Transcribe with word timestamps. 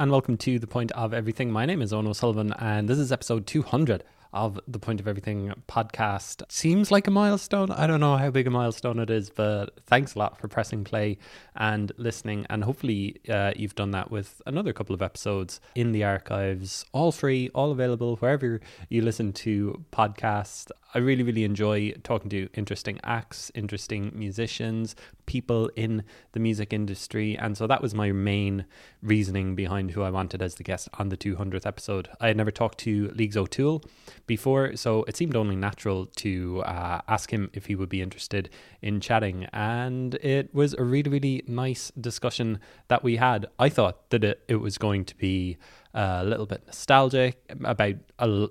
and 0.00 0.12
welcome 0.12 0.36
to 0.36 0.60
The 0.60 0.66
Point 0.68 0.92
of 0.92 1.12
Everything. 1.12 1.50
My 1.50 1.66
name 1.66 1.82
is 1.82 1.92
Ono 1.92 2.12
Sullivan, 2.12 2.52
and 2.52 2.88
this 2.88 2.98
is 2.98 3.10
episode 3.10 3.48
200 3.48 4.04
of 4.32 4.60
the 4.68 4.78
Point 4.78 5.00
of 5.00 5.08
Everything 5.08 5.52
podcast. 5.68 6.42
Seems 6.50 6.90
like 6.90 7.06
a 7.06 7.10
milestone. 7.10 7.70
I 7.70 7.86
don't 7.86 8.00
know 8.00 8.16
how 8.16 8.30
big 8.30 8.46
a 8.46 8.50
milestone 8.50 8.98
it 8.98 9.10
is, 9.10 9.30
but 9.30 9.80
thanks 9.86 10.14
a 10.14 10.18
lot 10.18 10.38
for 10.38 10.48
pressing 10.48 10.84
play 10.84 11.18
and 11.56 11.92
listening. 11.96 12.46
And 12.50 12.64
hopefully, 12.64 13.20
uh, 13.28 13.52
you've 13.56 13.74
done 13.74 13.90
that 13.92 14.10
with 14.10 14.42
another 14.46 14.72
couple 14.72 14.94
of 14.94 15.02
episodes 15.02 15.60
in 15.74 15.92
the 15.92 16.04
archives, 16.04 16.84
all 16.92 17.12
free, 17.12 17.50
all 17.54 17.72
available 17.72 18.16
wherever 18.16 18.60
you 18.88 19.02
listen 19.02 19.32
to 19.34 19.84
podcasts. 19.92 20.70
I 20.94 20.98
really, 20.98 21.22
really 21.22 21.44
enjoy 21.44 21.92
talking 22.02 22.30
to 22.30 22.48
interesting 22.54 22.98
acts, 23.04 23.52
interesting 23.54 24.10
musicians, 24.14 24.96
people 25.26 25.70
in 25.76 26.02
the 26.32 26.40
music 26.40 26.72
industry. 26.72 27.36
And 27.36 27.58
so 27.58 27.66
that 27.66 27.82
was 27.82 27.94
my 27.94 28.10
main 28.10 28.64
reasoning 29.02 29.54
behind 29.54 29.90
who 29.90 30.02
I 30.02 30.10
wanted 30.10 30.40
as 30.40 30.54
the 30.54 30.64
guest 30.64 30.88
on 30.98 31.10
the 31.10 31.16
200th 31.16 31.66
episode. 31.66 32.08
I 32.20 32.28
had 32.28 32.38
never 32.38 32.50
talked 32.50 32.78
to 32.78 33.08
Leagues 33.08 33.36
O'Toole 33.36 33.84
before, 34.28 34.76
so 34.76 35.02
it 35.08 35.16
seemed 35.16 35.34
only 35.34 35.56
natural 35.56 36.06
to 36.16 36.62
uh, 36.62 37.00
ask 37.08 37.32
him 37.32 37.50
if 37.52 37.66
he 37.66 37.74
would 37.74 37.88
be 37.88 38.00
interested 38.00 38.48
in 38.80 39.00
chatting. 39.00 39.48
And 39.52 40.14
it 40.16 40.54
was 40.54 40.74
a 40.74 40.84
really, 40.84 41.10
really 41.10 41.42
nice 41.48 41.90
discussion 42.00 42.60
that 42.86 43.02
we 43.02 43.16
had. 43.16 43.46
I 43.58 43.68
thought 43.68 44.10
that 44.10 44.22
it, 44.22 44.40
it 44.46 44.56
was 44.56 44.78
going 44.78 45.04
to 45.06 45.16
be 45.16 45.56
a 45.94 46.24
little 46.24 46.46
bit 46.46 46.62
nostalgic 46.66 47.42
about 47.64 47.96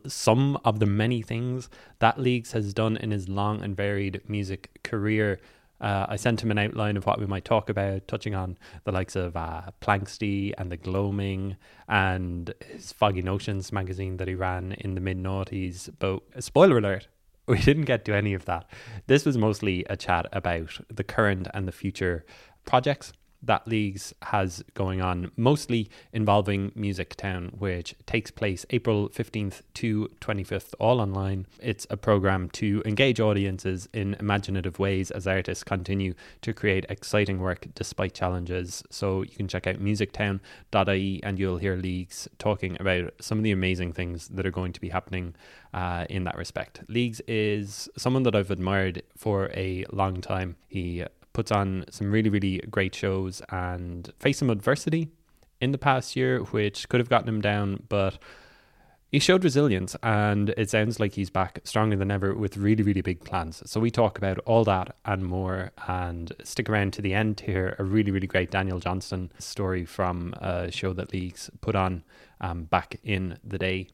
some 0.08 0.58
of 0.66 0.80
the 0.80 0.86
many 0.86 1.22
things 1.22 1.70
that 2.00 2.20
Leagues 2.20 2.52
has 2.52 2.74
done 2.74 2.98
in 2.98 3.12
his 3.12 3.30
long 3.30 3.64
and 3.64 3.78
varied 3.78 4.22
music 4.28 4.80
career. 4.84 5.40
Uh, 5.80 6.06
I 6.10 6.16
sent 6.16 6.42
him 6.42 6.52
an 6.52 6.58
outline 6.58 6.98
of 6.98 7.06
what 7.06 7.20
we 7.20 7.26
might 7.26 7.46
talk 7.46 7.70
about, 7.70 8.08
touching 8.08 8.34
on 8.34 8.58
the 8.84 8.92
likes 8.92 9.16
of 9.16 9.36
uh, 9.36 9.64
and 9.88 10.72
the 10.72 10.78
Gloaming 10.78 11.56
and 11.88 12.54
his 12.66 12.92
Foggy 12.92 13.22
Notions 13.22 13.72
magazine 13.72 14.18
that 14.18 14.28
he 14.28 14.36
ran 14.36 14.74
in 14.74 14.96
the 14.96 15.02
mid 15.02 15.18
noughties. 15.18 15.90
But 16.00 16.22
spoiler 16.40 16.80
alert, 16.80 17.08
we 17.48 17.60
didn't 17.60 17.86
get 17.86 18.06
to 18.06 18.16
any 18.16 18.34
of 18.34 18.46
that. 18.46 18.70
This 19.08 19.26
was 19.26 19.38
mostly 19.38 19.86
a 19.90 19.96
chat 19.96 20.28
about 20.34 20.80
the 20.90 21.04
current 21.04 21.48
and 21.54 21.68
the 21.68 21.72
future 21.72 22.26
projects 22.66 23.14
that 23.42 23.68
Leagues 23.68 24.14
has 24.24 24.64
going 24.74 25.02
on, 25.02 25.32
mostly 25.36 25.90
involving 26.12 26.72
Music 26.76 27.16
Town, 27.16 27.52
which 27.58 27.96
takes 28.06 28.32
place 28.32 28.66
April 28.70 29.10
15th 29.10 29.62
to 29.76 30.10
25th, 30.20 30.74
all 30.80 31.00
online. 31.00 31.46
It's 31.62 31.86
a 31.90 31.98
program 31.98 32.50
to 32.52 32.82
engage 32.86 33.20
audiences 33.20 33.88
in 33.94 34.16
imaginative 34.16 34.80
ways 34.80 35.12
as 35.12 35.28
artists 35.28 35.64
continue 35.64 36.14
to 36.42 36.54
create 36.54 36.86
exciting 36.90 37.40
work 37.40 37.68
despite 37.76 38.14
challenges. 38.14 38.84
So 38.90 39.22
you 39.22 39.36
can 39.36 39.48
check 39.48 39.68
out 39.68 39.76
musictown.ie 39.76 41.22
and 41.24 41.40
you'll 41.40 41.58
hear 41.58 41.76
Leagues 41.76 42.28
talking 42.40 42.78
about 42.80 43.14
some 43.22 43.38
of 43.38 43.44
the 43.44 43.52
amazing 43.52 43.94
things 43.94 44.28
that 44.30 44.46
are 44.46 44.52
going 44.52 44.74
to 44.74 44.82
be 44.82 44.90
happening 44.90 45.36
uh, 45.74 46.06
in 46.10 46.24
that 46.24 46.38
respect. 46.38 46.82
Leagues 46.88 47.22
is 47.28 47.90
someone 47.98 48.24
that 48.24 48.36
I've 48.36 48.52
admired 48.52 49.04
for 49.16 49.52
a 49.54 49.86
long 49.92 50.22
time. 50.22 50.56
He 50.68 51.04
puts 51.38 51.52
on 51.52 51.86
some 51.92 52.12
really, 52.12 52.32
really 52.32 52.58
great 52.72 52.96
shows 52.96 53.44
and 53.50 54.12
faced 54.18 54.40
some 54.40 54.50
adversity 54.50 55.08
in 55.62 55.72
the 55.72 55.78
past 55.78 56.16
year, 56.16 56.40
which 56.46 56.90
could 56.90 57.00
have 57.00 57.10
gotten 57.10 57.30
him 57.30 57.42
down, 57.42 57.84
but 57.90 58.18
he 59.12 59.20
showed 59.20 59.44
resilience 59.44 59.96
and 60.02 60.50
it 60.58 60.72
sounds 60.72 61.00
like 61.00 61.14
he's 61.14 61.30
back 61.30 61.60
stronger 61.64 61.96
than 61.96 62.10
ever 62.10 62.34
with 62.34 62.58
really, 62.58 62.82
really 62.82 63.02
big 63.02 63.24
plans. 63.24 63.62
So 63.70 63.80
we 63.80 63.92
talk 63.92 64.18
about 64.18 64.40
all 64.48 64.64
that 64.64 64.96
and 65.06 65.24
more 65.24 65.74
and 65.88 66.34
stick 66.44 66.72
around 66.72 66.94
to 66.94 67.04
the 67.04 67.14
end 67.14 67.38
to 67.38 67.46
hear 67.46 67.76
a 67.78 67.84
really, 67.84 68.10
really 68.10 68.26
great 68.26 68.50
Daniel 68.50 68.80
Johnston 68.80 69.32
story 69.38 69.86
from 69.86 70.34
a 70.42 70.72
show 70.72 70.92
that 70.94 71.14
Leagues 71.14 71.52
put 71.62 71.76
on 71.76 72.04
um, 72.42 72.64
back 72.64 73.00
in 73.04 73.38
the 73.44 73.60
day 73.60 73.90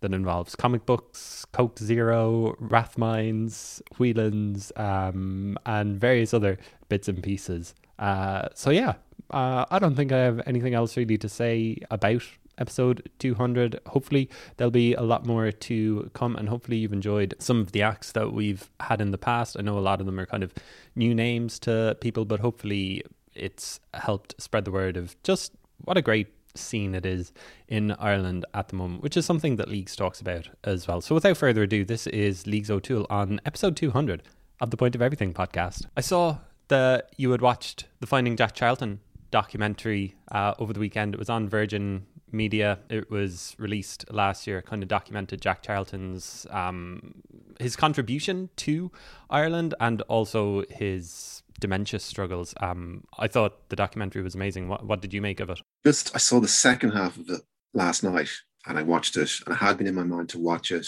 that 0.00 0.12
involves 0.12 0.54
comic 0.54 0.86
books, 0.86 1.44
Coke 1.52 1.78
Zero, 1.78 2.54
Rathmines, 2.60 3.80
Whelan's, 3.98 4.72
um, 4.76 5.56
and 5.64 5.98
various 5.98 6.34
other 6.34 6.58
bits 6.88 7.08
and 7.08 7.22
pieces. 7.22 7.74
Uh, 7.98 8.48
so 8.54 8.70
yeah, 8.70 8.94
uh, 9.30 9.64
I 9.70 9.78
don't 9.78 9.94
think 9.94 10.12
I 10.12 10.18
have 10.18 10.42
anything 10.46 10.74
else 10.74 10.96
really 10.96 11.18
to 11.18 11.28
say 11.28 11.78
about 11.90 12.22
episode 12.58 13.08
200. 13.18 13.80
Hopefully, 13.86 14.30
there'll 14.56 14.70
be 14.70 14.94
a 14.94 15.02
lot 15.02 15.26
more 15.26 15.50
to 15.50 16.10
come, 16.14 16.36
and 16.36 16.48
hopefully, 16.48 16.78
you've 16.78 16.92
enjoyed 16.92 17.34
some 17.38 17.60
of 17.60 17.72
the 17.72 17.82
acts 17.82 18.12
that 18.12 18.32
we've 18.32 18.70
had 18.80 19.00
in 19.00 19.10
the 19.10 19.18
past. 19.18 19.56
I 19.58 19.62
know 19.62 19.78
a 19.78 19.80
lot 19.80 20.00
of 20.00 20.06
them 20.06 20.18
are 20.20 20.26
kind 20.26 20.42
of 20.42 20.54
new 20.94 21.14
names 21.14 21.58
to 21.60 21.96
people, 22.00 22.24
but 22.24 22.40
hopefully, 22.40 23.02
it's 23.34 23.80
helped 23.94 24.40
spread 24.40 24.64
the 24.64 24.70
word 24.70 24.96
of 24.96 25.20
just 25.22 25.52
what 25.84 25.96
a 25.96 26.02
great 26.02 26.28
scene 26.56 26.94
it 26.94 27.06
is 27.06 27.32
in 27.68 27.92
Ireland 27.92 28.44
at 28.54 28.68
the 28.68 28.76
moment, 28.76 29.02
which 29.02 29.16
is 29.16 29.24
something 29.24 29.56
that 29.56 29.68
Leagues 29.68 29.96
talks 29.96 30.20
about 30.20 30.48
as 30.64 30.86
well. 30.86 31.00
So 31.00 31.14
without 31.14 31.36
further 31.36 31.62
ado, 31.62 31.84
this 31.84 32.06
is 32.06 32.46
Leagues 32.46 32.70
O'Toole 32.70 33.06
on 33.10 33.40
episode 33.44 33.76
200 33.76 34.22
of 34.60 34.70
the 34.70 34.76
Point 34.76 34.94
of 34.94 35.02
Everything 35.02 35.34
podcast. 35.34 35.86
I 35.96 36.00
saw 36.00 36.38
that 36.68 37.10
you 37.16 37.30
had 37.30 37.40
watched 37.40 37.86
the 38.00 38.06
Finding 38.06 38.36
Jack 38.36 38.54
Charlton 38.54 39.00
documentary 39.30 40.16
uh, 40.30 40.54
over 40.58 40.72
the 40.72 40.80
weekend. 40.80 41.14
It 41.14 41.18
was 41.18 41.28
on 41.30 41.48
Virgin 41.48 42.06
Media. 42.32 42.78
It 42.88 43.10
was 43.10 43.54
released 43.58 44.04
last 44.12 44.46
year. 44.46 44.62
Kind 44.62 44.82
of 44.82 44.88
documented 44.88 45.40
Jack 45.40 45.62
Charlton's 45.62 46.46
um, 46.50 47.22
his 47.58 47.76
contribution 47.76 48.50
to 48.56 48.90
Ireland 49.30 49.74
and 49.80 50.02
also 50.02 50.64
his 50.68 51.42
dementia 51.60 52.00
struggles. 52.00 52.54
Um, 52.60 53.04
I 53.18 53.28
thought 53.28 53.68
the 53.68 53.76
documentary 53.76 54.22
was 54.22 54.34
amazing. 54.34 54.68
What, 54.68 54.84
what 54.84 55.00
did 55.00 55.14
you 55.14 55.22
make 55.22 55.40
of 55.40 55.50
it? 55.50 55.60
Just 55.84 56.14
I 56.14 56.18
saw 56.18 56.40
the 56.40 56.48
second 56.48 56.90
half 56.90 57.16
of 57.16 57.28
it 57.30 57.40
last 57.74 58.02
night, 58.02 58.30
and 58.66 58.78
I 58.78 58.82
watched 58.82 59.16
it, 59.16 59.30
and 59.44 59.54
I 59.54 59.58
had 59.58 59.78
been 59.78 59.86
in 59.86 59.94
my 59.94 60.02
mind 60.02 60.28
to 60.30 60.38
watch 60.38 60.70
it, 60.70 60.86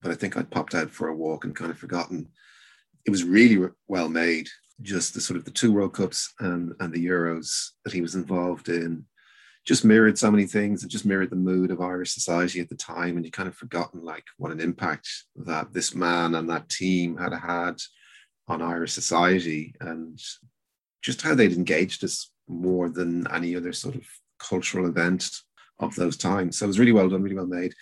but 0.00 0.10
I 0.10 0.14
think 0.14 0.36
I'd 0.36 0.50
popped 0.50 0.74
out 0.74 0.90
for 0.90 1.08
a 1.08 1.16
walk 1.16 1.44
and 1.44 1.56
kind 1.56 1.70
of 1.70 1.78
forgotten. 1.78 2.28
It 3.06 3.10
was 3.10 3.24
really 3.24 3.68
well 3.88 4.08
made. 4.08 4.48
Just 4.80 5.14
the 5.14 5.20
sort 5.20 5.36
of 5.36 5.44
the 5.44 5.50
two 5.50 5.72
World 5.72 5.94
Cups 5.94 6.32
and 6.40 6.72
and 6.80 6.92
the 6.92 7.06
Euros 7.06 7.68
that 7.84 7.92
he 7.92 8.00
was 8.00 8.14
involved 8.14 8.68
in, 8.68 9.04
just 9.64 9.84
mirrored 9.84 10.18
so 10.18 10.30
many 10.30 10.46
things. 10.46 10.82
It 10.82 10.88
just 10.88 11.06
mirrored 11.06 11.30
the 11.30 11.36
mood 11.36 11.70
of 11.70 11.80
Irish 11.80 12.12
society 12.12 12.60
at 12.60 12.68
the 12.68 12.74
time, 12.74 13.16
and 13.16 13.24
you 13.24 13.30
kind 13.30 13.48
of 13.48 13.54
forgotten 13.54 14.04
like 14.04 14.24
what 14.36 14.52
an 14.52 14.60
impact 14.60 15.08
that 15.36 15.72
this 15.72 15.94
man 15.94 16.34
and 16.34 16.48
that 16.50 16.68
team 16.68 17.16
had 17.16 17.32
had 17.32 17.76
on 18.48 18.60
Irish 18.60 18.92
society 18.92 19.74
and 19.80 20.20
just 21.00 21.22
how 21.22 21.34
they'd 21.34 21.52
engaged 21.52 22.04
us 22.04 22.30
more 22.48 22.88
than 22.88 23.26
any 23.32 23.54
other 23.56 23.72
sort 23.72 23.94
of 23.94 24.02
cultural 24.38 24.86
event 24.86 25.30
of 25.78 25.94
those 25.96 26.16
times. 26.16 26.58
So 26.58 26.64
it 26.64 26.68
was 26.68 26.78
really 26.78 26.92
well 26.92 27.08
done, 27.08 27.22
really 27.22 27.36
well 27.36 27.46
made. 27.46 27.74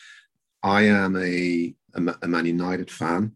I 0.62 0.82
am 0.82 1.16
a, 1.16 1.74
a, 1.94 2.28
Man 2.28 2.46
United 2.46 2.90
fan, 2.90 3.32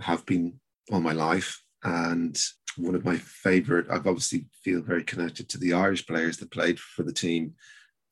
have 0.00 0.24
been 0.26 0.60
all 0.90 1.00
my 1.00 1.12
life. 1.12 1.60
And 1.82 2.38
one 2.76 2.94
of 2.94 3.04
my 3.04 3.16
favorite, 3.16 3.86
I've 3.90 4.06
obviously 4.06 4.46
feel 4.62 4.82
very 4.82 5.04
connected 5.04 5.48
to 5.50 5.58
the 5.58 5.72
Irish 5.72 6.06
players 6.06 6.36
that 6.38 6.50
played 6.50 6.78
for 6.78 7.02
the 7.02 7.12
team. 7.12 7.54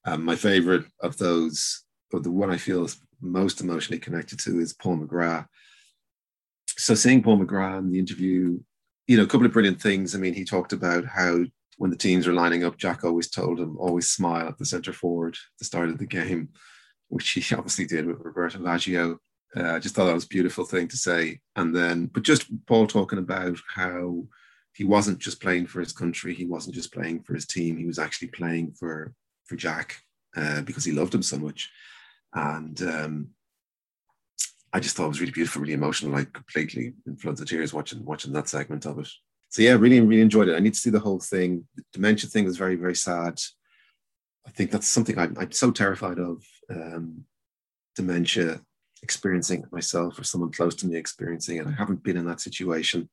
Um, 0.04 0.24
my 0.24 0.36
favorite 0.36 0.84
of 1.00 1.16
those, 1.18 1.84
or 2.12 2.20
the 2.20 2.30
one 2.30 2.50
I 2.50 2.56
feel 2.56 2.88
most 3.20 3.60
emotionally 3.60 4.00
connected 4.00 4.38
to, 4.40 4.58
is 4.58 4.72
Paul 4.72 4.98
McGrath 4.98 5.46
so 6.76 6.94
seeing 6.94 7.22
Paul 7.22 7.38
McGrath 7.38 7.78
in 7.78 7.92
the 7.92 7.98
interview, 7.98 8.58
you 9.06 9.16
know, 9.16 9.22
a 9.24 9.26
couple 9.26 9.46
of 9.46 9.52
brilliant 9.52 9.80
things. 9.80 10.14
I 10.14 10.18
mean, 10.18 10.34
he 10.34 10.44
talked 10.44 10.72
about 10.72 11.04
how 11.04 11.44
when 11.78 11.90
the 11.90 11.96
teams 11.96 12.26
were 12.26 12.32
lining 12.32 12.64
up, 12.64 12.76
Jack 12.76 13.04
always 13.04 13.28
told 13.28 13.58
him 13.58 13.76
always 13.78 14.10
smile 14.10 14.48
at 14.48 14.58
the 14.58 14.64
centre 14.64 14.92
forward 14.92 15.34
at 15.34 15.58
the 15.58 15.64
start 15.64 15.88
of 15.88 15.98
the 15.98 16.06
game, 16.06 16.50
which 17.08 17.30
he 17.30 17.54
obviously 17.54 17.86
did 17.86 18.06
with 18.06 18.20
Roberto 18.20 18.58
Baggio. 18.58 19.18
Uh, 19.54 19.74
I 19.74 19.78
just 19.78 19.94
thought 19.94 20.06
that 20.06 20.14
was 20.14 20.24
a 20.24 20.28
beautiful 20.28 20.64
thing 20.64 20.88
to 20.88 20.96
say. 20.96 21.40
And 21.56 21.74
then, 21.74 22.06
but 22.06 22.22
just 22.22 22.46
Paul 22.66 22.86
talking 22.86 23.18
about 23.18 23.58
how 23.74 24.24
he 24.74 24.84
wasn't 24.84 25.18
just 25.18 25.40
playing 25.40 25.66
for 25.66 25.80
his 25.80 25.92
country, 25.92 26.34
he 26.34 26.46
wasn't 26.46 26.74
just 26.74 26.92
playing 26.92 27.22
for 27.22 27.34
his 27.34 27.46
team, 27.46 27.76
he 27.76 27.86
was 27.86 27.98
actually 27.98 28.28
playing 28.28 28.72
for 28.72 29.14
for 29.44 29.56
Jack 29.56 30.02
uh, 30.36 30.62
because 30.62 30.84
he 30.84 30.92
loved 30.92 31.14
him 31.14 31.22
so 31.22 31.38
much. 31.38 31.70
And 32.34 32.80
um, 32.82 33.28
I 34.72 34.80
just 34.80 34.96
thought 34.96 35.06
it 35.06 35.08
was 35.08 35.20
really 35.20 35.32
beautiful, 35.32 35.60
really 35.60 35.74
emotional, 35.74 36.12
like 36.12 36.32
completely 36.32 36.94
in 37.06 37.16
floods 37.16 37.40
of 37.40 37.48
tears 37.48 37.74
watching 37.74 38.04
watching 38.04 38.32
that 38.32 38.48
segment 38.48 38.86
of 38.86 38.98
it. 38.98 39.08
So 39.50 39.60
yeah, 39.60 39.72
really, 39.72 40.00
really 40.00 40.22
enjoyed 40.22 40.48
it. 40.48 40.56
I 40.56 40.60
need 40.60 40.74
to 40.74 40.80
see 40.80 40.90
the 40.90 40.98
whole 40.98 41.20
thing. 41.20 41.66
The 41.76 41.82
dementia 41.92 42.30
thing 42.30 42.46
was 42.46 42.56
very, 42.56 42.76
very 42.76 42.96
sad. 42.96 43.38
I 44.46 44.50
think 44.50 44.70
that's 44.70 44.88
something 44.88 45.18
I'm, 45.18 45.36
I'm 45.38 45.52
so 45.52 45.70
terrified 45.70 46.18
of. 46.18 46.42
Um, 46.70 47.24
dementia, 47.94 48.62
experiencing 49.02 49.62
it 49.62 49.72
myself 49.72 50.18
or 50.18 50.24
someone 50.24 50.52
close 50.52 50.74
to 50.76 50.86
me 50.86 50.96
experiencing 50.96 51.58
it. 51.58 51.66
I 51.66 51.72
haven't 51.72 52.02
been 52.02 52.16
in 52.16 52.26
that 52.26 52.40
situation. 52.40 53.08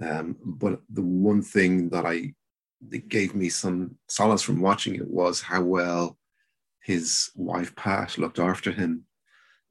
Um, 0.00 0.36
but 0.44 0.80
the 0.92 1.02
one 1.02 1.42
thing 1.42 1.88
that 1.90 2.06
I 2.06 2.34
that 2.90 3.08
gave 3.08 3.34
me 3.34 3.48
some 3.48 3.96
solace 4.08 4.42
from 4.42 4.60
watching 4.60 4.94
it 4.94 5.08
was 5.08 5.40
how 5.40 5.62
well 5.62 6.16
his 6.82 7.30
wife 7.34 7.74
Pat 7.74 8.16
looked 8.18 8.38
after 8.38 8.70
him 8.70 9.04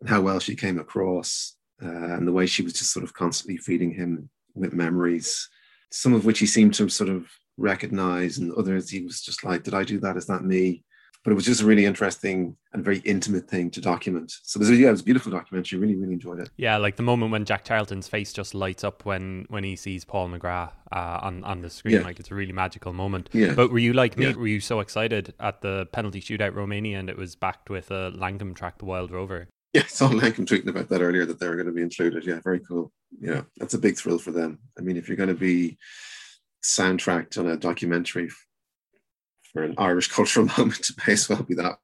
and 0.02 0.10
how 0.10 0.22
well 0.22 0.40
she 0.40 0.56
came 0.56 0.78
across 0.78 1.56
uh, 1.82 1.88
and 1.88 2.28
the 2.28 2.34
way 2.34 2.46
she 2.46 2.64
was 2.64 2.74
just 2.74 2.92
sort 2.92 3.04
of 3.04 3.14
constantly 3.14 3.58
feeding 3.58 3.94
him 3.94 4.30
with 4.56 4.74
memories, 4.74 5.48
some 5.92 6.14
of 6.14 6.26
which 6.26 6.40
he 6.40 6.46
seemed 6.46 6.74
to 6.74 6.90
sort 6.90 7.10
of 7.10 7.28
recognize, 7.58 8.38
and 8.38 8.52
others 8.54 8.90
he 8.90 9.04
was 9.04 9.22
just 9.22 9.44
like, 9.44 9.64
Did 9.64 9.74
I 9.74 9.84
do 9.84 10.00
that? 10.00 10.18
Is 10.18 10.26
that 10.28 10.44
me? 10.44 10.84
But 11.28 11.34
it 11.34 11.36
was 11.36 11.44
just 11.44 11.60
a 11.60 11.66
really 11.66 11.84
interesting 11.84 12.56
and 12.72 12.86
very 12.86 13.00
intimate 13.00 13.50
thing 13.50 13.70
to 13.72 13.82
document. 13.82 14.32
So 14.44 14.60
there's 14.60 14.70
a, 14.70 14.76
yeah, 14.78 14.88
it 14.88 14.92
was 14.92 15.02
a 15.02 15.04
beautiful 15.04 15.30
documentary. 15.30 15.78
Really, 15.78 15.98
really 15.98 16.14
enjoyed 16.14 16.40
it. 16.40 16.50
Yeah, 16.56 16.78
like 16.78 16.96
the 16.96 17.04
moment 17.04 17.34
when 17.34 17.44
Jack 17.44 17.66
Charlton's 17.66 18.08
face 18.08 18.32
just 18.32 18.56
lights 18.56 18.86
up 18.86 19.04
when 19.04 19.46
when 19.50 19.66
he 19.66 19.76
sees 19.76 20.06
Paul 20.06 20.30
McGrath 20.30 20.72
uh, 20.90 21.20
on 21.22 21.44
on 21.44 21.64
the 21.64 21.70
screen. 21.70 21.96
Yeah. 21.96 22.04
Like 22.04 22.22
it's 22.22 22.32
a 22.32 22.34
really 22.34 22.54
magical 22.54 22.94
moment. 22.94 23.28
Yeah. 23.34 23.56
But 23.56 23.74
were 23.74 23.78
you 23.78 23.92
like 23.92 24.18
me? 24.18 24.28
Yeah. 24.28 24.36
Were 24.36 24.48
you 24.48 24.62
so 24.62 24.80
excited 24.80 25.34
at 25.38 25.60
the 25.60 25.90
penalty 25.92 26.22
shootout 26.22 26.56
Romania 26.56 26.98
and 26.98 27.10
it 27.10 27.18
was 27.18 27.36
backed 27.36 27.70
with 27.70 27.92
a 27.92 28.14
Lankum 28.16 28.56
track, 28.56 28.78
The 28.78 28.86
Wild 28.86 29.12
Rover? 29.12 29.50
Yeah, 29.74 29.82
I 29.84 29.88
saw 29.88 30.08
Lankum 30.08 30.46
tweeting 30.46 30.70
about 30.70 30.88
that 30.88 31.02
earlier 31.02 31.26
that 31.26 31.42
they 31.42 31.50
were 31.50 31.56
going 31.56 31.68
to 31.68 31.74
be 31.74 31.82
included. 31.82 32.26
Yeah, 32.26 32.40
very 32.42 32.62
cool. 32.62 32.94
Yeah, 33.20 33.42
that's 33.58 33.74
a 33.74 33.80
big 33.80 33.98
thrill 33.98 34.18
for 34.18 34.32
them. 34.32 34.60
I 34.80 34.82
mean, 34.82 34.96
if 34.96 35.10
you're 35.10 35.18
going 35.18 35.28
to 35.28 35.36
be 35.36 35.78
soundtracked 36.64 37.38
on 37.38 37.48
a 37.48 37.58
documentary 37.58 38.30
an 39.64 39.76
Irish 39.78 40.08
cultural 40.08 40.48
moment, 40.58 40.90
may 41.06 41.14
as 41.14 41.30
well 41.30 41.44
be 41.44 41.56
that. 41.56 41.78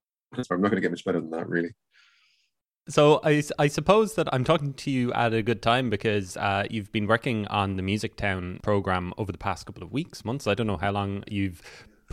I'm 0.50 0.62
not 0.62 0.70
going 0.70 0.76
to 0.76 0.82
get 0.82 0.92
much 0.92 1.06
better 1.06 1.20
than 1.20 1.32
that, 1.32 1.48
really. 1.48 1.74
So 2.90 3.22
I, 3.24 3.42
I 3.58 3.68
suppose 3.68 4.16
that 4.16 4.34
I'm 4.34 4.44
talking 4.44 4.74
to 4.74 4.92
you 4.92 5.14
at 5.14 5.34
a 5.34 5.42
good 5.42 5.62
time 5.62 5.90
because 5.90 6.36
uh, 6.36 6.66
you've 6.70 6.92
been 6.92 7.08
working 7.08 7.48
on 7.48 7.78
the 7.78 7.82
Music 7.82 8.18
Town 8.18 8.60
program 8.62 9.14
over 9.18 9.32
the 9.32 9.38
past 9.38 9.66
couple 9.66 9.84
of 9.84 9.94
weeks, 9.94 10.26
months. 10.26 10.48
I 10.48 10.54
don't 10.54 10.68
know 10.68 10.78
how 10.78 10.92
long 10.92 11.24
you've 11.30 11.62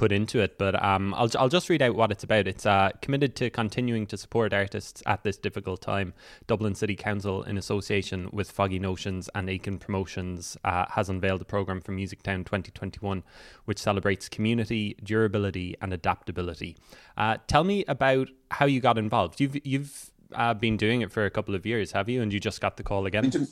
put 0.00 0.12
into 0.12 0.40
it, 0.40 0.56
but 0.56 0.82
um, 0.82 1.12
I'll, 1.12 1.28
I'll 1.38 1.50
just 1.50 1.68
read 1.68 1.82
out 1.82 1.94
what 1.94 2.10
it's 2.10 2.24
about. 2.24 2.48
It's 2.48 2.64
uh, 2.64 2.88
committed 3.02 3.36
to 3.36 3.50
continuing 3.50 4.06
to 4.06 4.16
support 4.16 4.54
artists 4.54 5.02
at 5.04 5.24
this 5.24 5.36
difficult 5.36 5.82
time. 5.82 6.14
Dublin 6.46 6.74
City 6.74 6.96
Council, 6.96 7.42
in 7.42 7.58
association 7.58 8.30
with 8.32 8.50
Foggy 8.50 8.78
Notions 8.78 9.28
and 9.34 9.50
Aiken 9.50 9.78
Promotions, 9.78 10.56
uh, 10.64 10.86
has 10.88 11.10
unveiled 11.10 11.42
a 11.42 11.44
programme 11.44 11.82
for 11.82 11.92
Music 11.92 12.22
Town 12.22 12.44
2021, 12.44 13.22
which 13.66 13.78
celebrates 13.78 14.26
community, 14.26 14.96
durability, 15.04 15.76
and 15.82 15.92
adaptability. 15.92 16.78
Uh, 17.18 17.36
tell 17.46 17.62
me 17.62 17.84
about 17.86 18.28
how 18.52 18.64
you 18.64 18.80
got 18.80 18.96
involved. 18.96 19.38
You've 19.38 19.58
you've 19.66 20.12
uh, 20.34 20.54
been 20.54 20.78
doing 20.78 21.02
it 21.02 21.12
for 21.12 21.26
a 21.26 21.30
couple 21.30 21.54
of 21.54 21.66
years, 21.66 21.92
have 21.92 22.08
you? 22.08 22.22
And 22.22 22.32
you 22.32 22.40
just 22.40 22.62
got 22.62 22.78
the 22.78 22.82
call 22.82 23.04
again? 23.04 23.28
Been 23.28 23.48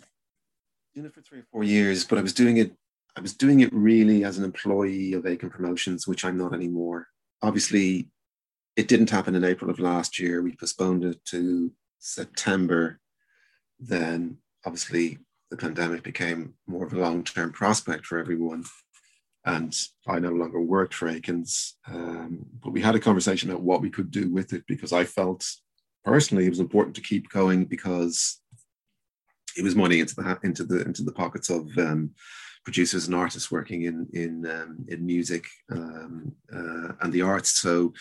doing 0.95 1.07
it 1.09 1.13
for 1.13 1.21
three 1.21 1.41
or 1.41 1.47
four 1.53 1.63
years, 1.63 2.07
but 2.07 2.17
I 2.17 2.23
was 2.23 2.33
doing 2.33 2.57
it 2.57 2.73
I 3.19 3.21
was 3.21 3.35
doing 3.35 3.61
it 3.61 3.73
really 3.73 4.23
as 4.23 4.39
an 4.39 4.45
employee 4.45 5.13
of 5.15 5.27
Aiken 5.27 5.51
Promotions, 5.51 6.07
which 6.07 6.25
I'm 6.25 6.39
not 6.39 6.55
anymore. 6.55 7.09
Obviously, 7.43 8.11
it 8.77 8.87
didn't 8.87 9.11
happen 9.11 9.35
in 9.35 9.43
April 9.43 9.73
of 9.73 9.81
last 9.81 10.21
year. 10.21 10.41
We 10.41 10.55
postponed 10.55 11.05
it 11.05 11.25
to 11.27 11.73
September. 11.99 13.01
Then, 13.81 14.37
obviously, 14.65 15.19
the 15.51 15.57
pandemic 15.57 16.05
became 16.05 16.55
more 16.69 16.87
of 16.87 16.93
a 16.93 17.01
long 17.01 17.25
term 17.25 17.51
prospect 17.51 18.07
for 18.07 18.19
everyone. 18.19 18.63
And 19.45 19.77
I 20.07 20.21
no 20.21 20.31
longer 20.31 20.61
worked 20.61 20.95
for 20.95 21.09
Aikens. 21.09 21.77
Um, 21.89 22.47
but 22.63 22.71
we 22.71 22.81
had 22.81 22.95
a 22.95 23.01
conversation 23.01 23.51
about 23.51 23.63
what 23.63 23.81
we 23.81 23.91
could 23.91 24.13
do 24.13 24.31
with 24.31 24.53
it 24.53 24.63
because 24.69 24.93
I 24.93 25.03
felt 25.03 25.45
personally 26.05 26.47
it 26.47 26.51
was 26.51 26.61
important 26.61 26.95
to 26.95 27.03
keep 27.03 27.29
going 27.31 27.65
because 27.65 28.41
it 29.57 29.65
was 29.65 29.75
money 29.75 29.99
into 29.99 30.15
the 30.15 30.39
into 30.45 30.63
the 30.63 30.83
into 30.83 31.03
the 31.03 31.11
pockets 31.11 31.51
of 31.51 31.67
um, 31.79 32.13
producers 32.65 33.07
and 33.07 33.15
artists 33.15 33.51
working 33.51 33.83
in 33.83 34.07
in 34.13 34.47
um, 34.47 34.85
in 34.89 35.05
music 35.05 35.47
um, 35.73 36.33
uh, 36.53 36.93
and 37.01 37.13
the 37.13 37.23
arts. 37.23 37.61
So 37.61 37.93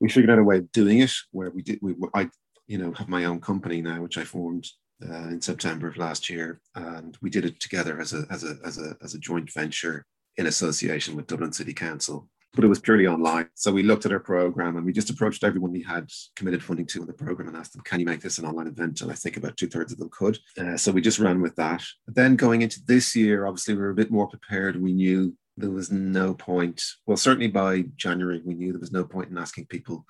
we 0.00 0.08
figured 0.08 0.30
out 0.30 0.38
a 0.38 0.44
way 0.44 0.58
of 0.58 0.72
doing 0.72 1.00
it 1.00 1.12
where 1.30 1.50
we 1.50 1.62
did. 1.62 1.78
We 1.82 1.94
I 2.14 2.28
you 2.66 2.78
know 2.78 2.92
have 2.92 3.08
my 3.08 3.24
own 3.24 3.40
company 3.40 3.82
now, 3.82 4.02
which 4.02 4.18
I 4.18 4.24
formed 4.24 4.66
uh, 5.04 5.28
in 5.28 5.40
September 5.40 5.88
of 5.88 5.96
last 5.96 6.30
year, 6.30 6.60
and 6.74 7.16
we 7.22 7.30
did 7.30 7.44
it 7.44 7.60
together 7.60 8.00
as 8.00 8.12
a 8.12 8.24
as 8.30 8.44
a 8.44 8.56
as 8.64 8.78
a 8.78 8.96
as 9.02 9.14
a 9.14 9.18
joint 9.18 9.52
venture 9.52 10.06
in 10.36 10.46
association 10.46 11.14
with 11.14 11.26
Dublin 11.26 11.52
City 11.52 11.74
Council 11.74 12.28
but 12.54 12.64
it 12.64 12.68
was 12.68 12.78
purely 12.78 13.06
online. 13.06 13.48
So 13.54 13.72
we 13.72 13.82
looked 13.82 14.04
at 14.04 14.12
our 14.12 14.20
program 14.20 14.76
and 14.76 14.84
we 14.84 14.92
just 14.92 15.10
approached 15.10 15.42
everyone 15.42 15.72
we 15.72 15.82
had 15.82 16.10
committed 16.36 16.62
funding 16.62 16.86
to 16.86 17.00
in 17.00 17.06
the 17.06 17.12
program 17.12 17.48
and 17.48 17.56
asked 17.56 17.72
them, 17.72 17.82
can 17.82 18.00
you 18.00 18.06
make 18.06 18.20
this 18.20 18.38
an 18.38 18.44
online 18.44 18.66
event? 18.66 19.00
And 19.00 19.10
I 19.10 19.14
think 19.14 19.36
about 19.36 19.56
two 19.56 19.68
thirds 19.68 19.92
of 19.92 19.98
them 19.98 20.10
could. 20.12 20.38
Uh, 20.58 20.76
so 20.76 20.92
we 20.92 21.00
just 21.00 21.18
ran 21.18 21.40
with 21.40 21.56
that. 21.56 21.82
But 22.04 22.14
then 22.14 22.36
going 22.36 22.62
into 22.62 22.80
this 22.86 23.16
year, 23.16 23.46
obviously 23.46 23.74
we 23.74 23.80
were 23.80 23.90
a 23.90 23.94
bit 23.94 24.10
more 24.10 24.28
prepared. 24.28 24.80
We 24.80 24.92
knew 24.92 25.34
there 25.56 25.70
was 25.70 25.90
no 25.90 26.34
point, 26.34 26.82
well, 27.06 27.16
certainly 27.16 27.48
by 27.48 27.84
January, 27.96 28.42
we 28.44 28.54
knew 28.54 28.72
there 28.72 28.80
was 28.80 28.92
no 28.92 29.04
point 29.04 29.30
in 29.30 29.38
asking 29.38 29.66
people 29.66 30.06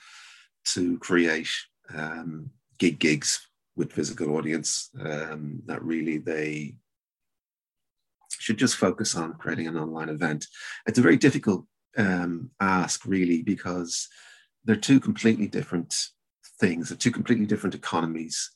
to 0.64 0.98
create 0.98 1.48
um, 1.94 2.50
gig 2.78 2.98
gigs 2.98 3.46
with 3.76 3.92
physical 3.92 4.36
audience, 4.36 4.90
um, 5.00 5.62
that 5.66 5.82
really 5.82 6.18
they 6.18 6.74
should 8.38 8.58
just 8.58 8.76
focus 8.76 9.14
on 9.14 9.34
creating 9.34 9.66
an 9.66 9.76
online 9.76 10.08
event. 10.08 10.46
It's 10.86 10.98
a 10.98 11.02
very 11.02 11.16
difficult 11.16 11.64
um, 11.96 12.50
ask 12.60 13.04
really 13.04 13.42
because 13.42 14.08
they're 14.64 14.76
two 14.76 15.00
completely 15.00 15.46
different 15.46 15.94
things, 16.60 16.88
they're 16.88 16.98
two 16.98 17.10
completely 17.10 17.46
different 17.46 17.74
economies. 17.74 18.50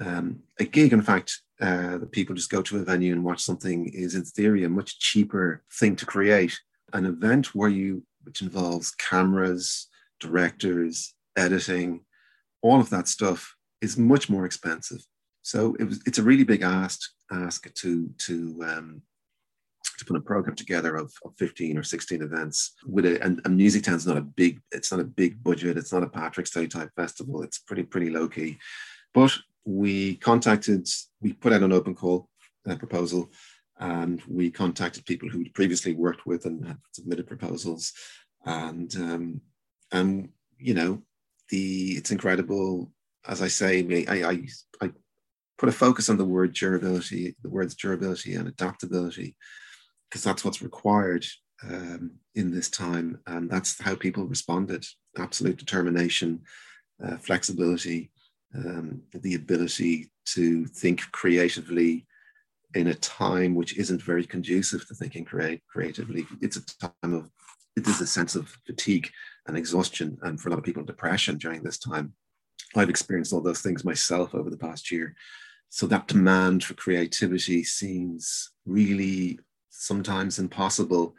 Um, 0.00 0.40
a 0.58 0.64
gig, 0.64 0.92
in 0.92 1.02
fact, 1.02 1.40
uh, 1.60 1.98
that 1.98 2.12
people 2.12 2.34
just 2.34 2.50
go 2.50 2.62
to 2.62 2.78
a 2.78 2.82
venue 2.82 3.12
and 3.12 3.22
watch 3.22 3.42
something 3.42 3.90
is 3.92 4.14
in 4.14 4.24
theory 4.24 4.64
a 4.64 4.68
much 4.68 4.98
cheaper 4.98 5.62
thing 5.78 5.94
to 5.96 6.06
create. 6.06 6.58
An 6.92 7.04
event 7.04 7.54
where 7.54 7.68
you, 7.68 8.02
which 8.24 8.40
involves 8.40 8.92
cameras, 8.92 9.88
directors, 10.18 11.14
editing, 11.36 12.00
all 12.62 12.80
of 12.80 12.90
that 12.90 13.08
stuff 13.08 13.54
is 13.80 13.96
much 13.96 14.28
more 14.28 14.44
expensive. 14.44 15.04
So 15.42 15.76
it 15.78 15.84
was, 15.84 16.00
it's 16.06 16.18
a 16.18 16.22
really 16.22 16.44
big 16.44 16.62
ask 16.62 17.00
ask 17.32 17.72
to 17.74 18.10
to 18.18 18.64
um, 18.64 19.02
to 20.00 20.04
put 20.04 20.16
a 20.16 20.20
program 20.20 20.56
together 20.56 20.96
of, 20.96 21.12
of 21.24 21.32
15 21.38 21.78
or 21.78 21.82
16 21.84 22.22
events 22.22 22.72
with 22.84 23.06
it 23.06 23.22
and, 23.22 23.40
and 23.44 23.56
music 23.56 23.84
town's 23.84 24.06
not 24.06 24.16
a 24.16 24.22
big 24.22 24.60
it's 24.72 24.90
not 24.90 25.00
a 25.00 25.04
big 25.04 25.42
budget 25.42 25.78
it's 25.78 25.92
not 25.92 26.02
a 26.02 26.08
patrick's 26.08 26.50
day 26.50 26.66
type 26.66 26.90
festival 26.96 27.42
it's 27.42 27.58
pretty 27.58 27.84
pretty 27.84 28.10
low 28.10 28.28
key 28.28 28.58
but 29.14 29.32
we 29.64 30.16
contacted 30.16 30.88
we 31.20 31.32
put 31.32 31.52
out 31.52 31.62
an 31.62 31.72
open 31.72 31.94
call 31.94 32.28
uh, 32.68 32.76
proposal 32.76 33.30
and 33.80 34.22
we 34.28 34.50
contacted 34.50 35.06
people 35.06 35.28
who'd 35.28 35.54
previously 35.54 35.94
worked 35.94 36.26
with 36.26 36.44
and 36.44 36.66
had 36.66 36.76
submitted 36.92 37.26
proposals. 37.26 37.92
And 38.44 38.94
um, 38.96 39.40
and 39.90 40.28
you 40.58 40.74
know 40.74 41.02
the 41.48 41.92
it's 41.92 42.10
incredible. 42.10 42.92
As 43.26 43.42
i 43.42 43.48
say 43.48 44.06
I, 44.08 44.30
I 44.30 44.46
i 44.80 44.90
put 45.58 45.68
a 45.68 45.72
focus 45.72 46.08
on 46.08 46.16
the 46.16 46.24
word 46.24 46.54
durability 46.54 47.36
the 47.42 47.50
words 47.50 47.74
durability 47.74 48.34
and 48.34 48.48
adaptability 48.48 49.36
because 50.10 50.24
that's 50.24 50.44
what's 50.44 50.62
required 50.62 51.24
um, 51.62 52.12
in 52.34 52.50
this 52.50 52.68
time. 52.68 53.20
And 53.26 53.48
that's 53.48 53.80
how 53.80 53.94
people 53.94 54.24
responded 54.24 54.84
absolute 55.18 55.56
determination, 55.56 56.42
uh, 57.04 57.16
flexibility, 57.16 58.10
um, 58.54 59.02
the 59.12 59.36
ability 59.36 60.10
to 60.26 60.66
think 60.66 61.02
creatively 61.12 62.06
in 62.74 62.88
a 62.88 62.94
time 62.94 63.54
which 63.54 63.76
isn't 63.76 64.02
very 64.02 64.24
conducive 64.24 64.86
to 64.86 64.94
thinking 64.94 65.24
create 65.24 65.62
creatively. 65.68 66.26
It's 66.40 66.56
a 66.56 66.78
time 66.78 67.14
of, 67.14 67.30
it 67.76 67.86
is 67.86 68.00
a 68.00 68.06
sense 68.06 68.34
of 68.34 68.56
fatigue 68.66 69.10
and 69.46 69.56
exhaustion, 69.56 70.18
and 70.22 70.40
for 70.40 70.48
a 70.48 70.50
lot 70.52 70.58
of 70.58 70.64
people, 70.64 70.84
depression 70.84 71.38
during 71.38 71.62
this 71.62 71.78
time. 71.78 72.14
I've 72.76 72.90
experienced 72.90 73.32
all 73.32 73.40
those 73.40 73.62
things 73.62 73.84
myself 73.84 74.34
over 74.34 74.50
the 74.50 74.56
past 74.56 74.92
year. 74.92 75.16
So 75.70 75.86
that 75.86 76.08
demand 76.08 76.62
for 76.64 76.74
creativity 76.74 77.64
seems 77.64 78.50
really 78.66 79.38
sometimes 79.70 80.38
impossible, 80.38 81.14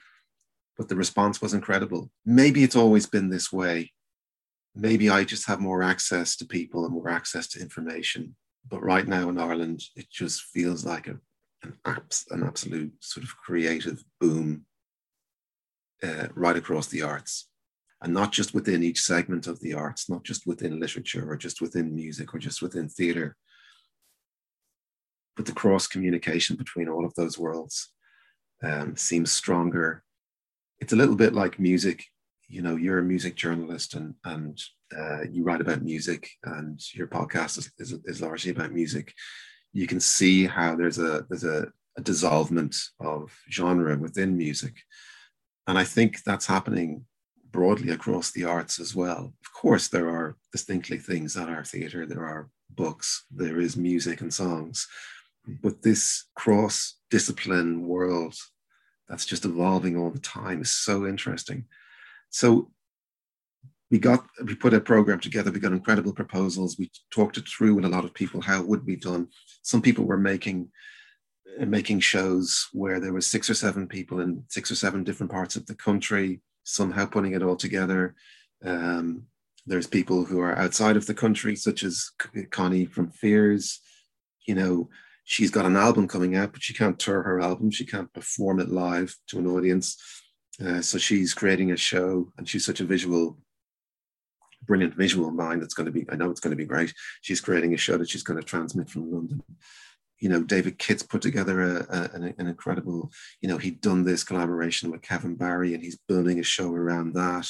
but 0.77 0.89
the 0.89 0.95
response 0.95 1.41
was 1.41 1.53
incredible. 1.53 2.11
Maybe 2.25 2.63
it's 2.63 2.75
always 2.75 3.05
been 3.05 3.29
this 3.29 3.51
way. 3.51 3.91
Maybe 4.75 5.09
I 5.09 5.23
just 5.23 5.47
have 5.47 5.59
more 5.59 5.83
access 5.83 6.35
to 6.37 6.45
people 6.45 6.85
and 6.85 6.93
more 6.93 7.09
access 7.09 7.47
to 7.49 7.61
information. 7.61 8.35
But 8.69 8.83
right 8.83 9.07
now 9.07 9.29
in 9.29 9.39
Ireland, 9.39 9.83
it 9.95 10.09
just 10.09 10.43
feels 10.43 10.85
like 10.85 11.07
a, 11.07 11.17
an, 11.63 11.77
abs, 11.85 12.25
an 12.29 12.43
absolute 12.43 12.93
sort 12.99 13.23
of 13.23 13.35
creative 13.37 14.03
boom 14.19 14.65
uh, 16.03 16.27
right 16.35 16.55
across 16.55 16.87
the 16.87 17.01
arts. 17.01 17.47
And 18.01 18.13
not 18.13 18.31
just 18.31 18.53
within 18.53 18.81
each 18.81 19.01
segment 19.01 19.45
of 19.47 19.59
the 19.59 19.73
arts, 19.73 20.09
not 20.09 20.23
just 20.23 20.47
within 20.47 20.79
literature 20.79 21.29
or 21.29 21.37
just 21.37 21.61
within 21.61 21.93
music 21.93 22.33
or 22.33 22.39
just 22.39 22.61
within 22.61 22.89
theatre, 22.89 23.35
but 25.35 25.45
the 25.45 25.51
cross 25.51 25.87
communication 25.87 26.55
between 26.55 26.89
all 26.89 27.05
of 27.05 27.13
those 27.15 27.37
worlds 27.37 27.89
um, 28.63 28.95
seems 28.95 29.31
stronger. 29.31 30.03
It's 30.79 30.93
a 30.93 30.95
little 30.95 31.15
bit 31.15 31.33
like 31.33 31.59
music. 31.59 32.03
You 32.47 32.61
know, 32.61 32.75
you're 32.75 32.99
a 32.99 33.03
music 33.03 33.35
journalist 33.35 33.93
and 33.93 34.15
and 34.25 34.61
uh, 34.97 35.23
you 35.31 35.43
write 35.43 35.61
about 35.61 35.83
music, 35.83 36.29
and 36.43 36.79
your 36.93 37.07
podcast 37.07 37.57
is, 37.57 37.71
is, 37.77 37.93
is, 38.05 38.21
largely 38.21 38.51
about 38.51 38.73
music. 38.73 39.13
You 39.71 39.87
can 39.87 39.99
see 39.99 40.45
how 40.45 40.75
there's 40.75 40.99
a 40.99 41.25
there's 41.29 41.45
a, 41.45 41.67
a 41.97 42.01
dissolvement 42.01 42.77
of 42.99 43.33
genre 43.49 43.97
within 43.97 44.37
music, 44.37 44.75
and 45.67 45.77
I 45.77 45.85
think 45.85 46.23
that's 46.23 46.45
happening 46.45 47.05
broadly 47.51 47.91
across 47.91 48.31
the 48.31 48.45
arts 48.45 48.79
as 48.79 48.95
well. 48.95 49.33
Of 49.45 49.53
course, 49.53 49.87
there 49.87 50.09
are 50.09 50.37
distinctly 50.51 50.97
things 50.97 51.33
that 51.33 51.49
are 51.49 51.63
theatre. 51.63 52.05
There 52.05 52.25
are 52.25 52.49
books. 52.69 53.25
There 53.31 53.59
is 53.59 53.77
music 53.77 54.21
and 54.21 54.33
songs, 54.33 54.87
but 55.45 55.81
this 55.81 56.25
cross 56.35 56.95
discipline 57.09 57.87
world 57.87 58.35
that's 59.07 59.25
just 59.25 59.45
evolving 59.45 59.97
all 59.97 60.09
the 60.09 60.19
time 60.19 60.61
is 60.61 60.71
so 60.71 61.05
interesting. 61.05 61.65
So 62.29 62.71
we 63.91 63.99
got 63.99 64.25
we 64.45 64.55
put 64.55 64.73
a 64.73 64.79
program 64.79 65.19
together 65.19 65.51
we 65.51 65.59
got 65.59 65.73
incredible 65.73 66.13
proposals 66.13 66.77
we 66.79 66.89
talked 67.13 67.37
it 67.37 67.47
through 67.47 67.75
with 67.75 67.85
a 67.85 67.89
lot 67.89 68.05
of 68.05 68.13
people 68.13 68.41
how 68.41 68.59
it 68.59 68.67
would 68.67 68.85
be 68.85 68.95
done 68.95 69.27
some 69.61 69.81
people 69.81 70.05
were 70.05 70.17
making 70.17 70.71
uh, 71.59 71.65
making 71.65 71.99
shows 71.99 72.69
where 72.71 72.99
there 72.99 73.11
were 73.13 73.21
six 73.21 73.49
or 73.49 73.53
seven 73.53 73.85
people 73.87 74.21
in 74.21 74.43
six 74.47 74.71
or 74.71 74.75
seven 74.75 75.03
different 75.03 75.31
parts 75.31 75.57
of 75.57 75.65
the 75.65 75.75
country 75.75 76.39
somehow 76.63 77.05
putting 77.05 77.33
it 77.33 77.43
all 77.43 77.57
together 77.57 78.15
um, 78.63 79.23
there's 79.67 79.87
people 79.87 80.23
who 80.23 80.39
are 80.39 80.57
outside 80.57 80.95
of 80.95 81.05
the 81.05 81.13
country 81.13 81.55
such 81.55 81.83
as 81.83 82.11
connie 82.49 82.85
from 82.85 83.11
fears 83.11 83.81
you 84.47 84.55
know 84.55 84.89
she's 85.23 85.51
got 85.51 85.65
an 85.65 85.75
album 85.75 86.07
coming 86.07 86.35
out 86.35 86.51
but 86.51 86.63
she 86.63 86.73
can't 86.73 86.99
tour 86.99 87.21
her 87.23 87.39
album 87.39 87.71
she 87.71 87.85
can't 87.85 88.11
perform 88.13 88.59
it 88.59 88.69
live 88.69 89.15
to 89.27 89.39
an 89.39 89.47
audience 89.47 89.97
uh, 90.65 90.81
so 90.81 90.97
she's 90.97 91.33
creating 91.33 91.71
a 91.71 91.77
show 91.77 92.31
and 92.37 92.47
she's 92.47 92.65
such 92.65 92.79
a 92.79 92.85
visual 92.85 93.37
brilliant 94.63 94.95
visual 94.95 95.31
mind 95.31 95.61
that's 95.61 95.73
going 95.73 95.85
to 95.85 95.91
be, 95.91 96.05
I 96.11 96.15
know 96.15 96.29
it's 96.29 96.39
going 96.39 96.51
to 96.51 96.57
be 96.57 96.65
great. 96.65 96.93
She's 97.21 97.41
creating 97.41 97.73
a 97.73 97.77
show 97.77 97.97
that 97.97 98.09
she's 98.09 98.23
going 98.23 98.39
to 98.39 98.45
transmit 98.45 98.89
from 98.89 99.11
London. 99.11 99.43
You 100.19 100.29
know, 100.29 100.43
David 100.43 100.77
Kitt's 100.77 101.03
put 101.03 101.21
together 101.21 101.61
a, 101.61 101.85
a, 101.89 102.09
an, 102.13 102.35
an, 102.37 102.47
incredible, 102.47 103.11
you 103.41 103.49
know, 103.49 103.57
he'd 103.57 103.81
done 103.81 104.03
this 104.03 104.23
collaboration 104.23 104.91
with 104.91 105.01
Kevin 105.01 105.35
Barry 105.35 105.73
and 105.73 105.83
he's 105.83 105.97
building 106.07 106.39
a 106.39 106.43
show 106.43 106.71
around 106.71 107.13
that 107.15 107.47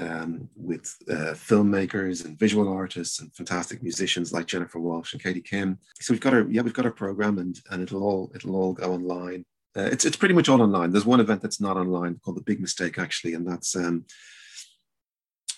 um, 0.00 0.48
with 0.56 0.96
uh, 1.10 1.34
filmmakers 1.34 2.24
and 2.24 2.38
visual 2.38 2.68
artists 2.72 3.20
and 3.20 3.34
fantastic 3.34 3.82
musicians 3.82 4.32
like 4.32 4.46
Jennifer 4.46 4.80
Walsh 4.80 5.12
and 5.12 5.22
Katie 5.22 5.42
Kim. 5.42 5.78
So 6.00 6.12
we've 6.12 6.20
got 6.20 6.34
our, 6.34 6.46
yeah, 6.50 6.62
we've 6.62 6.74
got 6.74 6.86
our 6.86 6.90
program 6.90 7.38
and, 7.38 7.60
and 7.70 7.82
it'll 7.82 8.02
all, 8.02 8.32
it'll 8.34 8.56
all 8.56 8.72
go 8.72 8.92
online. 8.92 9.44
Uh, 9.76 9.82
it's, 9.82 10.04
it's 10.04 10.16
pretty 10.16 10.34
much 10.34 10.48
all 10.48 10.62
online. 10.62 10.90
There's 10.90 11.06
one 11.06 11.20
event 11.20 11.42
that's 11.42 11.60
not 11.60 11.76
online 11.76 12.18
called 12.24 12.36
The 12.36 12.42
Big 12.42 12.60
Mistake, 12.60 12.98
actually, 12.98 13.34
and 13.34 13.46
that's 13.46 13.76
um, 13.76 14.04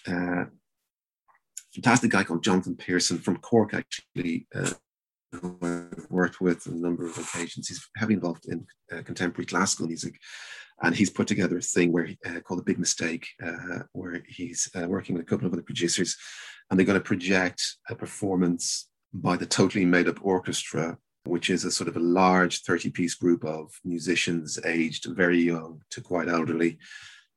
uh, 0.07 0.45
fantastic 1.75 2.11
guy 2.11 2.25
called 2.25 2.45
Jonathan 2.45 2.77
Pearson 2.77 3.19
from 3.19 3.39
Cork, 3.39 3.73
actually, 3.73 4.47
uh, 4.55 4.71
who 5.33 5.57
I've 5.63 6.07
worked 6.11 6.43
with 6.43 6.67
on 6.67 6.75
a 6.75 6.77
number 6.77 7.07
of 7.07 7.17
occasions. 7.17 7.69
He's 7.69 7.89
heavily 7.97 8.17
involved 8.17 8.47
in 8.47 8.67
uh, 8.93 9.03
contemporary 9.03 9.47
classical 9.47 9.87
music, 9.87 10.21
and 10.83 10.95
he's 10.95 11.11
put 11.11 11.27
together 11.27 11.59
a 11.59 11.63
thing 11.63 11.93
where 11.93 12.09
uh, 12.27 12.41
called 12.41 12.61
a 12.61 12.65
Big 12.65 12.79
Mistake, 12.79 13.27
uh, 13.45 13.81
where 13.93 14.23
he's 14.27 14.69
uh, 14.75 14.89
working 14.89 15.15
with 15.15 15.23
a 15.23 15.27
couple 15.27 15.47
of 15.47 15.53
other 15.53 15.63
producers, 15.63 16.17
and 16.71 16.79
they're 16.79 16.87
going 16.87 16.99
to 16.99 17.05
project 17.05 17.63
a 17.89 17.95
performance 17.95 18.89
by 19.13 19.37
the 19.37 19.47
Totally 19.47 19.85
Made 19.85 20.09
Up 20.09 20.19
Orchestra. 20.23 20.97
Which 21.25 21.51
is 21.51 21.65
a 21.65 21.71
sort 21.71 21.87
of 21.87 21.97
a 21.97 22.01
large 22.01 22.63
30 22.63 22.91
piece 22.91 23.15
group 23.15 23.45
of 23.45 23.71
musicians 23.85 24.59
aged 24.65 25.07
very 25.15 25.41
young 25.41 25.81
to 25.91 26.01
quite 26.01 26.29
elderly, 26.29 26.79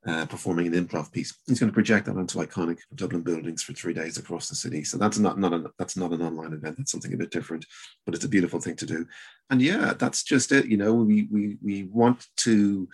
uh, 0.06 0.24
performing 0.26 0.66
an 0.66 0.86
improv 0.86 1.10
piece. 1.10 1.34
He's 1.46 1.58
going 1.58 1.70
to 1.70 1.74
project 1.74 2.06
that 2.06 2.16
onto 2.16 2.38
iconic 2.38 2.78
Dublin 2.94 3.22
buildings 3.22 3.62
for 3.62 3.72
three 3.72 3.92
days 3.92 4.18
across 4.18 4.48
the 4.48 4.54
city. 4.54 4.84
So 4.84 4.98
that's 4.98 5.18
not 5.18 5.38
not 5.38 5.52
that's 5.78 5.96
not 5.96 6.12
an 6.12 6.22
online 6.22 6.52
event. 6.52 6.76
That's 6.78 6.92
something 6.92 7.12
a 7.12 7.16
bit 7.16 7.30
different, 7.30 7.66
but 8.04 8.14
it's 8.14 8.24
a 8.24 8.28
beautiful 8.28 8.60
thing 8.60 8.76
to 8.76 8.86
do. 8.86 9.06
And 9.50 9.60
yeah, 9.60 9.94
that's 9.98 10.22
just 10.22 10.52
it. 10.52 10.66
You 10.66 10.76
know, 10.76 10.94
we 10.94 11.28
we 11.30 11.56
we 11.62 11.84
want 11.84 12.26
to 12.38 12.88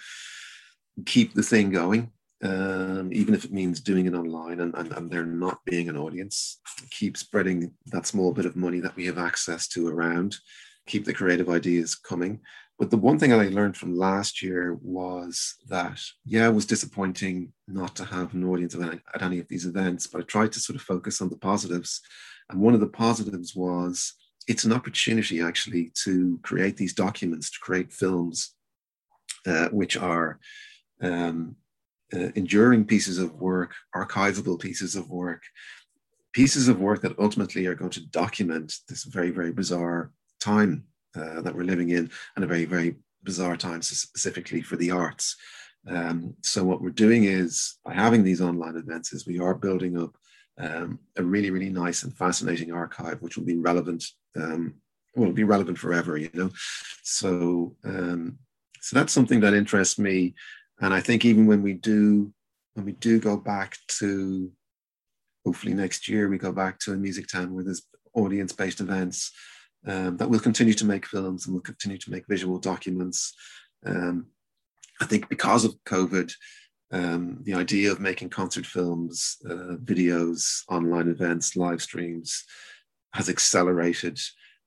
keep 1.04 1.34
the 1.34 1.42
thing 1.42 1.70
going. 1.70 2.10
Um, 2.44 3.10
even 3.12 3.34
if 3.34 3.44
it 3.44 3.52
means 3.52 3.80
doing 3.80 4.06
it 4.06 4.14
online 4.14 4.58
and, 4.58 4.74
and, 4.74 4.90
and 4.92 5.08
there 5.08 5.24
not 5.24 5.64
being 5.64 5.88
an 5.88 5.96
audience, 5.96 6.60
keep 6.90 7.16
spreading 7.16 7.72
that 7.86 8.04
small 8.04 8.32
bit 8.32 8.46
of 8.46 8.56
money 8.56 8.80
that 8.80 8.96
we 8.96 9.06
have 9.06 9.16
access 9.16 9.68
to 9.68 9.86
around, 9.86 10.34
keep 10.88 11.04
the 11.04 11.14
creative 11.14 11.48
ideas 11.48 11.94
coming. 11.94 12.40
But 12.82 12.90
the 12.90 12.96
one 12.96 13.16
thing 13.16 13.30
that 13.30 13.38
I 13.38 13.46
learned 13.46 13.76
from 13.76 13.96
last 13.96 14.42
year 14.42 14.76
was 14.82 15.54
that, 15.68 16.00
yeah, 16.24 16.48
it 16.48 16.52
was 16.52 16.66
disappointing 16.66 17.52
not 17.68 17.94
to 17.94 18.04
have 18.04 18.34
an 18.34 18.42
audience 18.42 18.74
at 18.74 19.22
any 19.22 19.38
of 19.38 19.46
these 19.46 19.66
events, 19.66 20.08
but 20.08 20.20
I 20.20 20.24
tried 20.24 20.50
to 20.50 20.58
sort 20.58 20.74
of 20.74 20.82
focus 20.82 21.20
on 21.20 21.28
the 21.28 21.36
positives. 21.36 22.00
And 22.50 22.60
one 22.60 22.74
of 22.74 22.80
the 22.80 22.88
positives 22.88 23.54
was 23.54 24.14
it's 24.48 24.64
an 24.64 24.72
opportunity 24.72 25.40
actually 25.40 25.92
to 26.02 26.40
create 26.42 26.76
these 26.76 26.92
documents, 26.92 27.52
to 27.52 27.58
create 27.60 27.92
films, 27.92 28.52
uh, 29.46 29.68
which 29.68 29.96
are 29.96 30.40
um, 31.00 31.54
uh, 32.12 32.30
enduring 32.34 32.84
pieces 32.84 33.18
of 33.18 33.32
work, 33.34 33.74
archivable 33.94 34.58
pieces 34.58 34.96
of 34.96 35.08
work, 35.08 35.44
pieces 36.32 36.66
of 36.66 36.80
work 36.80 37.00
that 37.02 37.16
ultimately 37.20 37.64
are 37.66 37.76
going 37.76 37.92
to 37.92 38.04
document 38.08 38.74
this 38.88 39.04
very, 39.04 39.30
very 39.30 39.52
bizarre 39.52 40.10
time 40.40 40.82
uh, 41.16 41.40
that 41.42 41.54
we're 41.54 41.64
living 41.64 41.90
in 41.90 42.10
and 42.34 42.44
a 42.44 42.48
very, 42.48 42.64
very 42.64 42.96
bizarre 43.22 43.56
time 43.56 43.82
specifically 43.82 44.62
for 44.62 44.76
the 44.76 44.90
arts. 44.90 45.36
Um, 45.86 46.34
so 46.42 46.62
what 46.64 46.80
we're 46.80 46.90
doing 46.90 47.24
is 47.24 47.78
by 47.84 47.94
having 47.94 48.22
these 48.22 48.40
online 48.40 48.76
events 48.76 49.12
is 49.12 49.26
we 49.26 49.40
are 49.40 49.54
building 49.54 50.00
up 50.00 50.16
um, 50.58 50.98
a 51.16 51.22
really, 51.22 51.50
really 51.50 51.70
nice 51.70 52.02
and 52.02 52.16
fascinating 52.16 52.72
archive, 52.72 53.20
which 53.20 53.36
will 53.36 53.44
be 53.44 53.56
relevant, 53.56 54.04
um, 54.36 54.74
will 55.16 55.32
be 55.32 55.44
relevant 55.44 55.78
forever, 55.78 56.16
you 56.16 56.30
know? 56.34 56.50
So, 57.02 57.74
um, 57.84 58.38
so 58.80 58.96
that's 58.96 59.12
something 59.12 59.40
that 59.40 59.54
interests 59.54 59.98
me. 59.98 60.34
And 60.80 60.92
I 60.92 61.00
think 61.00 61.24
even 61.24 61.46
when 61.46 61.62
we 61.62 61.74
do, 61.74 62.32
when 62.74 62.86
we 62.86 62.92
do 62.92 63.18
go 63.18 63.36
back 63.36 63.76
to, 63.98 64.50
hopefully 65.44 65.74
next 65.74 66.08
year, 66.08 66.28
we 66.28 66.38
go 66.38 66.52
back 66.52 66.78
to 66.80 66.92
a 66.92 66.96
music 66.96 67.26
town 67.28 67.54
where 67.54 67.64
there's 67.64 67.82
audience-based 68.14 68.80
events, 68.80 69.32
um, 69.86 70.16
that 70.16 70.28
will 70.28 70.40
continue 70.40 70.74
to 70.74 70.84
make 70.84 71.06
films 71.06 71.46
and 71.46 71.54
we'll 71.54 71.62
continue 71.62 71.98
to 71.98 72.10
make 72.10 72.26
visual 72.28 72.58
documents. 72.58 73.34
Um, 73.84 74.26
I 75.00 75.06
think 75.06 75.28
because 75.28 75.64
of 75.64 75.74
COVID, 75.84 76.32
um, 76.92 77.38
the 77.42 77.54
idea 77.54 77.90
of 77.90 78.00
making 78.00 78.30
concert 78.30 78.66
films, 78.66 79.38
uh, 79.48 79.76
videos, 79.84 80.62
online 80.68 81.08
events, 81.08 81.56
live 81.56 81.82
streams 81.82 82.44
has 83.14 83.28
accelerated. 83.28 84.18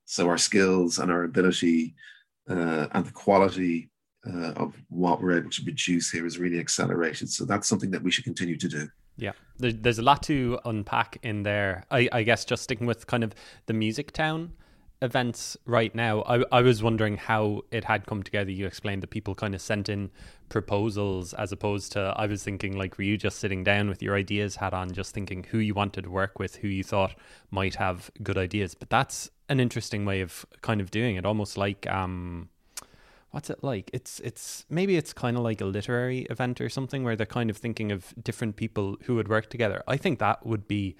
So 0.05 0.27
our 0.27 0.37
skills 0.37 0.99
and 0.99 1.11
our 1.11 1.23
ability 1.23 1.95
uh, 2.49 2.87
and 2.91 3.05
the 3.05 3.11
quality 3.11 3.89
uh, 4.27 4.51
of 4.53 4.73
what 4.89 5.21
we're 5.21 5.37
able 5.37 5.51
to 5.51 5.63
produce 5.63 6.11
here 6.11 6.25
is 6.25 6.39
really 6.39 6.59
accelerated. 6.59 7.29
So 7.29 7.45
that's 7.45 7.67
something 7.67 7.91
that 7.91 8.01
we 8.01 8.11
should 8.11 8.23
continue 8.23 8.57
to 8.57 8.67
do. 8.67 8.89
Yeah, 9.17 9.31
there's 9.57 9.99
a 9.99 10.03
lot 10.03 10.23
to 10.23 10.59
unpack 10.65 11.19
in 11.23 11.43
there. 11.43 11.85
I, 11.89 12.09
I 12.11 12.23
guess 12.23 12.43
just 12.43 12.63
sticking 12.63 12.85
with 12.85 13.07
kind 13.07 13.23
of 13.23 13.33
the 13.67 13.73
music 13.73 14.11
town 14.11 14.51
events 15.01 15.57
right 15.65 15.93
now, 15.93 16.21
I, 16.21 16.43
I 16.51 16.61
was 16.61 16.81
wondering 16.81 17.17
how 17.17 17.61
it 17.71 17.83
had 17.83 18.05
come 18.05 18.23
together. 18.23 18.51
You 18.51 18.65
explained 18.65 19.03
that 19.03 19.09
people 19.09 19.35
kind 19.35 19.53
of 19.53 19.61
sent 19.61 19.89
in 19.89 20.09
proposals 20.49 21.33
as 21.33 21.51
opposed 21.51 21.91
to, 21.93 22.13
I 22.15 22.25
was 22.27 22.43
thinking, 22.43 22.77
like, 22.77 22.97
were 22.97 23.03
you 23.03 23.17
just 23.17 23.39
sitting 23.39 23.63
down 23.63 23.89
with 23.89 24.01
your 24.01 24.15
ideas 24.15 24.55
hat 24.57 24.73
on, 24.73 24.91
just 24.91 25.13
thinking 25.13 25.43
who 25.43 25.57
you 25.57 25.73
wanted 25.73 26.03
to 26.03 26.09
work 26.09 26.39
with, 26.39 26.57
who 26.57 26.67
you 26.67 26.83
thought 26.83 27.15
might 27.51 27.75
have 27.75 28.09
good 28.23 28.37
ideas? 28.37 28.73
But 28.73 28.89
that's 28.89 29.29
an 29.49 29.59
interesting 29.59 30.05
way 30.05 30.21
of 30.21 30.45
kind 30.61 30.81
of 30.81 30.91
doing 30.91 31.17
it, 31.17 31.25
almost 31.25 31.57
like, 31.57 31.85
um, 31.91 32.49
what's 33.31 33.49
it 33.49 33.61
like? 33.61 33.89
It's 33.91 34.21
it's 34.21 34.65
maybe 34.69 34.95
it's 34.95 35.11
kind 35.11 35.35
of 35.35 35.43
like 35.43 35.59
a 35.59 35.65
literary 35.65 36.21
event 36.29 36.61
or 36.61 36.69
something 36.69 37.03
where 37.03 37.17
they're 37.17 37.25
kind 37.25 37.49
of 37.49 37.57
thinking 37.57 37.91
of 37.91 38.13
different 38.23 38.55
people 38.55 38.95
who 39.03 39.15
would 39.15 39.27
work 39.27 39.49
together. 39.49 39.83
I 39.89 39.97
think 39.97 40.19
that 40.19 40.45
would 40.45 40.69
be 40.69 40.95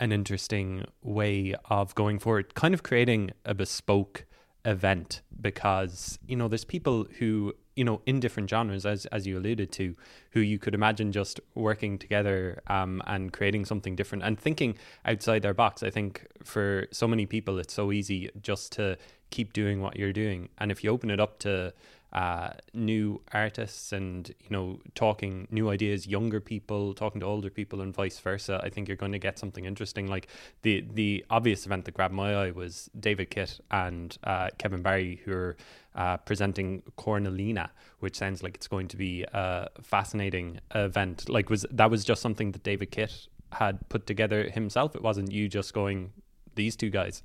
an 0.00 0.12
interesting 0.12 0.84
way 1.02 1.54
of 1.70 1.94
going 1.94 2.18
forward, 2.18 2.54
kind 2.54 2.74
of 2.74 2.82
creating 2.82 3.30
a 3.44 3.54
bespoke 3.54 4.26
event 4.64 5.20
because 5.40 6.18
you 6.26 6.34
know 6.36 6.48
there's 6.48 6.64
people 6.64 7.06
who 7.18 7.52
you 7.76 7.84
know 7.84 8.00
in 8.06 8.18
different 8.18 8.48
genres 8.48 8.86
as 8.86 9.04
as 9.06 9.26
you 9.26 9.38
alluded 9.38 9.70
to 9.70 9.94
who 10.30 10.40
you 10.40 10.58
could 10.58 10.74
imagine 10.74 11.12
just 11.12 11.38
working 11.54 11.98
together 11.98 12.62
um, 12.68 13.02
and 13.06 13.32
creating 13.32 13.64
something 13.64 13.94
different 13.94 14.24
and 14.24 14.38
thinking 14.38 14.76
outside 15.04 15.42
their 15.42 15.54
box. 15.54 15.82
I 15.82 15.90
think 15.90 16.26
for 16.42 16.86
so 16.92 17.06
many 17.06 17.26
people 17.26 17.58
it's 17.58 17.74
so 17.74 17.92
easy 17.92 18.30
just 18.40 18.72
to 18.72 18.96
keep 19.30 19.52
doing 19.52 19.80
what 19.80 19.96
you're 19.96 20.12
doing. 20.12 20.48
And 20.58 20.70
if 20.70 20.82
you 20.82 20.90
open 20.90 21.10
it 21.10 21.20
up 21.20 21.38
to 21.40 21.72
uh, 22.14 22.50
new 22.72 23.20
artists 23.32 23.92
and 23.92 24.28
you 24.40 24.50
know 24.50 24.78
talking 24.94 25.48
new 25.50 25.68
ideas 25.68 26.06
younger 26.06 26.40
people 26.40 26.94
talking 26.94 27.20
to 27.20 27.26
older 27.26 27.50
people 27.50 27.80
and 27.80 27.92
vice 27.92 28.18
versa 28.20 28.60
i 28.62 28.68
think 28.68 28.86
you're 28.86 28.96
going 28.96 29.12
to 29.12 29.18
get 29.18 29.38
something 29.38 29.64
interesting. 29.64 30.06
Like 30.06 30.28
the 30.62 30.84
the 30.92 31.24
obvious 31.30 31.66
event 31.66 31.84
that 31.86 31.94
grabbed 31.94 32.14
my 32.14 32.34
eye 32.34 32.50
was 32.50 32.88
david 32.98 33.30
kitt 33.30 33.60
and 33.70 34.16
uh, 34.24 34.48
kevin 34.58 34.82
barry 34.82 35.20
who 35.24 35.32
are 35.32 35.56
uh, 35.94 36.16
presenting 36.18 36.82
cornalina 36.98 37.70
which 38.04 38.16
sounds 38.16 38.42
like 38.42 38.54
it's 38.54 38.68
going 38.68 38.86
to 38.86 38.98
be 38.98 39.24
a 39.32 39.68
fascinating 39.82 40.60
event. 40.74 41.26
Like 41.28 41.48
was 41.48 41.64
that 41.70 41.90
was 41.90 42.04
just 42.04 42.20
something 42.20 42.52
that 42.52 42.62
david 42.62 42.90
kitt 42.90 43.28
had 43.52 43.88
put 43.88 44.06
together 44.06 44.50
himself. 44.50 44.94
It 44.94 45.02
wasn't 45.02 45.32
you 45.32 45.48
just 45.48 45.72
going 45.72 46.12
these 46.54 46.76
two 46.76 46.90
guys. 46.90 47.22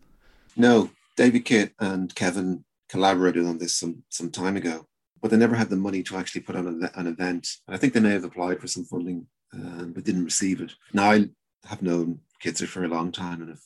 No 0.56 0.90
david 1.18 1.44
kitt 1.44 1.74
and 1.80 2.16
kevin 2.16 2.64
collaborated 2.90 3.46
on 3.46 3.58
this 3.58 3.76
some 3.76 4.04
some 4.10 4.32
time 4.32 4.58
ago, 4.58 4.88
but 5.22 5.32
they 5.32 5.38
never 5.38 5.56
had 5.56 5.70
the 5.70 5.76
money 5.76 6.04
to 6.04 6.18
actually 6.18 6.42
put 6.42 6.56
on 6.56 6.68
an, 6.68 6.90
an 6.96 7.08
event. 7.08 7.48
And 7.68 7.76
I 7.76 7.78
think 7.78 7.94
they 7.94 8.00
may 8.00 8.12
have 8.12 8.24
applied 8.24 8.60
for 8.60 8.68
some 8.68 8.86
funding, 8.86 9.28
um, 9.54 9.94
but 9.94 10.04
didn't 10.04 10.26
receive 10.26 10.62
it. 10.62 10.74
Now 10.94 11.12
I 11.12 11.30
have 11.66 11.82
known 11.82 12.20
Kitzer 12.44 12.68
for 12.68 12.84
a 12.84 12.90
long 12.90 13.12
time 13.12 13.42
and 13.42 13.50
have 13.50 13.62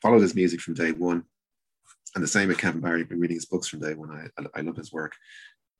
followed 0.00 0.22
his 0.22 0.34
music 0.34 0.60
from 0.60 0.74
day 0.74 0.92
one. 0.92 1.24
And 2.14 2.24
the 2.24 2.28
same 2.28 2.48
with 2.48 2.58
Kevin 2.58 2.80
Barry. 2.80 3.02
I've 3.02 3.08
been 3.08 3.20
reading 3.20 3.36
his 3.36 3.46
books 3.46 3.68
from 3.68 3.80
day 3.80 3.94
one. 3.94 4.10
I, 4.38 4.44
I 4.54 4.60
love 4.62 4.76
his 4.76 4.92
work. 4.92 5.14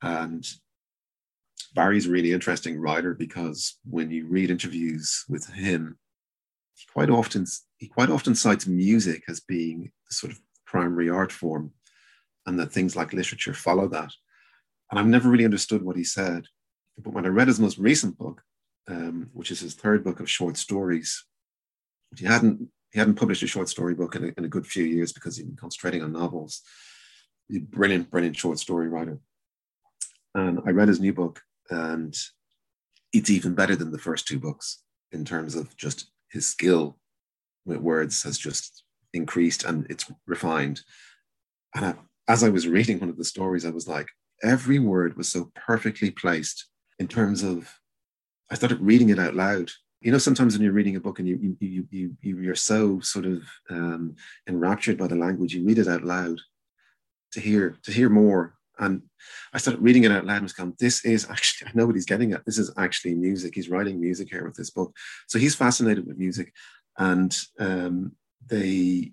And 0.01 0.47
Barry's 1.73 2.07
a 2.07 2.11
really 2.11 2.33
interesting 2.33 2.79
writer 2.79 3.13
because 3.13 3.77
when 3.83 4.11
you 4.11 4.27
read 4.27 4.51
interviews 4.51 5.25
with 5.27 5.47
him, 5.47 5.97
he 6.75 6.85
quite 6.93 7.09
often 7.09 7.45
he 7.77 7.87
quite 7.87 8.09
often 8.09 8.35
cites 8.35 8.67
music 8.67 9.23
as 9.27 9.39
being 9.39 9.91
the 10.07 10.13
sort 10.13 10.31
of 10.31 10.39
primary 10.65 11.09
art 11.09 11.31
form, 11.31 11.71
and 12.45 12.59
that 12.59 12.71
things 12.71 12.95
like 12.95 13.13
literature 13.13 13.53
follow 13.53 13.87
that. 13.89 14.11
And 14.89 14.99
I've 14.99 15.07
never 15.07 15.29
really 15.29 15.45
understood 15.45 15.83
what 15.83 15.95
he 15.95 16.03
said, 16.03 16.45
but 16.97 17.13
when 17.13 17.25
I 17.25 17.29
read 17.29 17.47
his 17.47 17.59
most 17.59 17.77
recent 17.77 18.17
book, 18.17 18.41
um, 18.87 19.29
which 19.33 19.51
is 19.51 19.59
his 19.59 19.75
third 19.75 20.03
book 20.03 20.19
of 20.19 20.29
short 20.29 20.57
stories, 20.57 21.25
he 22.17 22.25
hadn't 22.25 22.69
he 22.91 22.97
hadn't 22.97 23.15
published 23.15 23.43
a 23.43 23.47
short 23.47 23.69
story 23.69 23.93
book 23.93 24.15
in 24.15 24.25
a, 24.25 24.31
in 24.37 24.45
a 24.45 24.49
good 24.49 24.65
few 24.65 24.83
years 24.83 25.13
because 25.13 25.37
he'd 25.37 25.45
been 25.45 25.55
concentrating 25.55 26.01
on 26.01 26.11
novels. 26.11 26.61
He's 27.47 27.57
a 27.57 27.61
brilliant, 27.61 28.09
brilliant 28.09 28.35
short 28.35 28.57
story 28.57 28.89
writer. 28.89 29.19
And 30.33 30.59
I 30.65 30.71
read 30.71 30.87
his 30.87 30.99
new 30.99 31.13
book, 31.13 31.41
and 31.69 32.17
it's 33.13 33.29
even 33.29 33.53
better 33.53 33.75
than 33.75 33.91
the 33.91 33.99
first 33.99 34.27
two 34.27 34.39
books 34.39 34.81
in 35.11 35.23
terms 35.23 35.53
of 35.55 35.75
just 35.77 36.11
his 36.31 36.47
skill 36.47 36.97
with 37.65 37.77
words 37.77 38.23
has 38.23 38.37
just 38.37 38.83
increased 39.13 39.63
and 39.63 39.85
it's 39.89 40.11
refined. 40.25 40.81
And 41.75 41.85
I, 41.85 41.93
as 42.29 42.43
I 42.43 42.49
was 42.49 42.67
reading 42.67 42.99
one 42.99 43.09
of 43.09 43.17
the 43.17 43.25
stories, 43.25 43.65
I 43.65 43.71
was 43.71 43.87
like, 43.87 44.07
every 44.43 44.79
word 44.79 45.17
was 45.17 45.29
so 45.29 45.51
perfectly 45.55 46.11
placed 46.11 46.67
in 46.99 47.07
terms 47.07 47.43
of, 47.43 47.67
I 48.49 48.55
started 48.55 48.79
reading 48.79 49.09
it 49.09 49.19
out 49.19 49.35
loud. 49.35 49.71
You 49.99 50.11
know, 50.11 50.17
sometimes 50.17 50.53
when 50.53 50.63
you're 50.63 50.71
reading 50.71 50.95
a 50.95 51.01
book 51.01 51.19
and 51.19 51.27
you, 51.27 51.57
you, 51.59 51.87
you, 51.91 52.17
you, 52.21 52.39
you're 52.39 52.55
so 52.55 53.01
sort 53.01 53.25
of 53.25 53.43
um, 53.69 54.15
enraptured 54.47 54.97
by 54.97 55.07
the 55.07 55.15
language, 55.15 55.53
you 55.53 55.65
read 55.65 55.79
it 55.79 55.87
out 55.87 56.03
loud 56.03 56.39
to 57.33 57.41
hear, 57.41 57.77
to 57.83 57.91
hear 57.91 58.09
more 58.09 58.53
and 58.79 59.01
I 59.53 59.57
started 59.57 59.83
reading 59.83 60.05
it 60.05 60.11
out 60.11 60.25
loud 60.25 60.37
and 60.37 60.43
was 60.43 60.53
going, 60.53 60.73
this 60.79 61.03
is 61.03 61.29
actually, 61.29 61.69
I 61.69 61.71
know 61.75 61.85
what 61.85 61.95
he's 61.95 62.05
getting 62.05 62.31
at. 62.31 62.45
This 62.45 62.57
is 62.57 62.71
actually 62.77 63.13
music. 63.13 63.53
He's 63.53 63.69
writing 63.69 63.99
music 63.99 64.29
here 64.29 64.45
with 64.45 64.55
this 64.55 64.69
book. 64.69 64.95
So 65.27 65.37
he's 65.37 65.55
fascinated 65.55 66.07
with 66.07 66.17
music. 66.17 66.53
And 66.97 67.35
um, 67.59 68.13
they, 68.47 69.11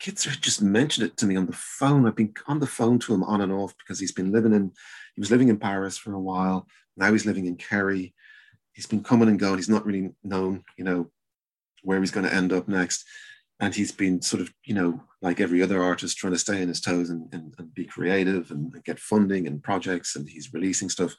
kids 0.00 0.24
just 0.24 0.62
mentioned 0.62 1.06
it 1.06 1.16
to 1.18 1.26
me 1.26 1.36
on 1.36 1.46
the 1.46 1.52
phone. 1.52 2.06
I've 2.06 2.16
been 2.16 2.34
on 2.46 2.60
the 2.60 2.66
phone 2.66 2.98
to 3.00 3.14
him 3.14 3.22
on 3.24 3.40
and 3.40 3.52
off 3.52 3.74
because 3.78 3.98
he's 3.98 4.12
been 4.12 4.32
living 4.32 4.52
in, 4.52 4.72
he 5.14 5.20
was 5.20 5.30
living 5.30 5.48
in 5.48 5.58
Paris 5.58 5.96
for 5.96 6.14
a 6.14 6.20
while. 6.20 6.66
Now 6.96 7.12
he's 7.12 7.26
living 7.26 7.46
in 7.46 7.56
Kerry. 7.56 8.14
He's 8.72 8.86
been 8.86 9.02
coming 9.02 9.28
and 9.28 9.38
going. 9.38 9.56
He's 9.56 9.68
not 9.68 9.86
really 9.86 10.10
known, 10.22 10.64
you 10.76 10.84
know, 10.84 11.10
where 11.82 12.00
he's 12.00 12.10
going 12.10 12.26
to 12.26 12.34
end 12.34 12.52
up 12.52 12.68
next 12.68 13.04
and 13.60 13.74
he's 13.74 13.92
been 13.92 14.20
sort 14.20 14.40
of 14.40 14.52
you 14.64 14.74
know 14.74 15.00
like 15.22 15.40
every 15.40 15.62
other 15.62 15.82
artist 15.82 16.16
trying 16.16 16.32
to 16.32 16.38
stay 16.38 16.60
on 16.60 16.68
his 16.68 16.80
toes 16.80 17.10
and, 17.10 17.32
and, 17.32 17.54
and, 17.58 17.74
be 17.74 17.84
creative 17.84 18.50
and 18.50 18.72
get 18.84 18.98
funding 18.98 19.46
and 19.46 19.62
projects 19.62 20.16
and 20.16 20.28
he's 20.28 20.52
releasing 20.52 20.88
stuff 20.88 21.14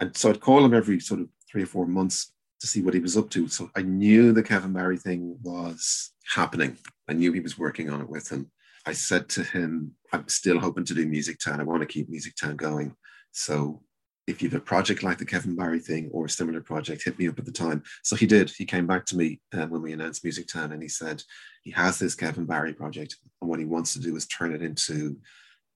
and 0.00 0.16
so 0.16 0.30
i'd 0.30 0.40
call 0.40 0.64
him 0.64 0.74
every 0.74 0.98
sort 1.00 1.20
of 1.20 1.28
three 1.50 1.62
or 1.62 1.66
four 1.66 1.86
months 1.86 2.32
to 2.60 2.66
see 2.66 2.82
what 2.82 2.94
he 2.94 3.00
was 3.00 3.16
up 3.16 3.30
to 3.30 3.48
so 3.48 3.70
i 3.76 3.82
knew 3.82 4.32
the 4.32 4.42
kevin 4.42 4.72
barry 4.72 4.96
thing 4.96 5.36
was 5.42 6.12
happening 6.34 6.76
i 7.08 7.12
knew 7.12 7.32
he 7.32 7.40
was 7.40 7.58
working 7.58 7.90
on 7.90 8.00
it 8.00 8.08
with 8.08 8.30
him 8.30 8.50
i 8.86 8.92
said 8.92 9.28
to 9.28 9.42
him 9.42 9.92
i'm 10.12 10.26
still 10.28 10.58
hoping 10.58 10.84
to 10.84 10.94
do 10.94 11.06
music 11.06 11.38
town 11.38 11.60
i 11.60 11.64
want 11.64 11.80
to 11.80 11.86
keep 11.86 12.08
music 12.08 12.34
town 12.36 12.56
going 12.56 12.94
so 13.32 13.82
if 14.26 14.42
you 14.42 14.48
have 14.48 14.60
a 14.60 14.64
project 14.64 15.02
like 15.02 15.18
the 15.18 15.24
Kevin 15.24 15.54
Barry 15.54 15.78
thing 15.78 16.10
or 16.12 16.24
a 16.24 16.30
similar 16.30 16.60
project, 16.60 17.04
hit 17.04 17.18
me 17.18 17.28
up 17.28 17.38
at 17.38 17.44
the 17.44 17.52
time. 17.52 17.82
So 18.02 18.16
he 18.16 18.26
did. 18.26 18.50
He 18.50 18.64
came 18.64 18.86
back 18.86 19.06
to 19.06 19.16
me 19.16 19.40
uh, 19.54 19.66
when 19.66 19.82
we 19.82 19.92
announced 19.92 20.24
Music 20.24 20.48
Town 20.48 20.72
and 20.72 20.82
he 20.82 20.88
said 20.88 21.22
he 21.62 21.70
has 21.72 21.98
this 21.98 22.14
Kevin 22.14 22.44
Barry 22.44 22.72
project. 22.72 23.16
And 23.40 23.48
what 23.48 23.60
he 23.60 23.64
wants 23.64 23.92
to 23.92 24.00
do 24.00 24.16
is 24.16 24.26
turn 24.26 24.52
it 24.52 24.62
into 24.62 25.16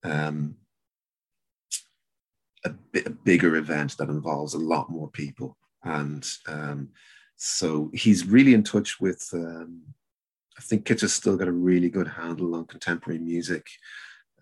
um, 0.03 0.57
a, 2.65 2.73
a, 3.07 3.11
bigger 3.11 3.57
event 3.57 3.97
that 3.99 4.09
involves 4.09 4.55
a 4.55 4.59
lot 4.59 4.91
more 4.91 5.11
people. 5.11 5.57
And 5.85 6.27
um, 6.47 6.89
so 7.37 7.91
he's 7.95 8.27
really 8.27 8.55
in 8.55 8.63
touch 8.63 9.01
with, 9.01 9.27
um, 9.33 9.83
I 10.59 10.61
think 10.63 10.85
Kitch 10.85 11.01
has 11.01 11.13
still 11.13 11.37
got 11.37 11.49
a 11.49 11.53
really 11.53 11.89
good 11.89 12.09
handle 12.09 12.55
on 12.55 12.67
contemporary 12.67 13.19
music. 13.19 13.67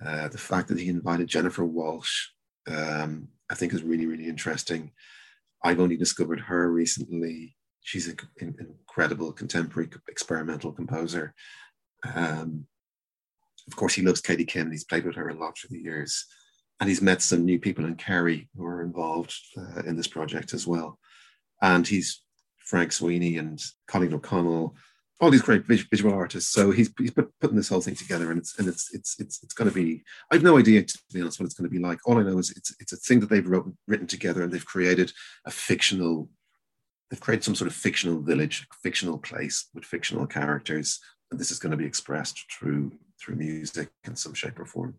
Uh, 0.04 0.28
the 0.28 0.38
fact 0.38 0.68
that 0.68 0.78
he 0.78 0.88
invited 0.88 1.28
Jennifer 1.28 1.64
Walsh, 1.64 2.28
um, 2.68 3.28
I 3.50 3.54
think 3.54 3.72
is 3.72 3.82
really, 3.82 4.06
really 4.06 4.28
interesting. 4.28 4.92
I've 5.62 5.80
only 5.80 5.96
discovered 5.96 6.40
her 6.40 6.70
recently. 6.70 7.56
She's 7.82 8.08
an 8.08 8.18
incredible 8.38 9.32
contemporary 9.32 9.90
experimental 10.08 10.72
composer. 10.72 11.34
Um, 12.14 12.66
of 13.66 13.76
course, 13.76 13.94
he 13.94 14.02
loves 14.02 14.20
Katie 14.20 14.44
Kim. 14.44 14.70
He's 14.70 14.84
played 14.84 15.04
with 15.04 15.16
her 15.16 15.28
a 15.28 15.34
lot 15.34 15.56
through 15.56 15.76
the 15.76 15.82
years. 15.82 16.26
And 16.80 16.88
he's 16.88 17.02
met 17.02 17.22
some 17.22 17.44
new 17.44 17.58
people 17.58 17.84
in 17.84 17.96
Kerry 17.96 18.48
who 18.56 18.64
are 18.64 18.82
involved 18.82 19.34
uh, 19.56 19.80
in 19.80 19.96
this 19.96 20.06
project 20.06 20.54
as 20.54 20.66
well. 20.66 20.98
And 21.60 21.86
he's 21.86 22.22
Frank 22.58 22.92
Sweeney 22.92 23.36
and 23.36 23.60
Colleen 23.86 24.14
O'Connell 24.14 24.76
all 25.20 25.30
these 25.30 25.42
great 25.42 25.64
visual 25.64 26.14
artists. 26.14 26.52
So 26.52 26.70
he's 26.70 26.90
he's 26.98 27.10
put, 27.10 27.30
putting 27.40 27.56
this 27.56 27.68
whole 27.68 27.80
thing 27.80 27.94
together, 27.94 28.30
and 28.30 28.38
it's 28.38 28.58
and 28.58 28.68
it's 28.68 28.94
it's 28.94 29.18
it's 29.18 29.42
it's 29.42 29.54
going 29.54 29.68
to 29.68 29.74
be. 29.74 30.02
I 30.30 30.36
have 30.36 30.44
no 30.44 30.58
idea 30.58 30.82
to 30.82 30.98
be 31.12 31.20
honest 31.20 31.40
what 31.40 31.46
it's 31.46 31.54
going 31.54 31.68
to 31.68 31.74
be 31.74 31.82
like. 31.82 31.98
All 32.06 32.18
I 32.18 32.22
know 32.22 32.38
is 32.38 32.50
it's 32.50 32.74
it's 32.80 32.92
a 32.92 32.96
thing 32.96 33.20
that 33.20 33.30
they've 33.30 33.46
wrote, 33.46 33.72
written 33.86 34.06
together, 34.06 34.42
and 34.42 34.52
they've 34.52 34.64
created 34.64 35.12
a 35.44 35.50
fictional. 35.50 36.28
They've 37.10 37.20
created 37.20 37.44
some 37.44 37.54
sort 37.54 37.70
of 37.70 37.74
fictional 37.74 38.20
village, 38.20 38.66
fictional 38.82 39.18
place 39.18 39.68
with 39.74 39.84
fictional 39.84 40.26
characters, 40.26 41.00
and 41.30 41.40
this 41.40 41.50
is 41.50 41.58
going 41.58 41.70
to 41.70 41.76
be 41.76 41.86
expressed 41.86 42.44
through 42.52 42.92
through 43.20 43.36
music 43.36 43.88
in 44.04 44.14
some 44.14 44.34
shape 44.34 44.60
or 44.60 44.66
form. 44.66 44.94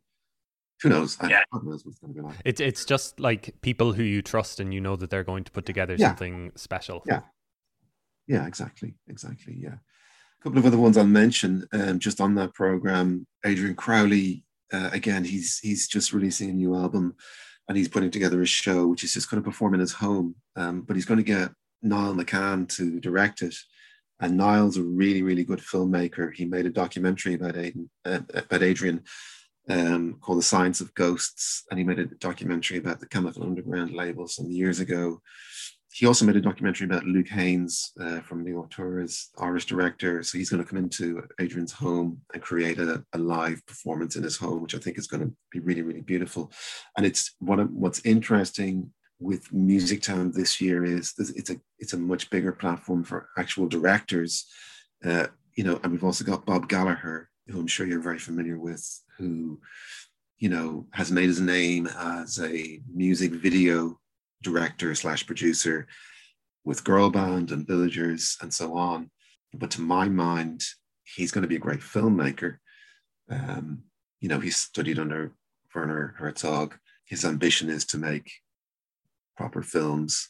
Who 0.82 0.90
knows? 0.90 1.18
Yeah. 1.28 1.42
I, 1.52 1.58
knows 1.64 1.86
what's 1.86 2.00
going 2.00 2.14
to 2.14 2.22
be 2.22 2.26
like. 2.26 2.38
It's 2.46 2.62
it's 2.62 2.86
just 2.86 3.20
like 3.20 3.54
people 3.62 3.94
who 3.94 4.04
you 4.04 4.22
trust 4.22 4.60
and 4.60 4.74
you 4.74 4.82
know 4.82 4.96
that 4.96 5.10
they're 5.10 5.24
going 5.24 5.44
to 5.44 5.52
put 5.52 5.66
together 5.66 5.96
yeah. 5.98 6.08
something 6.08 6.52
special. 6.56 7.04
Yeah. 7.06 7.22
Yeah, 8.28 8.46
exactly. 8.46 8.96
Exactly. 9.08 9.56
Yeah 9.58 9.76
a 10.40 10.44
couple 10.44 10.60
of 10.60 10.66
other 10.66 10.78
ones 10.78 10.98
I'll 10.98 11.06
mention 11.06 11.68
um, 11.74 12.00
just 12.00 12.22
on 12.22 12.36
that 12.36 12.54
program. 12.54 13.28
Adrian 13.46 13.76
Crowley, 13.76 14.44
uh, 14.72 14.90
again, 14.94 15.24
he's 15.24 15.60
he's 15.60 15.88
just 15.88 16.14
releasing 16.14 16.50
a 16.50 16.54
new 16.54 16.76
album, 16.76 17.16
and 17.68 17.78
he's 17.78 17.90
putting 17.90 18.12
together 18.12 18.42
a 18.42 18.46
show 18.46 18.88
which 18.88 19.04
is 19.04 19.14
just 19.14 19.30
going 19.30 19.42
to 19.42 19.48
perform 19.48 19.74
in 19.74 19.80
his 19.80 19.94
home. 19.94 20.36
Um, 20.56 20.82
but 20.82 20.96
he's 20.96 21.06
going 21.06 21.18
to 21.18 21.24
get 21.24 21.52
Niall 21.82 22.16
McCann 22.16 22.70
to 22.78 23.00
direct 23.00 23.42
it, 23.42 23.56
and 24.22 24.38
Niall's 24.38 24.78
a 24.78 24.84
really 24.84 25.24
really 25.24 25.44
good 25.44 25.60
filmmaker. 25.60 26.34
He 26.34 26.46
made 26.46 26.66
a 26.66 26.72
documentary 26.72 27.34
about 27.34 27.56
Aiden, 27.56 27.90
uh, 28.06 28.20
about 28.34 28.64
Adrian. 28.64 29.04
Um, 29.70 30.18
called 30.20 30.40
The 30.40 30.44
Science 30.44 30.82
of 30.82 30.94
Ghosts, 30.96 31.64
and 31.70 31.78
he 31.78 31.86
made 31.86 32.00
a 32.00 32.06
documentary 32.06 32.80
about 32.80 33.00
the 33.00 33.06
Chemical 33.06 33.44
Underground 33.44 33.92
label 33.92 34.28
some 34.28 34.50
years 34.50 34.80
ago 34.80 35.22
he 35.92 36.06
also 36.06 36.26
made 36.26 36.36
a 36.36 36.42
documentary 36.42 36.86
about 36.86 37.06
Luke 37.06 37.30
Haines 37.30 37.92
uh, 38.00 38.22
from 38.22 38.44
The 38.44 38.54
Auteurs, 38.54 39.30
Irish 39.40 39.66
director. 39.66 40.22
So 40.22 40.38
he's 40.38 40.50
going 40.50 40.64
to 40.64 40.70
come 40.70 40.78
into 40.78 41.24
Adrian's 41.42 41.72
home 41.72 42.22
and 42.34 42.42
create 42.42 42.80
a, 42.80 43.04
a, 43.14 43.18
live 43.18 43.66
performance 43.66 44.16
in 44.16 44.24
his 44.24 44.38
home, 44.38 44.62
which 44.62 44.76
I 44.76 44.78
think 44.78 44.98
is 44.98 45.08
going 45.08 45.24
to 45.24 45.34
be 45.52 45.60
really, 45.60 45.82
really 45.82 46.02
beautiful. 46.02 46.52
And 46.96 47.06
it's 47.06 47.36
what 47.40 47.60
what's 47.72 48.06
interesting 48.06 48.92
with 49.20 49.52
Music 49.52 50.02
Town 50.02 50.32
this 50.32 50.62
year 50.62 50.86
is 50.86 51.14
it's 51.18 51.50
a 51.50 51.60
it's 51.80 51.94
a 51.94 51.98
much 51.98 52.30
bigger 52.30 52.52
platform 52.52 53.04
for 53.04 53.30
actual 53.38 53.68
directors. 53.68 54.46
Uh, 55.04 55.28
you 55.56 55.64
know, 55.64 55.80
and 55.84 55.92
we've 55.92 56.04
also 56.04 56.24
got 56.24 56.46
Bob 56.46 56.70
Gallagher, 56.70 57.30
who 57.48 57.60
I'm 57.60 57.68
sure 57.68 57.88
you're 57.88 58.00
very 58.00 58.20
familiar 58.20 58.60
with, 58.60 58.86
who 59.20 59.60
you 60.38 60.50
know 60.50 60.88
has 60.94 61.12
made 61.12 61.28
his 61.28 61.42
name 61.42 61.88
as 61.88 62.40
a 62.40 62.82
music 62.92 63.32
video 63.32 64.00
director 64.42 64.96
slash 64.96 65.28
producer 65.28 65.88
with 66.64 66.84
girl 66.84 67.10
band 67.10 67.52
and 67.52 67.68
villagers 67.68 68.38
and 68.42 68.54
so 68.54 68.76
on. 68.76 69.12
But 69.54 69.72
to 69.72 69.82
my 69.82 70.08
mind 70.08 70.64
he's 71.04 71.32
going 71.32 71.42
to 71.42 71.48
be 71.48 71.56
a 71.56 71.60
great 71.60 71.82
filmmaker. 71.82 72.58
Um, 73.30 73.84
you 74.20 74.30
know 74.30 74.40
he 74.40 74.50
studied 74.50 75.00
under 75.00 75.34
werner 75.76 76.16
herzog. 76.18 76.76
His 77.06 77.26
ambition 77.26 77.70
is 77.70 77.86
to 77.86 77.98
make 77.98 78.32
proper 79.36 79.62
films 79.62 80.30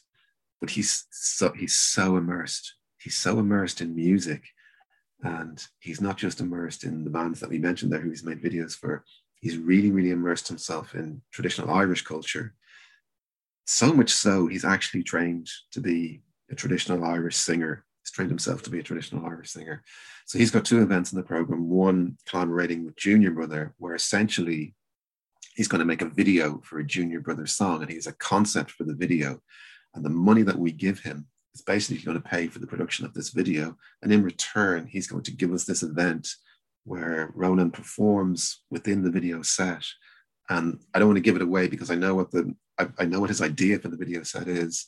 but 0.60 0.70
he's 0.70 1.06
so 1.10 1.52
he's 1.52 1.74
so 1.74 2.16
immersed 2.16 2.74
he's 2.98 3.16
so 3.16 3.38
immersed 3.38 3.80
in 3.80 3.94
music 3.94 4.44
and 5.22 5.66
he's 5.80 6.00
not 6.00 6.16
just 6.16 6.40
immersed 6.40 6.84
in 6.84 7.04
the 7.04 7.10
bands 7.10 7.40
that 7.40 7.50
we 7.50 7.58
mentioned 7.58 7.92
there 7.92 8.00
who 8.00 8.10
he's 8.10 8.24
made 8.24 8.42
videos 8.42 8.74
for 8.76 9.04
he's 9.40 9.56
really 9.56 9.90
really 9.90 10.10
immersed 10.10 10.48
himself 10.48 10.94
in 10.94 11.20
traditional 11.32 11.70
irish 11.70 12.02
culture 12.02 12.54
so 13.70 13.92
much 13.92 14.10
so, 14.10 14.48
he's 14.48 14.64
actually 14.64 15.04
trained 15.04 15.48
to 15.70 15.80
be 15.80 16.22
a 16.50 16.56
traditional 16.56 17.04
Irish 17.04 17.36
singer. 17.36 17.84
He's 18.02 18.10
trained 18.10 18.30
himself 18.30 18.62
to 18.62 18.70
be 18.70 18.80
a 18.80 18.82
traditional 18.82 19.24
Irish 19.24 19.50
singer. 19.50 19.84
So 20.26 20.38
he's 20.38 20.50
got 20.50 20.64
two 20.64 20.82
events 20.82 21.12
in 21.12 21.18
the 21.18 21.24
program 21.24 21.68
one 21.68 22.16
collaborating 22.28 22.84
with 22.84 22.96
Junior 22.96 23.30
Brother, 23.30 23.72
where 23.78 23.94
essentially 23.94 24.74
he's 25.54 25.68
going 25.68 25.78
to 25.78 25.84
make 25.84 26.02
a 26.02 26.06
video 26.06 26.60
for 26.64 26.80
a 26.80 26.84
Junior 26.84 27.20
Brother 27.20 27.46
song, 27.46 27.80
and 27.80 27.88
he 27.88 27.94
has 27.94 28.08
a 28.08 28.12
concept 28.14 28.72
for 28.72 28.82
the 28.82 28.94
video. 28.94 29.40
And 29.94 30.04
the 30.04 30.10
money 30.10 30.42
that 30.42 30.58
we 30.58 30.72
give 30.72 30.98
him 30.98 31.26
is 31.54 31.62
basically 31.62 32.02
going 32.02 32.20
to 32.20 32.28
pay 32.28 32.46
for 32.46 32.58
the 32.58 32.66
production 32.66 33.04
of 33.04 33.14
this 33.14 33.30
video. 33.30 33.76
And 34.02 34.12
in 34.12 34.22
return, 34.22 34.86
he's 34.86 35.06
going 35.06 35.24
to 35.24 35.32
give 35.32 35.52
us 35.52 35.64
this 35.64 35.82
event 35.82 36.28
where 36.84 37.30
Ronan 37.34 37.70
performs 37.70 38.62
within 38.70 39.02
the 39.02 39.10
video 39.10 39.42
set. 39.42 39.84
And 40.48 40.80
I 40.94 40.98
don't 40.98 41.08
want 41.08 41.16
to 41.18 41.22
give 41.22 41.36
it 41.36 41.42
away 41.42 41.68
because 41.68 41.90
I 41.90 41.94
know 41.94 42.14
what 42.14 42.30
the 42.30 42.54
I, 42.78 42.88
I 42.98 43.04
know 43.04 43.20
what 43.20 43.30
his 43.30 43.42
idea 43.42 43.78
for 43.78 43.88
the 43.88 43.96
video 43.96 44.22
set 44.22 44.48
is, 44.48 44.86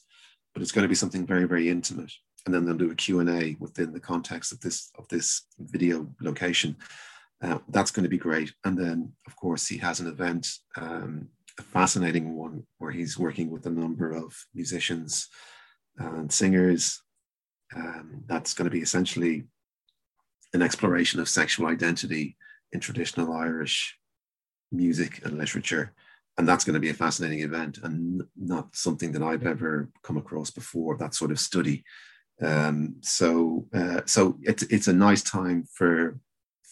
but 0.54 0.62
it's 0.62 0.72
going 0.72 0.82
to 0.82 0.88
be 0.88 0.94
something 0.94 1.26
very, 1.26 1.44
very 1.44 1.68
intimate. 1.68 2.12
And 2.44 2.54
then 2.54 2.64
they'll 2.64 2.76
do 2.76 2.90
a 2.90 2.94
Q&A 2.94 3.56
within 3.60 3.92
the 3.92 4.00
context 4.00 4.52
of 4.52 4.60
this 4.60 4.90
of 4.98 5.06
this 5.08 5.42
video 5.58 6.08
location. 6.20 6.76
Uh, 7.42 7.58
that's 7.68 7.90
going 7.90 8.04
to 8.04 8.08
be 8.08 8.18
great. 8.18 8.52
And 8.64 8.78
then, 8.78 9.12
of 9.26 9.34
course, 9.36 9.66
he 9.66 9.76
has 9.78 9.98
an 9.98 10.06
event, 10.06 10.48
um, 10.76 11.28
a 11.58 11.62
fascinating 11.62 12.36
one, 12.36 12.64
where 12.78 12.92
he's 12.92 13.18
working 13.18 13.50
with 13.50 13.66
a 13.66 13.70
number 13.70 14.12
of 14.12 14.32
musicians 14.54 15.28
and 15.98 16.32
singers. 16.32 17.02
Um, 17.74 18.24
that's 18.26 18.54
going 18.54 18.66
to 18.66 18.70
be 18.70 18.82
essentially 18.82 19.44
an 20.52 20.62
exploration 20.62 21.20
of 21.20 21.28
sexual 21.28 21.66
identity 21.66 22.36
in 22.72 22.80
traditional 22.80 23.32
Irish 23.32 23.98
music 24.70 25.24
and 25.24 25.38
literature. 25.38 25.92
And 26.38 26.48
that's 26.48 26.64
going 26.64 26.74
to 26.74 26.80
be 26.80 26.90
a 26.90 26.94
fascinating 26.94 27.40
event 27.40 27.78
and 27.82 28.22
not 28.36 28.74
something 28.74 29.12
that 29.12 29.22
I've 29.22 29.46
ever 29.46 29.90
come 30.02 30.16
across 30.16 30.50
before, 30.50 30.96
that 30.96 31.14
sort 31.14 31.30
of 31.30 31.38
study. 31.38 31.84
Um, 32.40 32.96
so 33.00 33.66
uh, 33.74 34.00
so 34.06 34.38
it's, 34.42 34.62
it's 34.64 34.88
a 34.88 34.92
nice 34.92 35.22
time 35.22 35.64
for 35.72 36.18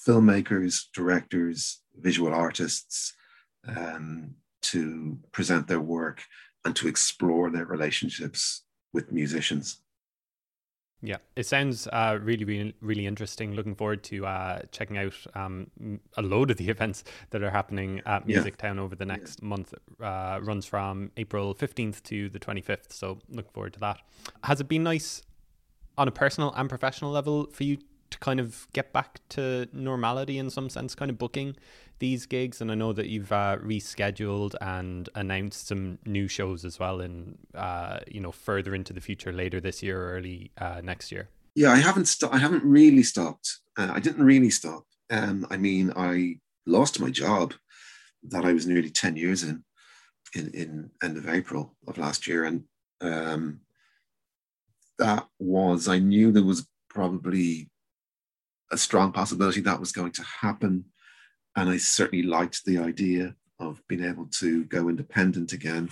filmmakers, 0.07 0.85
directors, 0.95 1.83
visual 1.99 2.35
artists 2.35 3.13
um, 3.69 4.35
to 4.63 5.19
present 5.33 5.69
their 5.69 5.81
work 5.81 6.23
and 6.65 6.75
to 6.77 6.89
explore 6.89 7.51
their 7.51 7.67
relationships 7.67 8.65
with 8.93 9.13
musicians. 9.13 9.79
Yeah, 11.03 11.17
it 11.35 11.47
sounds 11.47 11.87
uh, 11.87 12.19
really, 12.21 12.45
really, 12.45 12.75
really 12.83 13.07
interesting. 13.07 13.55
Looking 13.55 13.75
forward 13.75 14.03
to 14.05 14.27
uh, 14.27 14.61
checking 14.71 14.99
out 14.99 15.15
um, 15.35 15.71
a 16.17 16.23
load 16.23 16.51
of 16.51 16.59
the 16.59 16.69
events 16.69 17.05
that 17.31 17.43
are 17.43 17.51
happening 17.51 18.03
at 18.05 18.27
Music 18.27 18.57
yeah. 18.59 18.69
Town 18.69 18.79
over 18.79 18.95
the 18.95 19.07
next 19.07 19.41
yeah. 19.41 19.49
month. 19.49 19.73
Uh, 20.03 20.41
runs 20.43 20.67
from 20.67 21.11
April 21.17 21.55
15th 21.55 22.03
to 22.05 22.29
the 22.29 22.39
25th. 22.39 22.93
So, 22.93 23.19
looking 23.31 23.53
forward 23.53 23.73
to 23.75 23.81
that. 23.81 23.99
Has 24.45 24.61
it 24.61 24.69
been 24.69 24.83
nice 24.83 25.23
on 25.97 26.07
a 26.07 26.11
personal 26.11 26.53
and 26.55 26.69
professional 26.69 27.11
level 27.11 27.47
for 27.51 27.65
you 27.65 27.79
to 28.11 28.19
kind 28.19 28.41
of 28.41 28.67
get 28.73 28.93
back 28.93 29.21
to 29.31 29.69
normality 29.73 30.39
in 30.39 30.51
some 30.51 30.69
sense, 30.69 30.95
kind 30.95 31.11
of 31.11 31.19
booking 31.19 31.57
these 32.01 32.27
gigs? 32.27 32.61
And 32.61 32.71
I 32.71 32.75
know 32.75 32.93
that 32.93 33.09
you've 33.09 33.33
uh, 33.33 33.57
rescheduled 33.59 34.55
and 34.61 35.09
announced 35.15 35.69
some 35.69 35.99
new 36.05 36.27
shows 36.27 36.65
as 36.65 36.79
well, 36.79 37.01
in 37.01 37.39
uh, 37.55 38.01
you 38.09 38.21
know 38.21 38.33
further 38.33 38.75
into 38.75 38.93
the 38.93 39.01
future, 39.01 39.33
later 39.33 39.61
this 39.61 39.83
year 39.83 40.03
or 40.03 40.13
early 40.17 40.51
uh, 40.59 40.81
next 40.83 41.13
year. 41.13 41.29
Yeah, 41.55 41.71
I 41.71 41.77
haven't. 41.77 42.07
St- 42.07 42.33
I 42.33 42.39
haven't 42.39 42.65
really 42.65 43.03
stopped. 43.03 43.59
Uh, 43.79 43.91
I 43.93 44.01
didn't 44.01 44.25
really 44.25 44.51
stop. 44.51 44.85
Um, 45.11 45.47
I 45.51 45.57
mean, 45.57 45.93
I 45.97 46.39
lost 46.67 47.01
my 47.01 47.11
job 47.11 47.55
that 48.25 48.45
I 48.45 48.53
was 48.53 48.67
nearly 48.67 48.91
ten 48.91 49.17
years 49.17 49.43
in, 49.43 49.65
in 50.35 50.51
in 50.55 50.91
end 51.03 51.17
of 51.17 51.29
April 51.29 51.77
of 51.87 51.99
last 51.99 52.27
year, 52.27 52.45
and 52.45 52.65
um, 53.01 53.61
that 54.99 55.27
was 55.39 55.89
I 55.89 55.99
knew 55.99 56.31
there 56.31 56.45
was 56.45 56.69
probably 56.89 57.71
a 58.71 58.77
strong 58.77 59.13
possibility 59.13 59.61
that 59.63 59.81
was 59.81 59.93
going 59.93 60.13
to 60.13 60.23
happen. 60.23 60.85
And 61.57 61.69
I 61.69 61.77
certainly 61.77 62.25
liked 62.25 62.65
the 62.65 62.79
idea 62.79 63.35
of 63.59 63.83
being 63.89 64.05
able 64.05 64.27
to 64.27 64.65
go 64.65 64.89
independent 64.89 65.53
again. 65.53 65.91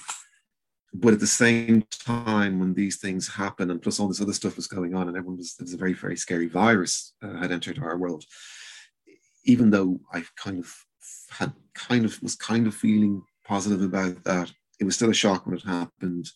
But 0.94 1.12
at 1.12 1.20
the 1.20 1.26
same 1.26 1.84
time, 1.90 2.58
when 2.58 2.74
these 2.74 2.96
things 2.96 3.28
happen, 3.28 3.70
and 3.70 3.82
plus 3.82 4.00
all 4.00 4.08
this 4.08 4.22
other 4.22 4.32
stuff 4.32 4.56
was 4.56 4.66
going 4.66 4.94
on, 4.94 5.08
and 5.08 5.16
everyone 5.16 5.36
was, 5.36 5.54
there 5.54 5.64
was 5.64 5.74
a 5.74 5.78
very, 5.78 5.92
very 5.92 6.16
scary 6.16 6.48
virus 6.48 7.12
uh, 7.22 7.36
had 7.36 7.52
entered 7.52 7.78
our 7.78 7.98
world. 7.98 8.24
Even 9.44 9.70
though 9.70 10.00
I 10.12 10.24
kind 10.36 10.58
of 10.58 10.74
had 11.30 11.52
kind 11.74 12.04
of 12.04 12.20
was 12.22 12.34
kind 12.34 12.66
of 12.66 12.74
feeling 12.74 13.22
positive 13.44 13.82
about 13.82 14.24
that, 14.24 14.50
it 14.80 14.84
was 14.84 14.94
still 14.94 15.10
a 15.10 15.14
shock 15.14 15.46
when 15.46 15.56
it 15.56 15.64
happened. 15.64 16.30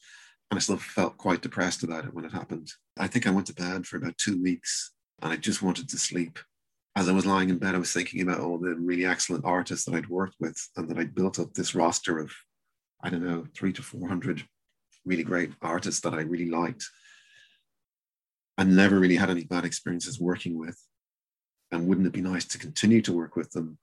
And 0.50 0.58
I 0.58 0.60
still 0.60 0.76
felt 0.76 1.16
quite 1.16 1.40
depressed 1.40 1.82
about 1.82 2.04
it 2.04 2.12
when 2.12 2.26
it 2.26 2.32
happened. 2.32 2.70
I 2.98 3.06
think 3.06 3.26
I 3.26 3.30
went 3.30 3.46
to 3.46 3.54
bed 3.54 3.86
for 3.86 3.96
about 3.96 4.18
two 4.18 4.40
weeks 4.42 4.92
and 5.22 5.32
I 5.32 5.36
just 5.36 5.62
wanted 5.62 5.88
to 5.88 5.98
sleep. 5.98 6.38
As 6.94 7.08
I 7.08 7.12
was 7.12 7.24
lying 7.24 7.48
in 7.48 7.58
bed, 7.58 7.74
I 7.74 7.78
was 7.78 7.92
thinking 7.92 8.20
about 8.20 8.40
all 8.40 8.58
the 8.58 8.74
really 8.74 9.06
excellent 9.06 9.44
artists 9.44 9.86
that 9.86 9.94
I'd 9.94 10.08
worked 10.08 10.36
with 10.38 10.56
and 10.76 10.88
that 10.88 10.98
I'd 10.98 11.14
built 11.14 11.38
up 11.38 11.54
this 11.54 11.74
roster 11.74 12.18
of, 12.18 12.30
I 13.02 13.08
don't 13.08 13.24
know, 13.24 13.46
three 13.54 13.72
to 13.72 13.82
400 13.82 14.44
really 15.04 15.24
great 15.24 15.52
artists 15.62 16.00
that 16.02 16.14
I 16.14 16.20
really 16.20 16.50
liked. 16.50 16.84
I 18.58 18.64
never 18.64 18.98
really 18.98 19.16
had 19.16 19.30
any 19.30 19.44
bad 19.44 19.64
experiences 19.64 20.20
working 20.20 20.58
with. 20.58 20.78
And 21.70 21.88
wouldn't 21.88 22.06
it 22.06 22.12
be 22.12 22.20
nice 22.20 22.44
to 22.46 22.58
continue 22.58 23.00
to 23.02 23.12
work 23.12 23.36
with 23.36 23.50
them? 23.52 23.78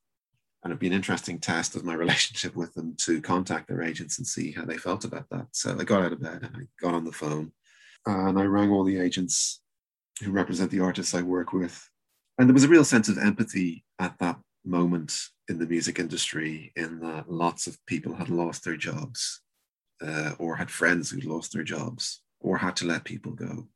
And 0.64 0.72
it'd 0.72 0.80
be 0.80 0.88
an 0.88 0.94
interesting 0.94 1.40
test 1.40 1.76
of 1.76 1.84
my 1.84 1.94
relationship 1.96 2.56
with 2.56 2.74
them 2.76 2.96
to 3.06 3.22
contact 3.22 3.68
their 3.68 3.82
agents 3.82 4.18
and 4.18 4.28
see 4.28 4.52
how 4.52 4.66
they 4.66 4.78
felt 4.78 5.06
about 5.06 5.26
that. 5.32 5.48
So 5.52 5.76
I 5.78 5.84
got 5.84 6.04
out 6.04 6.14
of 6.14 6.22
bed 6.22 6.44
and 6.44 6.56
I 6.56 6.62
got 6.80 6.94
on 6.94 7.06
the 7.06 7.12
phone 7.12 7.52
and 8.06 8.40
I 8.40 8.44
rang 8.44 8.72
all 8.72 8.84
the 8.84 9.00
agents 9.00 9.62
who 10.22 10.32
represent 10.32 10.70
the 10.72 10.82
artists 10.82 11.16
I 11.16 11.22
work 11.22 11.54
with. 11.54 11.90
And 12.40 12.48
there 12.48 12.54
was 12.54 12.64
a 12.64 12.70
real 12.70 12.86
sense 12.86 13.10
of 13.10 13.18
empathy 13.18 13.84
at 14.00 14.18
that 14.20 14.40
moment 14.64 15.14
in 15.50 15.60
the 15.60 15.68
music 15.68 16.00
industry, 16.00 16.72
in 16.78 17.02
that 17.02 17.30
lots 17.30 17.68
of 17.68 17.78
people 17.86 18.16
had 18.16 18.30
lost 18.30 18.64
their 18.64 18.78
jobs 18.78 19.42
uh, 20.02 20.32
or 20.40 20.56
had 20.56 20.72
friends 20.72 21.12
who'd 21.12 21.26
lost 21.26 21.52
their 21.52 21.64
jobs 21.64 22.22
or 22.40 22.58
had 22.58 22.78
to 22.78 22.88
let 22.88 23.04
people 23.04 23.34
go 23.34 23.68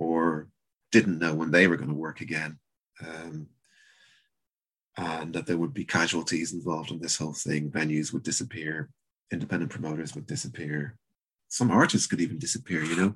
or 0.00 0.48
didn't 0.90 1.20
know 1.20 1.32
when 1.32 1.52
they 1.52 1.68
were 1.68 1.76
going 1.76 1.88
to 1.88 1.94
work 1.94 2.20
again. 2.20 2.58
Um, 3.06 3.46
and 4.96 5.32
that 5.34 5.46
there 5.46 5.58
would 5.58 5.74
be 5.74 5.84
casualties 5.84 6.54
involved 6.54 6.90
in 6.90 6.98
this 6.98 7.16
whole 7.16 7.34
thing. 7.34 7.70
Venues 7.70 8.12
would 8.12 8.24
disappear, 8.24 8.90
independent 9.30 9.70
promoters 9.70 10.14
would 10.16 10.26
disappear, 10.26 10.98
some 11.48 11.70
artists 11.70 12.06
could 12.06 12.20
even 12.20 12.38
disappear, 12.38 12.82
you 12.82 12.96
know. 12.96 13.14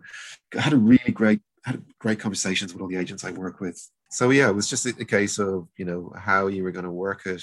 I 0.57 0.61
had 0.61 0.73
a 0.73 0.79
really 0.79 1.13
great 1.13 1.41
had 1.65 1.83
great 1.99 2.21
conversations 2.21 2.73
with 2.73 2.83
all 2.83 2.89
the 2.89 2.97
agents 2.97 3.25
I 3.25 3.33
work 3.33 3.61
with. 3.61 3.81
So 4.11 4.31
yeah, 4.31 4.49
it 4.49 4.55
was 4.55 4.69
just 4.69 4.87
a, 4.87 4.95
a 5.01 5.05
case 5.05 5.39
of 5.39 5.69
you 5.77 5.85
know 5.85 6.13
how 6.17 6.49
you 6.49 6.63
were 6.63 6.73
going 6.73 6.85
to 6.85 6.91
work 6.91 7.27
it. 7.27 7.43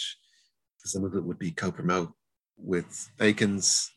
Some 0.84 1.04
of 1.04 1.16
it 1.16 1.24
would 1.24 1.40
be 1.40 1.52
co-promote 1.52 2.12
with 2.58 3.10
Aikens. 3.20 3.92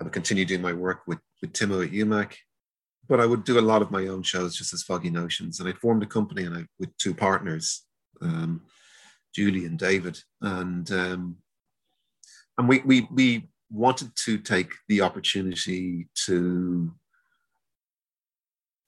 I 0.00 0.04
would 0.04 0.12
continue 0.12 0.44
doing 0.44 0.62
my 0.62 0.72
work 0.72 1.02
with 1.06 1.18
with 1.40 1.52
Timo 1.52 1.84
at 1.84 1.92
UMAC, 1.92 2.34
but 3.08 3.20
I 3.20 3.26
would 3.26 3.44
do 3.44 3.58
a 3.58 3.60
lot 3.60 3.82
of 3.82 3.90
my 3.90 4.06
own 4.06 4.22
shows 4.22 4.56
just 4.56 4.72
as 4.72 4.82
Foggy 4.82 5.10
Notions. 5.10 5.60
And 5.60 5.68
I 5.68 5.72
formed 5.72 6.02
a 6.02 6.06
company 6.06 6.44
and 6.44 6.56
I 6.56 6.64
with 6.78 6.96
two 6.98 7.14
partners, 7.14 7.84
um, 8.20 8.62
Julie 9.34 9.66
and 9.66 9.78
David, 9.78 10.18
and 10.40 10.90
um, 10.90 11.36
and 12.56 12.68
we 12.68 12.80
we 12.80 13.08
we 13.12 13.48
wanted 13.70 14.14
to 14.16 14.38
take 14.38 14.72
the 14.88 15.02
opportunity 15.02 16.08
to 16.26 16.92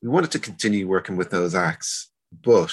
we 0.03 0.09
wanted 0.09 0.31
to 0.33 0.39
continue 0.39 0.89
working 0.89 1.17
with 1.17 1.31
those 1.31 1.55
acts, 1.55 2.11
but 2.45 2.73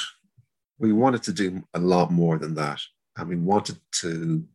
we 0.79 0.93
wanted 0.93 1.23
to 1.23 1.33
do 1.33 1.63
a 1.73 1.79
lot 1.79 2.11
more 2.11 2.37
than 2.37 2.55
that. 2.55 2.79
And 3.17 3.27
we 3.27 3.35
wanted 3.35 3.79
to 4.03 4.45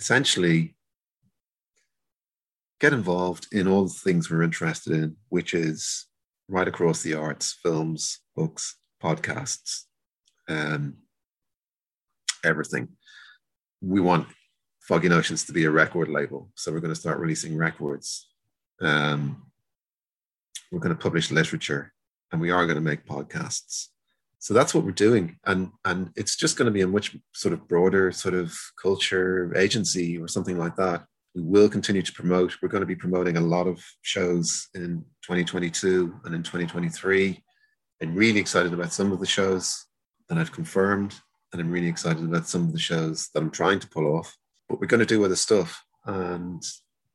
essentially 0.00 0.74
get 2.80 2.92
involved 2.92 3.46
in 3.52 3.68
all 3.68 3.84
the 3.84 3.90
things 3.90 4.30
we're 4.30 4.42
interested 4.42 4.92
in, 4.92 5.16
which 5.28 5.54
is 5.54 6.06
right 6.48 6.68
across 6.68 7.02
the 7.02 7.14
arts, 7.14 7.56
films, 7.62 8.20
books, 8.34 8.76
podcasts, 9.02 9.84
um, 10.48 10.94
everything. 12.44 12.88
We 13.80 14.00
want 14.00 14.28
Foggy 14.80 15.08
Notions 15.08 15.44
to 15.44 15.52
be 15.52 15.64
a 15.64 15.70
record 15.70 16.08
label. 16.08 16.50
So 16.56 16.72
we're 16.72 16.80
going 16.80 16.94
to 16.94 17.00
start 17.00 17.18
releasing 17.18 17.56
records. 17.56 18.28
Um, 18.80 19.50
we're 20.74 20.80
going 20.80 20.94
to 20.94 21.00
publish 21.00 21.30
literature 21.30 21.92
and 22.32 22.40
we 22.40 22.50
are 22.50 22.66
going 22.66 22.76
to 22.76 22.82
make 22.82 23.06
podcasts. 23.06 23.88
So 24.40 24.52
that's 24.52 24.74
what 24.74 24.84
we're 24.84 24.90
doing. 24.90 25.38
And, 25.46 25.70
and 25.84 26.10
it's 26.16 26.36
just 26.36 26.58
going 26.58 26.66
to 26.66 26.72
be 26.72 26.82
a 26.82 26.88
much 26.88 27.16
sort 27.32 27.54
of 27.54 27.66
broader 27.66 28.12
sort 28.12 28.34
of 28.34 28.52
culture 28.82 29.56
agency 29.56 30.18
or 30.18 30.28
something 30.28 30.58
like 30.58 30.76
that. 30.76 31.04
We 31.34 31.42
will 31.42 31.68
continue 31.68 32.02
to 32.02 32.12
promote. 32.12 32.56
We're 32.60 32.68
going 32.68 32.82
to 32.82 32.86
be 32.86 32.96
promoting 32.96 33.36
a 33.36 33.40
lot 33.40 33.66
of 33.66 33.82
shows 34.02 34.68
in 34.74 35.04
2022 35.22 36.20
and 36.24 36.34
in 36.34 36.42
2023. 36.42 37.42
I'm 38.02 38.14
really 38.14 38.40
excited 38.40 38.74
about 38.74 38.92
some 38.92 39.12
of 39.12 39.20
the 39.20 39.26
shows 39.26 39.86
that 40.28 40.36
I've 40.36 40.52
confirmed. 40.52 41.14
And 41.52 41.60
I'm 41.60 41.70
really 41.70 41.88
excited 41.88 42.24
about 42.24 42.48
some 42.48 42.62
of 42.62 42.72
the 42.72 42.78
shows 42.78 43.30
that 43.32 43.40
I'm 43.40 43.50
trying 43.50 43.78
to 43.78 43.88
pull 43.88 44.16
off 44.16 44.36
But 44.68 44.80
we're 44.80 44.88
going 44.88 45.00
to 45.00 45.06
do 45.06 45.24
other 45.24 45.36
stuff. 45.36 45.82
And 46.04 46.62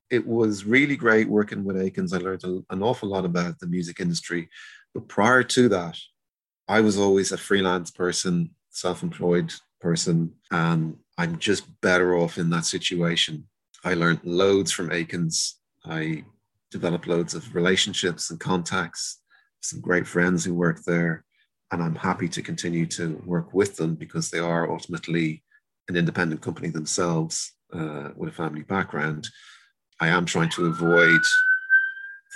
it 0.10 0.26
was 0.26 0.66
really 0.66 0.96
great 0.96 1.30
working 1.30 1.64
with 1.64 1.78
Aikens. 1.78 2.14
I 2.14 2.18
learned 2.18 2.44
an 2.44 2.84
awful 2.84 3.10
lot 3.10 3.26
about 3.26 3.60
the 3.60 3.68
music 3.68 4.00
industry. 4.00 4.50
But 4.94 5.08
prior 5.08 5.44
to 5.44 5.70
that, 5.70 5.98
I 6.68 6.82
was 6.82 6.98
always 6.98 7.32
a 7.32 7.38
freelance 7.38 7.92
person, 7.92 8.52
self 8.70 9.04
employed 9.04 9.54
person, 9.80 10.34
and 10.52 10.98
I'm 11.18 11.38
just 11.38 11.66
better 11.82 12.16
off 12.18 12.38
in 12.38 12.50
that 12.52 12.66
situation. 12.66 13.48
I 13.84 13.94
learned 13.94 14.22
loads 14.24 14.72
from 14.72 14.92
Aikens. 14.92 15.60
I 15.86 16.24
developed 16.72 17.08
loads 17.08 17.34
of 17.34 17.56
relationships 17.56 18.30
and 18.30 18.40
contacts, 18.40 19.22
some 19.62 19.82
great 19.82 20.08
friends 20.08 20.44
who 20.44 20.54
work 20.54 20.84
there. 20.84 21.24
And 21.72 21.84
I'm 21.84 21.96
happy 21.96 22.28
to 22.30 22.42
continue 22.42 22.86
to 22.88 23.22
work 23.26 23.54
with 23.54 23.76
them 23.76 23.96
because 23.96 24.30
they 24.30 24.40
are 24.40 24.72
ultimately 24.72 25.44
an 25.88 25.96
independent 25.96 26.42
company 26.42 26.70
themselves 26.70 27.54
uh, 27.74 28.10
with 28.16 28.30
a 28.30 28.36
family 28.36 28.64
background. 28.64 29.28
I 30.00 30.08
am 30.08 30.26
trying 30.26 30.50
to 30.50 30.68
avoid 30.68 31.22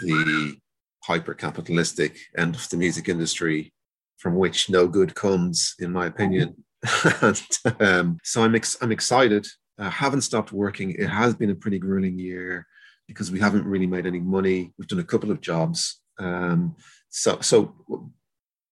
the 0.02 0.56
hyper 1.04 1.34
capitalistic 1.34 2.18
end 2.38 2.56
of 2.56 2.68
the 2.70 2.78
music 2.78 3.10
industry 3.10 3.74
from 4.18 4.36
which 4.36 4.70
no 4.70 4.88
good 4.88 5.16
comes, 5.16 5.76
in 5.80 5.92
my 5.92 6.06
opinion. 6.06 6.64
and, 7.22 7.42
um, 7.80 8.18
so 8.24 8.44
I'm, 8.44 8.56
ex- 8.56 8.78
I'm 8.82 8.92
excited. 8.92 9.46
I 9.78 9.90
haven't 9.90 10.22
stopped 10.22 10.52
working. 10.52 10.92
It 10.92 11.08
has 11.08 11.36
been 11.36 11.50
a 11.50 11.56
pretty 11.56 11.80
grueling 11.80 12.18
year 12.18 12.66
because 13.08 13.32
we 13.32 13.40
haven't 13.40 13.66
really 13.66 13.88
made 13.88 14.06
any 14.06 14.20
money. 14.20 14.74
We've 14.78 14.88
done 14.88 15.00
a 15.00 15.04
couple 15.04 15.32
of 15.32 15.42
jobs. 15.42 16.02
Um, 16.20 16.76
so, 17.10 17.40
so 17.42 17.76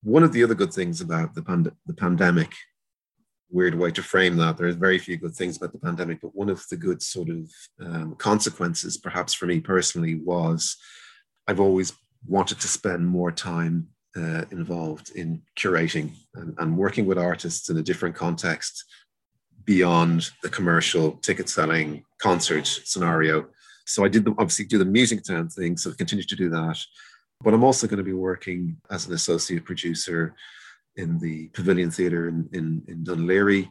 one 0.04 0.24
of 0.24 0.32
the 0.32 0.44
other 0.44 0.56
good 0.56 0.74
things 0.74 1.02
about 1.02 1.36
the, 1.36 1.42
pand- 1.42 1.72
the 1.86 1.94
pandemic, 1.94 2.52
weird 3.52 3.76
way 3.76 3.92
to 3.92 4.04
frame 4.04 4.38
that, 4.38 4.58
there's 4.58 4.76
very 4.76 4.98
few 4.98 5.18
good 5.18 5.36
things 5.36 5.58
about 5.58 5.74
the 5.74 5.80
pandemic, 5.80 6.22
but 6.22 6.36
one 6.36 6.50
of 6.50 6.64
the 6.70 6.78
good 6.78 7.02
sort 7.02 7.30
of 7.30 7.50
um, 7.80 8.16
consequences, 8.16 8.98
perhaps 8.98 9.34
for 9.34 9.46
me 9.46 9.60
personally, 9.60 10.16
was 10.16 10.78
I've 11.48 11.60
always 11.60 11.94
wanted 12.26 12.60
to 12.62 12.68
spend 12.68 13.08
more 13.08 13.32
time 13.32 13.88
uh, 14.16 14.46
involved 14.52 15.12
in 15.16 15.42
curating 15.58 16.12
and, 16.36 16.54
and 16.58 16.78
working 16.78 17.06
with 17.06 17.18
artists 17.18 17.70
in 17.70 17.78
a 17.78 17.84
different 17.84 18.16
context 18.16 18.86
beyond 19.66 20.32
the 20.44 20.50
commercial 20.50 21.14
ticket 21.18 21.48
selling 21.50 22.04
concert 22.22 22.66
scenario. 22.66 23.48
So 23.86 24.04
I 24.04 24.08
did 24.08 24.26
the, 24.26 24.32
obviously 24.32 24.66
do 24.66 24.78
the 24.78 24.86
music 24.86 25.24
town 25.24 25.50
thing, 25.50 25.78
so 25.78 25.92
I 25.92 25.94
continue 25.98 26.24
to 26.24 26.36
do 26.36 26.50
that. 26.50 26.78
But 27.44 27.54
I'm 27.54 27.64
also 27.64 27.88
going 27.88 27.98
to 27.98 28.04
be 28.04 28.14
working 28.14 28.78
as 28.90 29.08
an 29.08 29.14
associate 29.14 29.66
producer 29.66 30.36
in 30.96 31.20
the 31.20 31.48
Pavilion 31.50 31.92
Theatre 31.92 32.28
in, 32.28 32.50
in, 32.54 32.84
in 32.88 33.04
Laoghaire. 33.04 33.70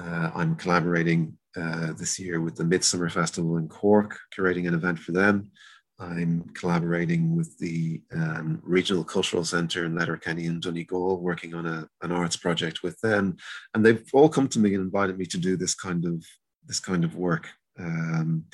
Uh, 0.00 0.30
I'm 0.34 0.56
collaborating 0.56 1.36
uh, 1.56 1.92
this 1.92 2.18
year 2.18 2.40
with 2.40 2.56
the 2.56 2.64
Midsummer 2.64 3.10
Festival 3.10 3.56
in 3.58 3.68
Cork, 3.68 4.18
curating 4.36 4.66
an 4.66 4.74
event 4.74 4.98
for 4.98 5.12
them. 5.12 5.50
I'm 5.98 6.50
collaborating 6.54 7.36
with 7.36 7.56
the 7.58 8.00
um, 8.12 8.60
Regional 8.62 9.04
Cultural 9.04 9.44
Centre 9.44 9.84
in 9.84 9.94
Letterkenny 9.94 10.46
and 10.46 10.60
Donegal, 10.60 11.20
working 11.20 11.54
on 11.54 11.66
a, 11.66 11.86
an 12.00 12.10
arts 12.10 12.36
project 12.36 12.82
with 12.82 12.98
them, 13.00 13.36
and 13.74 13.84
they've 13.84 14.02
all 14.12 14.28
come 14.28 14.48
to 14.48 14.58
me 14.58 14.74
and 14.74 14.82
invited 14.82 15.16
me 15.16 15.26
to 15.26 15.38
do 15.38 15.56
this 15.56 15.74
kind 15.74 16.04
of 16.04 16.24
this 16.66 16.80
kind 16.80 17.04
of 17.04 17.14
work, 17.14 17.48
um, 17.78 18.44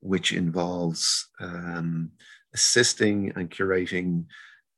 which 0.00 0.32
involves 0.32 1.28
um, 1.40 2.10
assisting 2.54 3.32
and 3.36 3.50
curating 3.50 4.24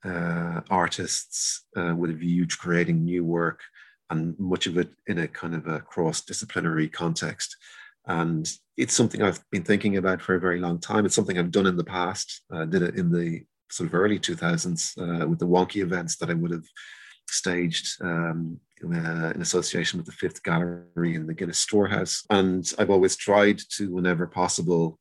uh, 0.09 0.61
artists 0.71 1.67
uh, 1.77 1.95
with 1.95 2.11
a 2.11 2.15
view 2.15 2.47
to 2.47 2.57
creating 2.57 3.05
new 3.05 3.25
work, 3.25 3.61
and 4.11 4.39
much 4.39 4.67
of 4.67 4.79
it 4.79 4.91
in 5.07 5.19
a 5.19 5.29
kind 5.29 5.55
of 5.55 5.67
a 5.67 5.81
cross-disciplinary 5.81 6.89
context. 6.89 7.57
And 8.07 8.51
it's 8.77 8.95
something 8.95 9.23
I've 9.23 9.43
been 9.51 9.65
thinking 9.65 9.99
about 9.99 10.23
for 10.23 10.35
a 10.35 10.41
very 10.41 10.61
long 10.61 10.81
time. 10.81 11.05
It's 11.05 11.15
something 11.15 11.39
I've 11.39 11.51
done 11.51 11.67
in 11.67 11.77
the 11.77 11.85
past. 11.85 12.43
I 12.51 12.65
did 12.65 12.83
it 12.83 12.97
in 12.97 13.13
the 13.13 13.45
sort 13.71 13.89
of 13.89 13.95
early 13.95 14.19
2000s 14.19 14.97
uh, 14.97 15.29
with 15.29 15.39
the 15.39 15.47
wonky 15.47 15.83
events 15.83 16.17
that 16.17 16.31
I 16.31 16.35
would 16.35 16.51
have 16.51 16.65
staged 17.29 18.03
um, 18.03 18.59
uh, 18.85 19.33
in 19.35 19.43
association 19.43 19.99
with 19.99 20.07
the 20.07 20.13
Fifth 20.13 20.43
Gallery 20.43 21.15
in 21.15 21.27
the 21.27 21.35
Guinness 21.35 21.59
Storehouse. 21.59 22.25
And 22.31 22.71
I've 22.79 22.91
always 22.91 23.17
tried 23.17 23.61
to, 23.77 23.93
whenever 23.93 24.27
possible, 24.27 24.99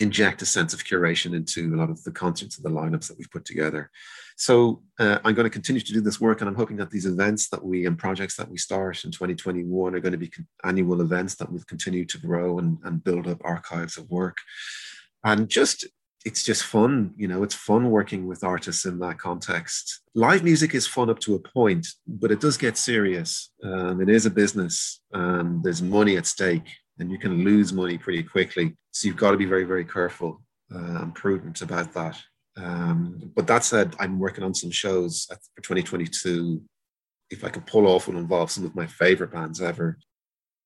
inject 0.00 0.42
a 0.42 0.46
sense 0.46 0.74
of 0.74 0.84
curation 0.84 1.34
into 1.34 1.74
a 1.74 1.78
lot 1.78 1.90
of 1.90 2.02
the 2.04 2.10
concerts 2.10 2.58
and 2.58 2.64
the 2.64 2.78
lineups 2.78 3.08
that 3.08 3.16
we've 3.16 3.30
put 3.30 3.44
together. 3.44 3.90
So 4.36 4.82
uh, 4.98 5.18
I'm 5.24 5.34
going 5.34 5.44
to 5.44 5.50
continue 5.50 5.80
to 5.80 5.92
do 5.92 6.00
this 6.00 6.20
work, 6.20 6.40
and 6.40 6.48
I'm 6.48 6.56
hoping 6.56 6.76
that 6.78 6.90
these 6.90 7.06
events 7.06 7.48
that 7.50 7.64
we 7.64 7.86
and 7.86 7.96
projects 7.96 8.36
that 8.36 8.50
we 8.50 8.58
start 8.58 9.04
in 9.04 9.10
2021 9.10 9.94
are 9.94 10.00
going 10.00 10.12
to 10.12 10.18
be 10.18 10.30
annual 10.64 11.00
events 11.00 11.36
that 11.36 11.52
will 11.52 11.62
continue 11.68 12.04
to 12.06 12.18
grow 12.18 12.58
and, 12.58 12.78
and 12.84 13.04
build 13.04 13.28
up 13.28 13.40
archives 13.44 13.96
of 13.96 14.10
work. 14.10 14.38
And 15.24 15.48
just 15.48 15.86
it's 16.24 16.42
just 16.42 16.64
fun, 16.64 17.12
you 17.16 17.28
know, 17.28 17.42
it's 17.42 17.54
fun 17.54 17.90
working 17.90 18.26
with 18.26 18.44
artists 18.44 18.86
in 18.86 18.98
that 18.98 19.18
context. 19.18 20.00
Live 20.14 20.42
music 20.42 20.74
is 20.74 20.86
fun 20.86 21.10
up 21.10 21.20
to 21.20 21.34
a 21.34 21.38
point, 21.38 21.86
but 22.06 22.32
it 22.32 22.40
does 22.40 22.56
get 22.56 22.78
serious. 22.78 23.50
Um, 23.62 24.00
it 24.00 24.08
is 24.08 24.24
a 24.24 24.30
business, 24.30 25.02
and 25.12 25.62
there's 25.62 25.82
money 25.82 26.16
at 26.16 26.26
stake, 26.26 26.68
and 26.98 27.10
you 27.10 27.18
can 27.18 27.44
lose 27.44 27.72
money 27.74 27.98
pretty 27.98 28.22
quickly. 28.22 28.74
So 28.90 29.06
you've 29.06 29.18
got 29.18 29.32
to 29.32 29.36
be 29.36 29.44
very, 29.44 29.64
very 29.64 29.84
careful 29.84 30.42
uh, 30.74 31.02
and 31.02 31.14
prudent 31.14 31.60
about 31.60 31.92
that. 31.92 32.18
Um, 32.56 33.32
but 33.34 33.46
that 33.46 33.64
said, 33.64 33.96
I'm 33.98 34.18
working 34.18 34.44
on 34.44 34.54
some 34.54 34.70
shows 34.70 35.26
for 35.28 35.62
2022. 35.62 36.62
If 37.30 37.44
I 37.44 37.48
can 37.48 37.62
pull 37.62 37.86
off 37.86 38.08
and 38.08 38.18
involve 38.18 38.50
some 38.50 38.64
of 38.64 38.74
my 38.74 38.86
favorite 38.86 39.32
bands 39.32 39.60
ever. 39.60 39.98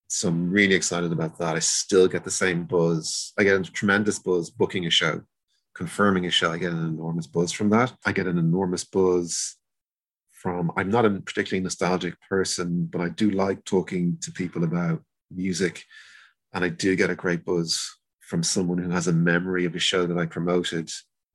So 0.09 0.29
I'm 0.29 0.51
really 0.51 0.75
excited 0.75 1.13
about 1.13 1.39
that. 1.39 1.57
I 1.57 1.61
still 1.61 2.09
get 2.09 2.25
the 2.25 2.31
same 2.31 2.65
buzz. 2.65 3.33
I 3.39 3.45
get 3.45 3.61
a 3.61 3.63
tremendous 3.63 4.19
buzz 4.19 4.51
booking 4.51 4.87
a 4.87 4.91
show, 4.91 5.23
confirming 5.75 6.27
a 6.27 6.31
show. 6.31 6.51
I 6.51 6.59
get 6.59 6.73
an 6.73 6.87
enormous 6.87 7.27
buzz 7.27 7.53
from 7.53 7.71
that. 7.71 7.95
I 8.07 8.13
get 8.13 8.27
an 8.27 8.39
enormous 8.39 8.85
buzz 8.85 9.57
from, 10.33 10.73
I'm 10.77 10.91
not 10.91 11.05
a 11.05 11.11
particularly 11.11 11.63
nostalgic 11.63 12.15
person, 12.29 12.89
but 12.91 13.01
I 13.01 13.11
do 13.11 13.31
like 13.31 13.65
talking 13.65 14.19
to 14.23 14.33
people 14.33 14.65
about 14.65 15.03
music. 15.31 15.85
And 16.55 16.65
I 16.65 16.71
do 16.71 16.97
get 16.97 17.11
a 17.11 17.15
great 17.15 17.45
buzz 17.45 17.99
from 18.21 18.43
someone 18.43 18.79
who 18.79 18.91
has 18.91 19.09
a 19.09 19.13
memory 19.13 19.65
of 19.65 19.75
a 19.75 19.79
show 19.79 20.07
that 20.07 20.19
I 20.19 20.27
promoted 20.27 20.91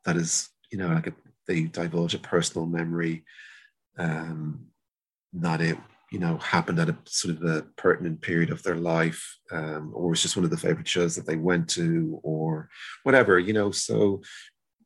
that 0.06 0.16
is, 0.16 0.50
you 0.72 0.78
know, 0.78 0.88
like 0.88 1.08
a, 1.08 1.14
they 1.48 1.64
divulge 1.64 2.14
a 2.14 2.20
personal 2.20 2.66
memory 2.66 3.24
um, 3.98 4.68
that 5.34 5.62
it, 5.62 5.78
you 6.12 6.20
know, 6.20 6.38
happened 6.38 6.80
at 6.80 6.90
a 6.90 6.98
sort 7.06 7.36
of 7.36 7.44
a 7.44 7.64
pertinent 7.76 8.22
period 8.22 8.52
of 8.52 8.62
their 8.64 8.76
life, 8.76 9.38
um, 9.52 9.92
or 9.96 10.10
was 10.10 10.22
just 10.22 10.36
one 10.36 10.46
of 10.46 10.52
the 10.52 10.58
favorite 10.58 10.88
shows 10.88 11.16
that 11.16 11.26
they 11.26 11.38
went 11.38 11.68
to, 11.70 12.20
or 12.24 12.70
whatever, 13.04 13.40
you 13.40 13.54
know. 13.54 13.72
So 13.72 14.22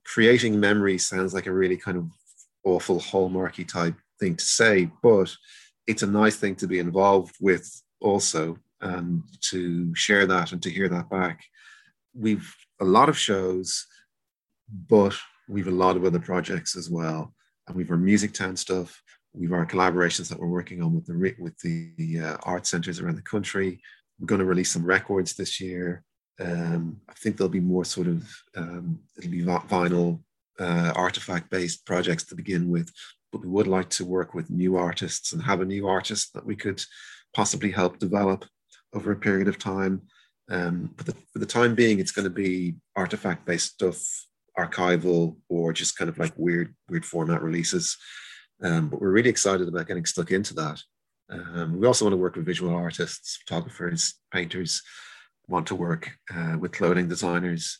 creating 0.05 0.59
memory 0.59 0.97
sounds 0.97 1.33
like 1.33 1.47
a 1.47 1.53
really 1.53 1.77
kind 1.77 1.97
of 1.97 2.09
awful 2.63 2.99
hallmarky 2.99 3.67
type 3.67 3.95
thing 4.19 4.35
to 4.35 4.45
say, 4.45 4.89
but 5.03 5.35
it's 5.85 6.03
a 6.03 6.07
nice 6.07 6.37
thing 6.37 6.55
to 6.55 6.67
be 6.67 6.79
involved 6.79 7.35
with 7.41 7.81
also 8.01 8.57
and 8.81 9.23
to 9.41 9.93
share 9.95 10.25
that 10.27 10.51
and 10.51 10.61
to 10.63 10.69
hear 10.69 10.89
that 10.89 11.09
back. 11.09 11.43
We've 12.13 12.53
a 12.79 12.85
lot 12.85 13.09
of 13.09 13.17
shows 13.17 13.85
but 14.69 15.15
we've 15.47 15.67
a 15.67 15.71
lot 15.71 15.95
of 15.95 16.05
other 16.05 16.19
projects 16.19 16.75
as 16.75 16.89
well. 16.89 17.33
And 17.67 17.75
we've 17.75 17.91
our 17.91 17.97
Music 17.97 18.33
Town 18.33 18.55
stuff. 18.55 19.01
We've 19.33 19.53
our 19.53 19.65
collaborations 19.65 20.29
that 20.29 20.39
we're 20.39 20.47
working 20.47 20.81
on 20.81 20.93
with 20.93 21.05
the 21.05 21.35
with 21.39 21.57
the 21.59 22.19
uh, 22.19 22.37
art 22.43 22.65
centers 22.65 22.99
around 22.99 23.15
the 23.15 23.21
country. 23.21 23.81
We're 24.19 24.27
going 24.27 24.39
to 24.39 24.45
release 24.45 24.71
some 24.71 24.85
records 24.85 25.35
this 25.35 25.61
year. 25.61 26.03
Um, 26.39 27.01
I 27.09 27.13
think 27.13 27.37
there'll 27.37 27.49
be 27.49 27.59
more 27.59 27.85
sort 27.85 28.07
of 28.07 28.27
um, 28.55 28.99
it'll 29.17 29.31
be 29.31 29.43
vinyl 29.43 30.21
uh, 30.59 30.93
artifact 30.95 31.49
based 31.49 31.85
projects 31.85 32.23
to 32.25 32.35
begin 32.35 32.69
with, 32.69 32.91
but 33.31 33.41
we 33.41 33.47
would 33.47 33.67
like 33.67 33.89
to 33.89 34.05
work 34.05 34.33
with 34.33 34.49
new 34.49 34.77
artists 34.77 35.33
and 35.33 35.41
have 35.43 35.61
a 35.61 35.65
new 35.65 35.87
artist 35.87 36.33
that 36.33 36.45
we 36.45 36.55
could 36.55 36.81
possibly 37.33 37.71
help 37.71 37.99
develop 37.99 38.45
over 38.93 39.11
a 39.11 39.15
period 39.15 39.47
of 39.47 39.59
time. 39.59 40.01
Um, 40.49 40.91
but 40.95 41.05
the, 41.07 41.13
for 41.33 41.39
the 41.39 41.45
time 41.45 41.75
being, 41.75 41.99
it's 41.99 42.13
going 42.13 42.23
to 42.23 42.29
be 42.29 42.75
artifact 42.95 43.45
based 43.45 43.73
stuff 43.73 44.25
archival 44.57 45.37
or 45.49 45.73
just 45.73 45.97
kind 45.97 46.09
of 46.09 46.17
like 46.17 46.33
weird, 46.37 46.73
weird 46.89 47.05
format 47.05 47.41
releases. 47.41 47.97
Um, 48.63 48.89
but 48.89 48.99
we're 48.99 49.11
really 49.11 49.29
excited 49.29 49.67
about 49.67 49.87
getting 49.87 50.05
stuck 50.05 50.31
into 50.31 50.53
that. 50.55 50.81
Um, 51.29 51.77
we 51.77 51.85
also 51.85 52.05
want 52.05 52.13
to 52.13 52.17
work 52.17 52.35
with 52.35 52.45
visual 52.45 52.73
artists, 52.73 53.39
photographers, 53.45 54.15
painters, 54.31 54.81
want 55.47 55.67
to 55.67 55.75
work 55.75 56.11
uh, 56.33 56.57
with 56.59 56.71
clothing 56.71 57.07
designers. 57.07 57.79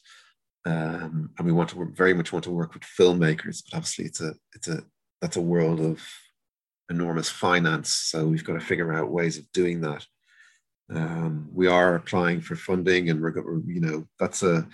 Um, 0.66 1.32
and 1.38 1.48
we 1.48 1.54
want 1.54 1.70
to 1.70 1.78
work, 1.78 1.96
very 1.96 2.14
much 2.14 2.34
want 2.34 2.44
to 2.44 2.52
work 2.52 2.74
with 2.74 2.84
filmmakers, 2.84 3.64
but 3.64 3.78
obviously 3.78 4.06
it's 4.06 4.22
a 4.22 4.34
it's 4.54 4.68
a 4.68 4.84
that's 5.22 5.38
a 5.38 5.42
world 5.42 5.80
of 5.80 6.02
enormous 6.90 7.30
finance. 7.30 7.90
So 7.90 8.28
we've 8.28 8.44
got 8.44 8.54
to 8.54 8.60
figure 8.60 8.94
out 8.94 9.10
ways 9.10 9.38
of 9.38 9.50
doing 9.54 9.82
that. 9.82 10.06
Um, 10.94 11.50
we 11.54 11.68
are 11.68 11.96
applying 11.96 12.42
for 12.42 12.56
funding, 12.56 13.10
and 13.10 13.22
we're 13.22 13.34
you 13.66 13.80
know 13.80 14.08
that's 14.20 14.44
a 14.44 14.68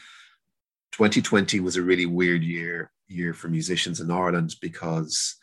2020 0.94 1.60
was 1.60 1.76
a 1.76 1.82
really 1.82 2.06
weird 2.06 2.44
year 2.44 2.92
year 3.08 3.34
for 3.34 3.48
musicians 3.48 4.00
in 4.00 4.12
Ireland 4.12 4.56
because 4.62 5.36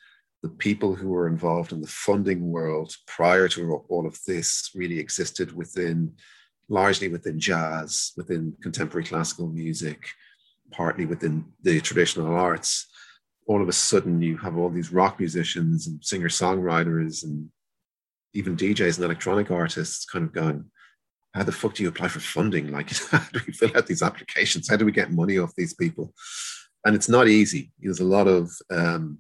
the 0.43 0.49
people 0.49 0.95
who 0.95 1.09
were 1.09 1.29
involved 1.29 1.73
in 1.73 1.81
the 1.81 1.89
funding 1.89 2.51
world 2.51 2.95
prior 3.07 3.49
to 3.49 3.85
all 3.89 4.07
of 4.07 4.19
this 4.27 4.71
really 4.75 4.99
existed 4.99 5.55
within 5.55 6.13
largely 6.69 7.09
within 7.09 7.39
jazz, 7.39 8.13
within 8.17 8.55
contemporary 8.63 9.05
classical 9.05 9.49
music, 9.49 10.09
partly 10.71 11.05
within 11.05 11.45
the 11.63 11.81
traditional 11.81 12.33
arts. 12.33 12.87
All 13.47 13.61
of 13.61 13.69
a 13.69 13.73
sudden, 13.73 14.23
you 14.23 14.37
have 14.39 14.57
all 14.57 14.71
these 14.71 14.93
rock 14.93 15.19
musicians 15.19 15.89
and 15.89 16.03
singer 16.03 16.29
songwriters 16.29 17.25
and 17.25 17.51
even 18.35 18.57
DJs 18.57 18.97
and 18.97 19.05
electronic 19.05 19.51
artists 19.51 20.05
kind 20.05 20.25
of 20.25 20.33
going, 20.33 20.65
how 21.35 21.45
the 21.45 21.53
fuck 21.53 21.75
do 21.75 21.83
you 21.83 21.89
apply 21.89 22.09
for 22.09 22.21
funding? 22.21 22.71
Like, 22.71 22.91
how 23.11 23.25
do 23.33 23.41
we 23.47 23.53
fill 23.53 23.77
out 23.77 23.87
these 23.87 24.03
applications? 24.03 24.69
How 24.69 24.77
do 24.77 24.85
we 24.85 24.93
get 24.93 25.13
money 25.13 25.39
off 25.39 25.55
these 25.57 25.75
people? 25.75 26.13
And 26.85 26.97
it's 26.97 27.09
not 27.09 27.29
easy. 27.29 27.73
There's 27.79 28.01
a 28.01 28.05
lot 28.05 28.27
of 28.27 28.51
um, 28.71 29.19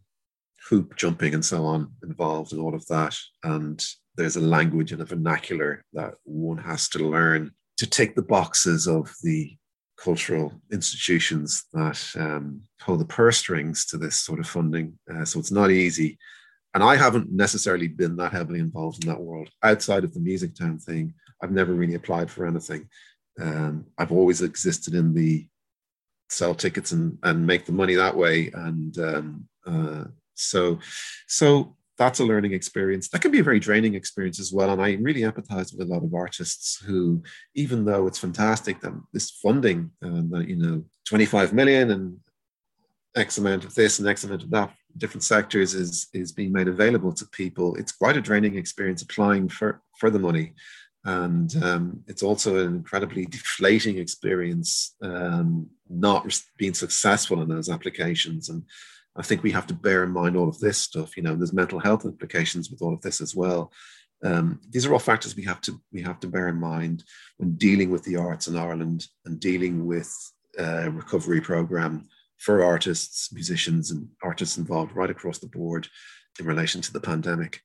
hoop 0.68 0.96
jumping 0.96 1.34
and 1.34 1.44
so 1.44 1.64
on 1.64 1.92
involved 2.02 2.52
in 2.52 2.58
all 2.58 2.74
of 2.74 2.86
that. 2.86 3.16
And 3.44 3.84
there's 4.16 4.36
a 4.36 4.40
language 4.40 4.92
and 4.92 5.02
a 5.02 5.04
vernacular 5.04 5.84
that 5.92 6.14
one 6.24 6.58
has 6.58 6.88
to 6.90 6.98
learn 6.98 7.52
to 7.76 7.86
take 7.86 8.14
the 8.14 8.22
boxes 8.22 8.86
of 8.86 9.12
the 9.22 9.56
cultural 9.98 10.52
institutions 10.72 11.64
that 11.72 12.02
um, 12.16 12.62
the 12.86 13.04
purse 13.04 13.38
strings 13.38 13.84
to 13.86 13.98
this 13.98 14.16
sort 14.16 14.40
of 14.40 14.46
funding. 14.46 14.98
Uh, 15.12 15.24
so 15.24 15.38
it's 15.38 15.50
not 15.50 15.70
easy. 15.70 16.18
And 16.74 16.82
I 16.82 16.96
haven't 16.96 17.30
necessarily 17.30 17.88
been 17.88 18.16
that 18.16 18.32
heavily 18.32 18.60
involved 18.60 19.04
in 19.04 19.10
that 19.10 19.20
world. 19.20 19.50
Outside 19.62 20.04
of 20.04 20.14
the 20.14 20.20
Music 20.20 20.54
Town 20.54 20.78
thing, 20.78 21.14
I've 21.42 21.52
never 21.52 21.72
really 21.72 21.94
applied 21.94 22.30
for 22.30 22.46
anything. 22.46 22.88
Um, 23.40 23.86
I've 23.98 24.12
always 24.12 24.42
existed 24.42 24.94
in 24.94 25.14
the 25.14 25.46
sell 26.28 26.54
tickets 26.54 26.92
and, 26.92 27.18
and 27.22 27.46
make 27.46 27.66
the 27.66 27.72
money 27.72 27.94
that 27.94 28.16
way. 28.16 28.50
And 28.54 28.96
um, 28.98 29.48
uh, 29.66 30.04
so, 30.34 30.78
so 31.26 31.76
that's 31.96 32.20
a 32.20 32.24
learning 32.24 32.52
experience. 32.52 33.08
That 33.08 33.20
can 33.20 33.30
be 33.30 33.40
a 33.40 33.44
very 33.44 33.60
draining 33.60 33.94
experience 33.94 34.40
as 34.40 34.52
well. 34.52 34.70
And 34.70 34.80
I 34.80 34.92
really 35.00 35.20
empathize 35.20 35.76
with 35.76 35.86
a 35.86 35.92
lot 35.92 36.04
of 36.04 36.14
artists 36.14 36.82
who, 36.82 37.22
even 37.54 37.84
though 37.84 38.06
it's 38.06 38.18
fantastic 38.18 38.80
that 38.80 38.92
this 39.12 39.30
funding, 39.30 39.90
uh, 40.02 40.38
you 40.40 40.56
know, 40.56 40.84
25 41.06 41.52
million 41.52 41.90
and 41.90 42.18
X 43.16 43.38
amount 43.38 43.64
of 43.64 43.74
this 43.74 43.98
and 43.98 44.08
X 44.08 44.24
amount 44.24 44.44
of 44.44 44.50
that, 44.50 44.72
different 44.96 45.22
sectors 45.22 45.74
is 45.74 46.08
is 46.12 46.32
being 46.32 46.52
made 46.52 46.68
available 46.68 47.12
to 47.12 47.26
people. 47.26 47.74
It's 47.76 47.92
quite 47.92 48.16
a 48.16 48.20
draining 48.20 48.56
experience 48.56 49.02
applying 49.02 49.48
for 49.48 49.82
for 49.98 50.10
the 50.10 50.18
money, 50.18 50.54
and 51.04 51.62
um, 51.62 52.02
it's 52.06 52.22
also 52.22 52.58
an 52.58 52.74
incredibly 52.74 53.24
deflating 53.26 53.98
experience 53.98 54.94
um, 55.02 55.68
not 55.88 56.40
being 56.58 56.74
successful 56.74 57.40
in 57.42 57.48
those 57.48 57.70
applications 57.70 58.48
and 58.48 58.62
I 59.16 59.22
think 59.22 59.42
we 59.42 59.50
have 59.52 59.66
to 59.68 59.74
bear 59.74 60.04
in 60.04 60.10
mind 60.12 60.36
all 60.36 60.48
of 60.48 60.58
this 60.60 60.78
stuff. 60.78 61.16
You 61.16 61.22
know, 61.22 61.34
there's 61.34 61.52
mental 61.52 61.80
health 61.80 62.04
implications 62.04 62.70
with 62.70 62.80
all 62.80 62.94
of 62.94 63.00
this 63.02 63.20
as 63.20 63.34
well. 63.34 63.72
Um, 64.22 64.60
these 64.68 64.86
are 64.86 64.92
all 64.92 64.98
factors 64.98 65.34
we 65.34 65.44
have 65.44 65.60
to 65.62 65.80
we 65.92 66.02
have 66.02 66.20
to 66.20 66.28
bear 66.28 66.48
in 66.48 66.56
mind 66.56 67.04
when 67.38 67.56
dealing 67.56 67.90
with 67.90 68.04
the 68.04 68.16
arts 68.16 68.48
in 68.48 68.56
Ireland 68.56 69.06
and 69.24 69.40
dealing 69.40 69.86
with 69.86 70.10
a 70.58 70.90
recovery 70.90 71.40
program 71.40 72.06
for 72.38 72.62
artists, 72.62 73.32
musicians, 73.32 73.90
and 73.90 74.08
artists 74.22 74.58
involved 74.58 74.94
right 74.94 75.10
across 75.10 75.38
the 75.38 75.48
board 75.48 75.88
in 76.38 76.46
relation 76.46 76.80
to 76.82 76.92
the 76.92 77.00
pandemic. 77.00 77.60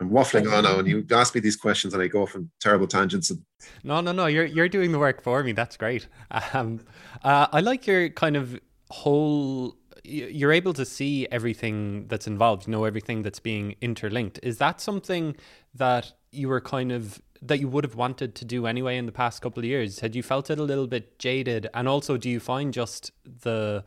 I'm 0.00 0.10
waffling 0.10 0.52
on 0.52 0.64
now, 0.64 0.78
and 0.78 0.86
you 0.86 1.06
ask 1.10 1.34
me 1.34 1.40
these 1.40 1.56
questions, 1.56 1.94
and 1.94 2.02
I 2.02 2.06
go 2.06 2.22
off 2.22 2.36
on 2.36 2.50
terrible 2.60 2.86
tangents. 2.86 3.30
And... 3.30 3.42
No, 3.82 4.00
no, 4.00 4.12
no. 4.12 4.26
You're 4.26 4.44
you're 4.44 4.68
doing 4.68 4.92
the 4.92 4.98
work 4.98 5.22
for 5.22 5.42
me. 5.42 5.52
That's 5.52 5.76
great. 5.76 6.06
Um, 6.52 6.80
uh, 7.22 7.46
I 7.50 7.60
like 7.60 7.86
your 7.86 8.10
kind 8.10 8.36
of 8.36 8.60
whole 8.90 9.76
you're 10.06 10.52
able 10.52 10.72
to 10.72 10.84
see 10.84 11.26
everything 11.30 12.06
that's 12.08 12.26
involved, 12.26 12.68
know 12.68 12.84
everything 12.84 13.22
that's 13.22 13.40
being 13.40 13.74
interlinked. 13.80 14.38
Is 14.42 14.58
that 14.58 14.80
something 14.80 15.36
that 15.74 16.12
you 16.30 16.48
were 16.48 16.60
kind 16.60 16.92
of 16.92 17.20
that 17.42 17.60
you 17.60 17.68
would 17.68 17.84
have 17.84 17.94
wanted 17.94 18.34
to 18.34 18.44
do 18.44 18.66
anyway 18.66 18.96
in 18.96 19.06
the 19.06 19.12
past 19.12 19.42
couple 19.42 19.60
of 19.60 19.64
years? 19.64 20.00
Had 20.00 20.14
you 20.14 20.22
felt 20.22 20.50
it 20.50 20.58
a 20.58 20.62
little 20.62 20.86
bit 20.86 21.18
jaded? 21.18 21.68
And 21.74 21.88
also, 21.88 22.16
do 22.16 22.30
you 22.30 22.40
find 22.40 22.72
just 22.72 23.12
the 23.24 23.84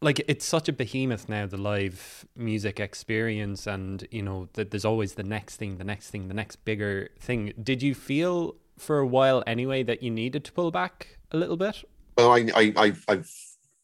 like 0.00 0.24
it's 0.28 0.44
such 0.44 0.68
a 0.68 0.72
behemoth 0.72 1.28
now, 1.28 1.46
the 1.46 1.56
live 1.56 2.24
music 2.36 2.78
experience, 2.78 3.66
and 3.66 4.06
you 4.10 4.22
know 4.22 4.48
that 4.52 4.70
there's 4.70 4.84
always 4.84 5.14
the 5.14 5.22
next 5.22 5.56
thing, 5.56 5.78
the 5.78 5.84
next 5.84 6.10
thing, 6.10 6.28
the 6.28 6.34
next 6.34 6.56
bigger 6.64 7.08
thing. 7.18 7.52
Did 7.60 7.82
you 7.82 7.94
feel 7.94 8.54
for 8.78 8.98
a 8.98 9.06
while 9.06 9.42
anyway 9.46 9.82
that 9.82 10.02
you 10.02 10.10
needed 10.10 10.44
to 10.44 10.52
pull 10.52 10.70
back 10.70 11.18
a 11.32 11.36
little 11.36 11.56
bit? 11.56 11.84
Well, 12.16 12.32
I, 12.32 12.48
I, 12.54 12.72
I've, 12.76 13.04
I've 13.08 13.30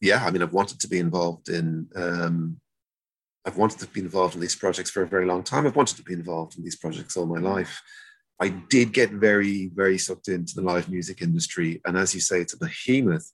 yeah, 0.00 0.24
I 0.24 0.31
mean, 0.31 0.42
I've 0.42 0.53
wanted 0.53 0.81
to 0.81 0.88
be 0.88 0.98
involved 0.98 1.48
in. 1.48 1.88
Um, 1.96 2.61
I've 3.46 3.57
wanted 3.57 3.81
to 3.81 3.87
be 3.88 4.00
involved 4.00 4.35
in 4.35 4.40
these 4.40 4.57
projects 4.57 4.90
for 4.90 5.03
a 5.03 5.07
very 5.07 5.27
long 5.27 5.42
time. 5.42 5.66
I've 5.66 5.77
wanted 5.77 5.96
to 5.96 6.03
be 6.03 6.14
involved 6.14 6.57
in 6.57 6.64
these 6.64 6.77
projects 6.77 7.16
all 7.16 7.27
my 7.27 7.40
life. 7.40 7.83
I 8.40 8.48
did 8.48 8.92
get 8.92 9.11
very, 9.11 9.70
very 9.74 9.98
sucked 9.98 10.29
into 10.29 10.55
the 10.55 10.62
live 10.62 10.88
music 10.88 11.22
industry, 11.22 11.81
and 11.85 11.96
as 11.96 12.14
you 12.14 12.20
say, 12.20 12.40
it's 12.40 12.55
a 12.55 12.59
behemoth, 12.59 13.31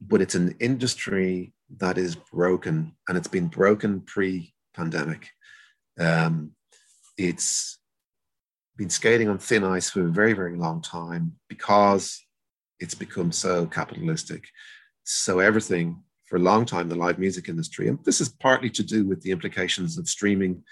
but 0.00 0.20
it's 0.20 0.34
an 0.34 0.56
industry 0.60 1.52
that 1.78 1.98
is 1.98 2.14
broken, 2.14 2.94
and 3.08 3.16
it's 3.16 3.28
been 3.28 3.48
broken 3.48 4.00
pre-pandemic. 4.00 5.30
Um, 5.98 6.52
it's 7.16 7.78
been 8.76 8.90
skating 8.90 9.28
on 9.28 9.38
thin 9.38 9.64
ice 9.64 9.90
for 9.90 10.06
a 10.06 10.10
very, 10.10 10.32
very 10.32 10.56
long 10.56 10.82
time 10.82 11.32
because 11.48 12.24
it's 12.80 12.94
become 12.94 13.32
so 13.32 13.66
capitalistic. 13.66 14.44
So 15.04 15.38
everything 15.38 16.02
for 16.26 16.36
a 16.36 16.40
long 16.40 16.64
time, 16.64 16.88
the 16.88 16.96
live 16.96 17.18
music 17.18 17.48
industry, 17.48 17.88
and 17.88 17.98
this 18.04 18.20
is 18.20 18.28
partly 18.28 18.70
to 18.70 18.82
do 18.82 19.06
with 19.06 19.22
the 19.22 19.30
implications 19.30 19.98
of 19.98 20.08
streaming 20.08 20.64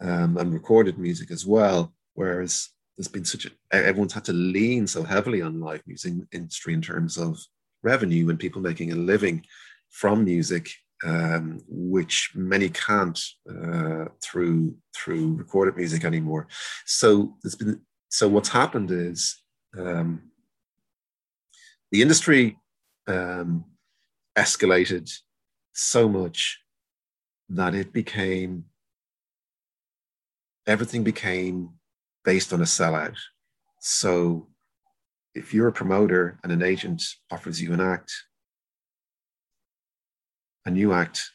um, 0.00 0.36
and 0.38 0.52
recorded 0.52 0.98
music 0.98 1.30
as 1.30 1.44
well, 1.44 1.92
whereas 2.14 2.70
there's 2.96 3.08
been 3.08 3.24
such 3.24 3.46
a, 3.46 3.50
everyone's 3.72 4.12
had 4.12 4.24
to 4.24 4.32
lean 4.32 4.86
so 4.86 5.02
heavily 5.02 5.42
on 5.42 5.60
live 5.60 5.82
music 5.86 6.14
industry 6.32 6.74
in 6.74 6.80
terms 6.80 7.18
of 7.18 7.38
revenue 7.82 8.28
and 8.30 8.38
people 8.38 8.60
making 8.60 8.92
a 8.92 8.96
living 8.96 9.44
from 9.90 10.24
music, 10.24 10.70
um, 11.04 11.60
which 11.68 12.32
many 12.34 12.68
can't 12.68 13.18
uh, 13.48 14.06
through 14.22 14.76
through 14.94 15.34
recorded 15.34 15.76
music 15.76 16.04
anymore. 16.04 16.46
So 16.86 17.36
there's 17.42 17.54
been 17.54 17.80
so 18.08 18.28
what's 18.28 18.48
happened 18.48 18.90
is 18.90 19.40
um, 19.78 20.30
the 21.90 22.02
industry 22.02 22.58
um, 23.06 23.64
escalated 24.36 25.10
so 25.72 26.08
much 26.08 26.60
that 27.48 27.74
it 27.74 27.92
became 27.92 28.64
everything 30.66 31.02
became 31.02 31.70
based 32.24 32.52
on 32.52 32.60
a 32.60 32.64
sellout. 32.64 33.16
So 33.80 34.49
if 35.34 35.54
you're 35.54 35.68
a 35.68 35.72
promoter 35.72 36.38
and 36.42 36.52
an 36.52 36.62
agent 36.62 37.02
offers 37.30 37.60
you 37.60 37.72
an 37.72 37.80
act, 37.80 38.12
a 40.66 40.70
new 40.70 40.92
act, 40.92 41.30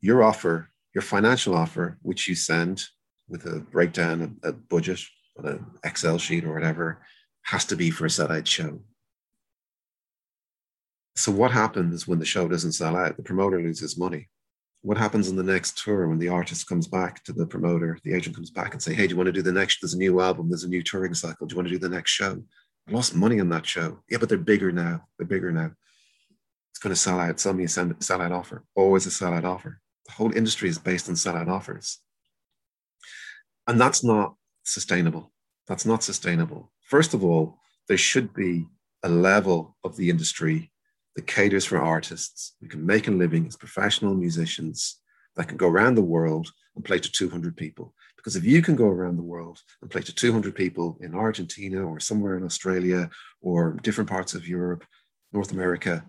your 0.00 0.22
offer, 0.22 0.70
your 0.94 1.02
financial 1.02 1.54
offer, 1.54 1.98
which 2.02 2.28
you 2.28 2.34
send 2.34 2.84
with 3.28 3.46
a 3.46 3.60
breakdown, 3.60 4.38
a, 4.42 4.48
a 4.48 4.52
budget 4.52 5.00
on 5.38 5.46
an 5.46 5.66
Excel 5.84 6.18
sheet 6.18 6.44
or 6.44 6.54
whatever, 6.54 7.02
has 7.42 7.64
to 7.66 7.76
be 7.76 7.90
for 7.90 8.06
a 8.06 8.08
sellout 8.08 8.46
show. 8.46 8.80
So 11.16 11.32
what 11.32 11.50
happens 11.50 12.08
when 12.08 12.18
the 12.18 12.24
show 12.24 12.48
doesn't 12.48 12.72
sell 12.72 12.96
out? 12.96 13.16
The 13.16 13.22
promoter 13.22 13.60
loses 13.60 13.98
money. 13.98 14.28
What 14.80 14.98
happens 14.98 15.28
in 15.28 15.36
the 15.36 15.42
next 15.42 15.78
tour 15.78 16.08
when 16.08 16.18
the 16.18 16.28
artist 16.28 16.66
comes 16.66 16.88
back 16.88 17.22
to 17.24 17.32
the 17.32 17.46
promoter, 17.46 17.98
the 18.02 18.14
agent 18.14 18.34
comes 18.34 18.50
back 18.50 18.72
and 18.72 18.82
say, 18.82 18.94
"Hey, 18.94 19.06
do 19.06 19.10
you 19.10 19.16
want 19.16 19.26
to 19.26 19.32
do 19.32 19.42
the 19.42 19.52
next? 19.52 19.80
There's 19.80 19.94
a 19.94 19.98
new 19.98 20.20
album. 20.20 20.48
There's 20.48 20.64
a 20.64 20.68
new 20.68 20.82
touring 20.82 21.14
cycle. 21.14 21.46
Do 21.46 21.52
you 21.52 21.56
want 21.56 21.68
to 21.68 21.74
do 21.74 21.78
the 21.78 21.88
next 21.88 22.10
show?" 22.10 22.42
I 22.88 22.92
lost 22.92 23.14
money 23.14 23.40
on 23.40 23.48
that 23.50 23.66
show. 23.66 24.02
Yeah, 24.08 24.18
but 24.18 24.28
they're 24.28 24.38
bigger 24.38 24.72
now. 24.72 25.06
They're 25.18 25.26
bigger 25.26 25.52
now. 25.52 25.72
It's 26.70 26.78
going 26.78 26.94
to 26.94 27.00
sell 27.00 27.20
out. 27.20 27.38
Sell 27.38 27.52
me 27.52 27.64
a 27.64 27.68
sellout 27.68 28.30
offer. 28.30 28.64
Always 28.74 29.06
a 29.06 29.10
sellout 29.10 29.44
offer. 29.44 29.80
The 30.06 30.12
whole 30.12 30.32
industry 30.36 30.68
is 30.68 30.78
based 30.78 31.08
on 31.08 31.14
sellout 31.14 31.48
offers, 31.48 31.98
and 33.68 33.80
that's 33.80 34.02
not 34.02 34.34
sustainable. 34.64 35.32
That's 35.68 35.86
not 35.86 36.02
sustainable. 36.02 36.72
First 36.88 37.14
of 37.14 37.22
all, 37.22 37.58
there 37.88 37.96
should 37.98 38.34
be 38.34 38.66
a 39.04 39.08
level 39.08 39.76
of 39.84 39.96
the 39.96 40.10
industry 40.10 40.72
that 41.14 41.26
caters 41.26 41.64
for 41.64 41.78
artists 41.78 42.54
who 42.60 42.68
can 42.68 42.84
make 42.84 43.06
a 43.06 43.12
living 43.12 43.46
as 43.46 43.56
professional 43.56 44.14
musicians 44.14 45.00
that 45.36 45.46
can 45.46 45.56
go 45.56 45.68
around 45.68 45.94
the 45.94 46.02
world 46.02 46.50
and 46.74 46.84
play 46.84 46.98
to 46.98 47.12
200 47.12 47.56
people. 47.56 47.94
Because 48.22 48.36
if 48.36 48.44
you 48.44 48.62
can 48.62 48.76
go 48.76 48.86
around 48.86 49.16
the 49.16 49.22
world 49.22 49.60
and 49.80 49.90
play 49.90 50.02
to 50.02 50.14
200 50.14 50.54
people 50.54 50.96
in 51.00 51.14
Argentina 51.14 51.82
or 51.84 51.98
somewhere 51.98 52.36
in 52.36 52.44
Australia 52.44 53.10
or 53.40 53.72
different 53.82 54.08
parts 54.08 54.34
of 54.34 54.46
Europe, 54.46 54.84
North 55.32 55.50
America, 55.50 56.04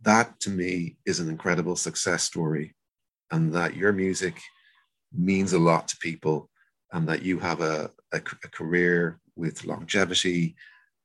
that 0.00 0.40
to 0.40 0.50
me 0.50 0.96
is 1.04 1.20
an 1.20 1.28
incredible 1.28 1.76
success 1.76 2.22
story. 2.22 2.74
And 3.30 3.52
that 3.54 3.76
your 3.76 3.92
music 3.92 4.40
means 5.12 5.52
a 5.52 5.58
lot 5.58 5.86
to 5.88 5.96
people 5.98 6.48
and 6.92 7.06
that 7.08 7.22
you 7.22 7.38
have 7.38 7.60
a, 7.60 7.90
a, 8.12 8.16
a 8.16 8.48
career 8.48 9.20
with 9.36 9.64
longevity 9.64 10.56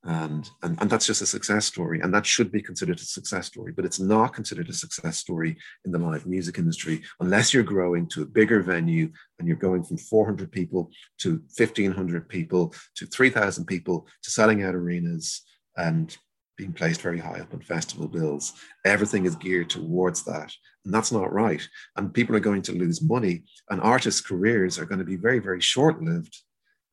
and, 0.06 0.48
and 0.62 0.80
and 0.80 0.90
that's 0.90 1.06
just 1.06 1.22
a 1.22 1.26
success 1.26 1.66
story. 1.66 2.00
And 2.00 2.14
that 2.14 2.24
should 2.26 2.52
be 2.52 2.62
considered 2.62 2.98
a 2.98 3.02
success 3.02 3.46
story 3.46 3.72
but 3.72 3.84
it's 3.84 4.00
not 4.00 4.34
considered 4.34 4.68
a 4.68 4.72
success 4.72 5.18
story 5.18 5.56
in 5.84 5.92
the 5.92 5.98
live 5.98 6.26
music 6.26 6.58
industry 6.58 7.02
unless 7.20 7.52
you're 7.52 7.62
growing 7.62 8.06
to 8.08 8.22
a 8.22 8.26
bigger 8.26 8.62
venue 8.62 9.10
and 9.38 9.46
you're 9.46 9.56
going 9.56 9.82
from 9.82 9.98
400 9.98 10.50
people 10.50 10.90
to 11.18 11.42
1500 11.56 12.28
people 12.28 12.74
to 12.96 13.06
3000 13.06 13.64
people 13.66 14.06
to 14.22 14.30
selling 14.30 14.62
out 14.62 14.74
arenas 14.74 15.42
and 15.76 16.16
being 16.56 16.72
placed 16.72 17.02
very 17.02 17.18
high 17.18 17.40
up 17.40 17.52
on 17.52 17.60
festival 17.60 18.08
bills. 18.08 18.54
Everything 18.84 19.26
is 19.26 19.36
geared 19.36 19.68
towards 19.68 20.24
that 20.24 20.50
and 20.84 20.94
that's 20.94 21.12
not 21.12 21.32
right. 21.32 21.66
And 21.96 22.14
people 22.14 22.36
are 22.36 22.40
going 22.40 22.62
to 22.62 22.72
lose 22.72 23.02
money 23.02 23.42
and 23.70 23.80
artists 23.80 24.20
careers 24.20 24.78
are 24.78 24.86
going 24.86 25.00
to 25.00 25.04
be 25.04 25.16
very 25.16 25.38
very 25.38 25.60
short 25.60 26.02
lived 26.02 26.36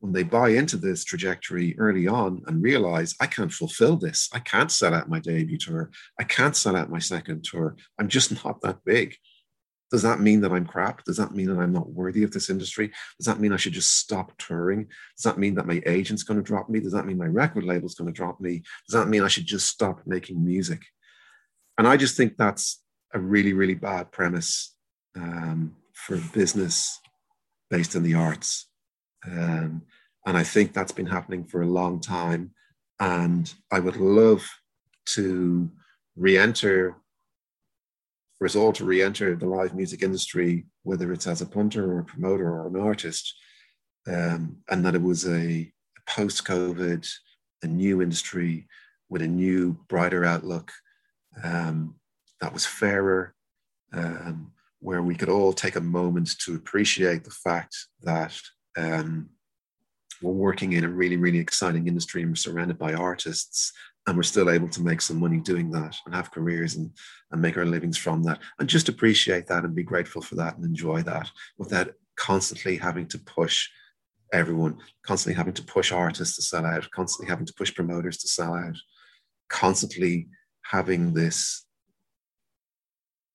when 0.04 0.12
they 0.12 0.22
buy 0.22 0.50
into 0.50 0.76
this 0.76 1.02
trajectory 1.02 1.74
early 1.78 2.06
on 2.06 2.42
and 2.46 2.62
realize 2.62 3.14
I 3.20 3.26
can't 3.26 3.50
fulfill 3.50 3.96
this, 3.96 4.28
I 4.34 4.38
can't 4.38 4.70
sell 4.70 4.92
out 4.92 5.08
my 5.08 5.18
debut 5.18 5.56
tour, 5.56 5.90
I 6.20 6.24
can't 6.24 6.54
sell 6.54 6.76
out 6.76 6.90
my 6.90 6.98
second 6.98 7.42
tour, 7.42 7.74
I'm 7.98 8.08
just 8.08 8.44
not 8.44 8.60
that 8.60 8.84
big. 8.84 9.16
Does 9.90 10.02
that 10.02 10.20
mean 10.20 10.42
that 10.42 10.52
I'm 10.52 10.66
crap? 10.66 11.04
Does 11.04 11.16
that 11.16 11.34
mean 11.34 11.46
that 11.46 11.58
I'm 11.58 11.72
not 11.72 11.88
worthy 11.88 12.22
of 12.22 12.32
this 12.32 12.50
industry? 12.50 12.88
Does 13.18 13.24
that 13.24 13.40
mean 13.40 13.50
I 13.50 13.56
should 13.56 13.72
just 13.72 13.96
stop 13.96 14.36
touring? 14.36 14.88
Does 15.16 15.22
that 15.24 15.38
mean 15.38 15.54
that 15.54 15.66
my 15.66 15.80
agent's 15.86 16.22
going 16.22 16.36
to 16.38 16.44
drop 16.44 16.68
me? 16.68 16.80
Does 16.80 16.92
that 16.92 17.06
mean 17.06 17.16
my 17.16 17.26
record 17.26 17.64
label's 17.64 17.94
going 17.94 18.12
to 18.12 18.16
drop 18.16 18.42
me? 18.42 18.62
Does 18.86 19.00
that 19.00 19.08
mean 19.08 19.22
I 19.22 19.28
should 19.28 19.46
just 19.46 19.68
stop 19.68 20.02
making 20.04 20.44
music? 20.44 20.82
And 21.78 21.88
I 21.88 21.96
just 21.96 22.14
think 22.14 22.36
that's 22.36 22.82
a 23.14 23.18
really, 23.18 23.54
really 23.54 23.74
bad 23.74 24.12
premise 24.12 24.74
um, 25.16 25.76
for 25.94 26.18
business 26.34 27.00
based 27.70 27.94
in 27.94 28.02
the 28.02 28.14
arts. 28.14 28.68
Um, 29.26 29.82
and 30.26 30.36
I 30.36 30.42
think 30.44 30.72
that's 30.72 30.92
been 30.92 31.06
happening 31.06 31.44
for 31.44 31.62
a 31.62 31.66
long 31.66 32.00
time. 32.00 32.52
And 33.00 33.52
I 33.70 33.80
would 33.80 33.96
love 33.96 34.46
to 35.06 35.70
re 36.16 36.38
enter 36.38 36.96
for 38.38 38.46
us 38.46 38.56
all 38.56 38.72
to 38.72 38.84
re-enter 38.84 39.34
the 39.36 39.46
live 39.46 39.74
music 39.74 40.02
industry, 40.02 40.66
whether 40.82 41.12
it's 41.12 41.26
as 41.26 41.40
a 41.40 41.46
punter 41.46 41.92
or 41.92 42.00
a 42.00 42.04
promoter 42.04 42.48
or 42.48 42.66
an 42.66 42.78
artist, 42.78 43.34
um, 44.06 44.58
and 44.70 44.84
that 44.84 44.94
it 44.94 45.02
was 45.02 45.26
a, 45.26 45.60
a 45.62 46.10
post-COVID, 46.10 47.08
a 47.62 47.66
new 47.66 48.02
industry 48.02 48.66
with 49.08 49.22
a 49.22 49.26
new, 49.26 49.78
brighter 49.88 50.24
outlook 50.24 50.72
um, 51.42 51.94
that 52.40 52.52
was 52.52 52.66
fairer, 52.66 53.34
um, 53.92 54.52
where 54.80 55.02
we 55.02 55.14
could 55.14 55.28
all 55.28 55.52
take 55.52 55.76
a 55.76 55.80
moment 55.80 56.30
to 56.40 56.54
appreciate 56.54 57.24
the 57.24 57.30
fact 57.30 57.74
that 58.02 58.36
um, 58.76 59.30
we're 60.24 60.32
working 60.32 60.72
in 60.72 60.84
a 60.84 60.88
really, 60.88 61.16
really 61.16 61.38
exciting 61.38 61.86
industry 61.86 62.22
and 62.22 62.30
we're 62.30 62.36
surrounded 62.36 62.78
by 62.78 62.94
artists 62.94 63.72
and 64.06 64.16
we're 64.16 64.22
still 64.22 64.50
able 64.50 64.68
to 64.68 64.82
make 64.82 65.00
some 65.00 65.20
money 65.20 65.38
doing 65.38 65.70
that 65.70 65.94
and 66.06 66.14
have 66.14 66.30
careers 66.30 66.76
and, 66.76 66.90
and 67.30 67.40
make 67.40 67.56
our 67.56 67.66
livings 67.66 67.98
from 67.98 68.22
that. 68.22 68.38
And 68.58 68.68
just 68.68 68.88
appreciate 68.88 69.46
that 69.48 69.64
and 69.64 69.74
be 69.74 69.82
grateful 69.82 70.22
for 70.22 70.34
that 70.36 70.56
and 70.56 70.64
enjoy 70.64 71.02
that 71.02 71.30
without 71.58 71.92
constantly 72.16 72.76
having 72.76 73.06
to 73.08 73.18
push 73.18 73.68
everyone 74.32 74.78
constantly 75.06 75.36
having 75.36 75.52
to 75.52 75.62
push 75.62 75.92
artists 75.92 76.36
to 76.36 76.42
sell 76.42 76.66
out 76.66 76.90
constantly 76.90 77.30
having 77.30 77.46
to 77.46 77.54
push 77.54 77.72
promoters 77.72 78.16
to 78.16 78.26
sell 78.26 78.54
out 78.54 78.76
constantly 79.48 80.26
having 80.62 81.12
this 81.12 81.66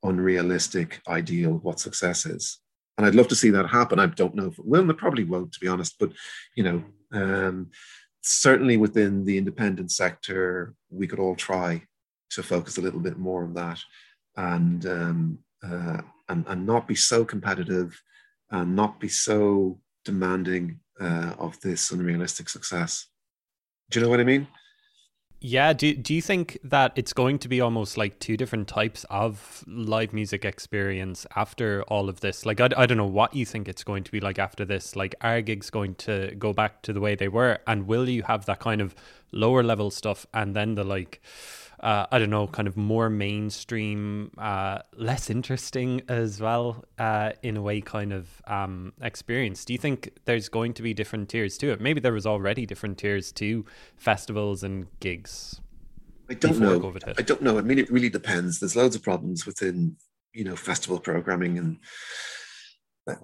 unrealistic 0.03 0.99
ideal 1.07 1.55
of 1.55 1.63
what 1.63 1.79
success 1.79 2.25
is 2.25 2.59
and 2.99 3.07
i'd 3.07 3.15
love 3.15 3.27
to 3.27 3.35
see 3.35 3.49
that 3.49 3.65
happen 3.67 3.97
i 3.97 4.05
don't 4.05 4.35
know 4.35 4.47
if 4.47 4.59
it 4.59 4.65
will 4.65 4.81
and 4.81 4.91
it 4.91 4.97
probably 4.97 5.23
won't 5.23 5.51
to 5.51 5.59
be 5.59 5.67
honest 5.67 5.95
but 5.99 6.11
you 6.55 6.63
know 6.63 6.83
um, 7.11 7.71
certainly 8.21 8.77
within 8.77 9.25
the 9.25 9.37
independent 9.37 9.91
sector, 9.91 10.73
we 10.89 11.07
could 11.07 11.19
all 11.19 11.35
try 11.35 11.83
to 12.31 12.43
focus 12.43 12.77
a 12.77 12.81
little 12.81 12.99
bit 12.99 13.17
more 13.17 13.43
on 13.43 13.53
that 13.53 13.79
and 14.37 14.85
um, 14.85 15.39
uh, 15.63 16.01
and, 16.29 16.45
and 16.47 16.65
not 16.65 16.87
be 16.87 16.95
so 16.95 17.25
competitive 17.25 17.99
and 18.51 18.75
not 18.75 18.99
be 18.99 19.09
so 19.09 19.79
demanding 20.05 20.79
uh, 21.01 21.33
of 21.39 21.59
this 21.61 21.91
unrealistic 21.91 22.49
success. 22.49 23.07
Do 23.89 23.99
you 23.99 24.05
know 24.05 24.09
what 24.09 24.19
I 24.19 24.25
mean? 24.25 24.47
Yeah, 25.41 25.71
do 25.71 25.95
do 25.95 26.13
you 26.13 26.21
think 26.21 26.57
that 26.65 26.91
it's 26.97 27.13
going 27.13 27.39
to 27.39 27.47
be 27.47 27.61
almost 27.61 27.97
like 27.97 28.19
two 28.19 28.35
different 28.35 28.67
types 28.67 29.05
of 29.09 29.63
live 29.67 30.11
music 30.11 30.43
experience 30.43 31.25
after 31.33 31.81
all 31.83 32.09
of 32.09 32.19
this? 32.19 32.45
Like, 32.45 32.59
I, 32.59 32.67
I 32.75 32.85
don't 32.85 32.97
know 32.97 33.05
what 33.05 33.33
you 33.33 33.45
think 33.45 33.69
it's 33.69 33.85
going 33.85 34.03
to 34.03 34.11
be 34.11 34.19
like 34.19 34.37
after 34.37 34.65
this. 34.65 34.97
Like, 34.97 35.15
are 35.21 35.41
gigs 35.41 35.69
going 35.69 35.95
to 35.95 36.35
go 36.37 36.51
back 36.51 36.81
to 36.83 36.91
the 36.91 36.99
way 36.99 37.15
they 37.15 37.29
were? 37.29 37.59
And 37.67 37.87
will 37.87 38.09
you 38.09 38.23
have 38.23 38.45
that 38.47 38.59
kind 38.59 38.81
of 38.81 38.93
lower 39.31 39.63
level 39.63 39.91
stuff 39.91 40.25
and 40.33 40.55
then 40.55 40.75
the 40.75 40.83
like 40.83 41.21
uh, 41.81 42.05
I 42.11 42.19
don't 42.19 42.29
know, 42.29 42.47
kind 42.47 42.67
of 42.67 42.75
more 42.75 43.09
mainstream, 43.09 44.31
uh, 44.37 44.79
less 44.95 45.29
interesting 45.29 46.01
as 46.07 46.41
well, 46.41 46.83
uh, 46.97 47.31
in 47.41 47.57
a 47.57 47.61
way, 47.61 47.81
kind 47.81 48.13
of 48.13 48.41
um, 48.47 48.93
experience. 49.01 49.65
Do 49.65 49.73
you 49.73 49.79
think 49.79 50.09
there's 50.25 50.49
going 50.49 50.73
to 50.75 50.81
be 50.81 50.93
different 50.93 51.29
tiers 51.29 51.57
to 51.59 51.71
it? 51.71 51.79
Maybe 51.79 51.99
there 51.99 52.13
was 52.13 52.25
already 52.25 52.65
different 52.65 52.97
tiers 52.97 53.31
to 53.33 53.65
festivals 53.97 54.63
and 54.63 54.87
gigs. 54.99 55.61
I 56.29 56.35
don't 56.35 56.59
know. 56.59 56.93
I 57.17 57.21
don't 57.21 57.41
know. 57.41 57.57
I 57.57 57.61
mean, 57.61 57.79
it 57.79 57.91
really 57.91 58.09
depends. 58.09 58.59
There's 58.59 58.75
loads 58.75 58.95
of 58.95 59.01
problems 59.01 59.45
within, 59.45 59.95
you 60.33 60.43
know, 60.43 60.55
festival 60.55 60.99
programming, 60.99 61.57
and 61.57 61.77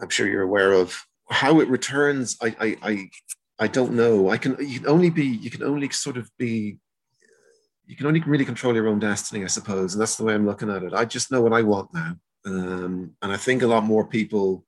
I'm 0.02 0.10
sure 0.10 0.28
you're 0.28 0.42
aware 0.42 0.72
of 0.72 0.98
how 1.30 1.60
it 1.60 1.68
returns. 1.68 2.36
I, 2.42 2.56
I, 2.60 2.78
I, 2.82 3.10
I 3.60 3.68
don't 3.68 3.94
know. 3.94 4.30
I 4.30 4.38
can. 4.38 4.56
You 4.60 4.80
can 4.80 4.88
only 4.90 5.12
be. 5.12 5.26
You 5.26 5.52
can 5.52 5.62
only 5.62 5.90
sort 5.90 6.18
of 6.18 6.32
be 6.38 6.80
you 7.88 7.96
can 7.96 8.08
only 8.08 8.20
really 8.22 8.46
control 8.46 8.74
your 8.74 8.88
own 8.88 9.00
destiny, 9.00 9.44
I 9.44 9.48
suppose. 9.48 9.94
And 9.94 10.02
that's 10.02 10.16
the 10.16 10.24
way 10.24 10.34
I'm 10.34 10.46
looking 10.46 10.70
at 10.70 10.84
it. 10.84 10.94
I 10.94 11.06
just 11.06 11.32
know 11.32 11.42
what 11.42 11.54
I 11.54 11.62
want 11.62 11.94
now. 11.94 12.16
Um, 12.46 13.12
and 13.22 13.32
I 13.32 13.38
think 13.38 13.62
a 13.62 13.68
lot 13.68 13.84
more 13.84 14.06
people 14.06 14.66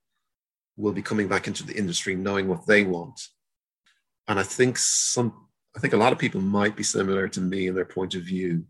will 0.76 0.94
be 0.94 1.02
coming 1.02 1.28
back 1.28 1.48
into 1.48 1.66
the 1.66 1.76
industry 1.76 2.16
knowing 2.16 2.48
what 2.48 2.66
they 2.68 2.84
want. 2.84 3.20
And 4.28 4.40
I 4.40 4.44
think 4.44 4.78
some, 4.78 5.48
I 5.76 5.80
think 5.80 5.94
a 5.94 5.98
lot 5.98 6.14
of 6.14 6.20
people 6.20 6.42
might 6.42 6.76
be 6.76 6.84
similar 6.84 7.28
to 7.30 7.42
me 7.42 7.68
in 7.68 7.76
their 7.76 7.86
point 7.86 8.16
of 8.16 8.24
view 8.24 8.66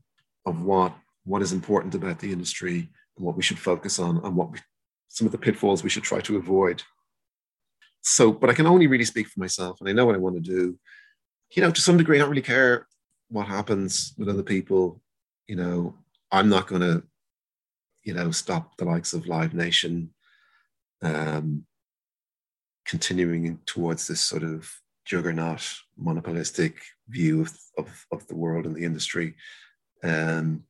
of 0.45 0.61
what 0.61 0.93
what 1.25 1.41
is 1.41 1.51
important 1.51 1.93
about 1.93 2.19
the 2.19 2.31
industry 2.31 2.89
and 3.17 3.25
what 3.25 3.35
we 3.35 3.43
should 3.43 3.59
focus 3.59 3.99
on 3.99 4.23
and 4.23 4.33
what 4.33 4.49
we, 4.49 4.59
some 5.09 5.27
of 5.27 5.33
the 5.33 5.37
pitfalls 5.37 5.83
we 5.83 5.89
should 5.89 6.03
try 6.03 6.21
to 6.21 6.37
avoid. 6.37 6.81
So, 8.01 8.31
but 8.31 8.49
I 8.49 8.53
can 8.53 8.65
only 8.65 8.87
really 8.87 9.03
speak 9.03 9.27
for 9.27 9.41
myself, 9.41 9.81
and 9.81 9.89
I 9.89 9.91
know 9.91 10.05
what 10.05 10.15
I 10.15 10.19
want 10.19 10.35
to 10.35 10.41
do. 10.41 10.79
You 11.53 11.61
know, 11.61 11.71
to 11.71 11.81
some 11.81 11.97
degree, 11.97 12.17
I 12.17 12.19
don't 12.19 12.29
really 12.29 12.41
care 12.41 12.87
what 13.30 13.47
happens 13.47 14.13
with 14.17 14.30
other 14.30 14.43
people, 14.43 15.01
you 15.47 15.55
know, 15.55 15.95
I'm 16.32 16.49
not 16.49 16.67
going 16.67 16.82
to, 16.82 17.03
you 18.03 18.13
know, 18.13 18.32
stop 18.32 18.78
the 18.78 18.86
likes 18.86 19.13
of 19.13 19.28
Live 19.28 19.53
Nation 19.53 20.13
um, 21.01 21.65
continuing 22.86 23.59
towards 23.65 24.07
this 24.07 24.21
sort 24.21 24.43
of 24.43 24.69
juggernaut, 25.05 25.61
monopolistic 25.97 26.78
view 27.09 27.41
of, 27.41 27.57
of, 27.78 28.05
of 28.11 28.28
the 28.28 28.36
world 28.36 28.65
and 28.65 28.75
the 28.75 28.84
industry. 28.84 29.36
Um, 30.03 30.63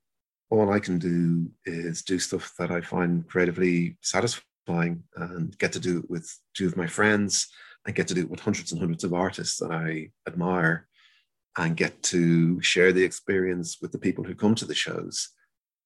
all 0.50 0.72
I 0.72 0.80
can 0.80 0.98
do 0.98 1.50
is 1.66 2.04
do 2.04 2.20
stuff 2.20 2.54
that 2.58 2.72
I 2.72 2.82
find 2.82 3.28
creatively 3.28 3.98
satisfying 4.02 5.04
and 5.16 5.58
get 5.58 5.74
to 5.74 5.80
do 5.80 6.00
it 6.00 6.10
with 6.10 6.34
two 6.56 6.68
of 6.68 6.78
my 6.78 6.88
friends 6.88 7.48
and 7.86 7.96
get 7.96 8.08
to 8.08 8.14
do 8.14 8.22
it 8.22 8.30
with 8.30 8.40
hundreds 8.40 8.72
and 8.72 8.80
hundreds 8.80 9.04
of 9.04 9.14
artists 9.14 9.58
that 9.58 9.72
I 9.72 10.10
admire 10.28 10.88
and 11.58 11.76
get 11.76 12.02
to 12.04 12.62
share 12.62 12.94
the 12.94 13.04
experience 13.04 13.78
with 13.82 13.92
the 13.92 14.00
people 14.00 14.24
who 14.24 14.36
come 14.36 14.56
to 14.56 14.66
the 14.66 14.76
shows 14.76 15.30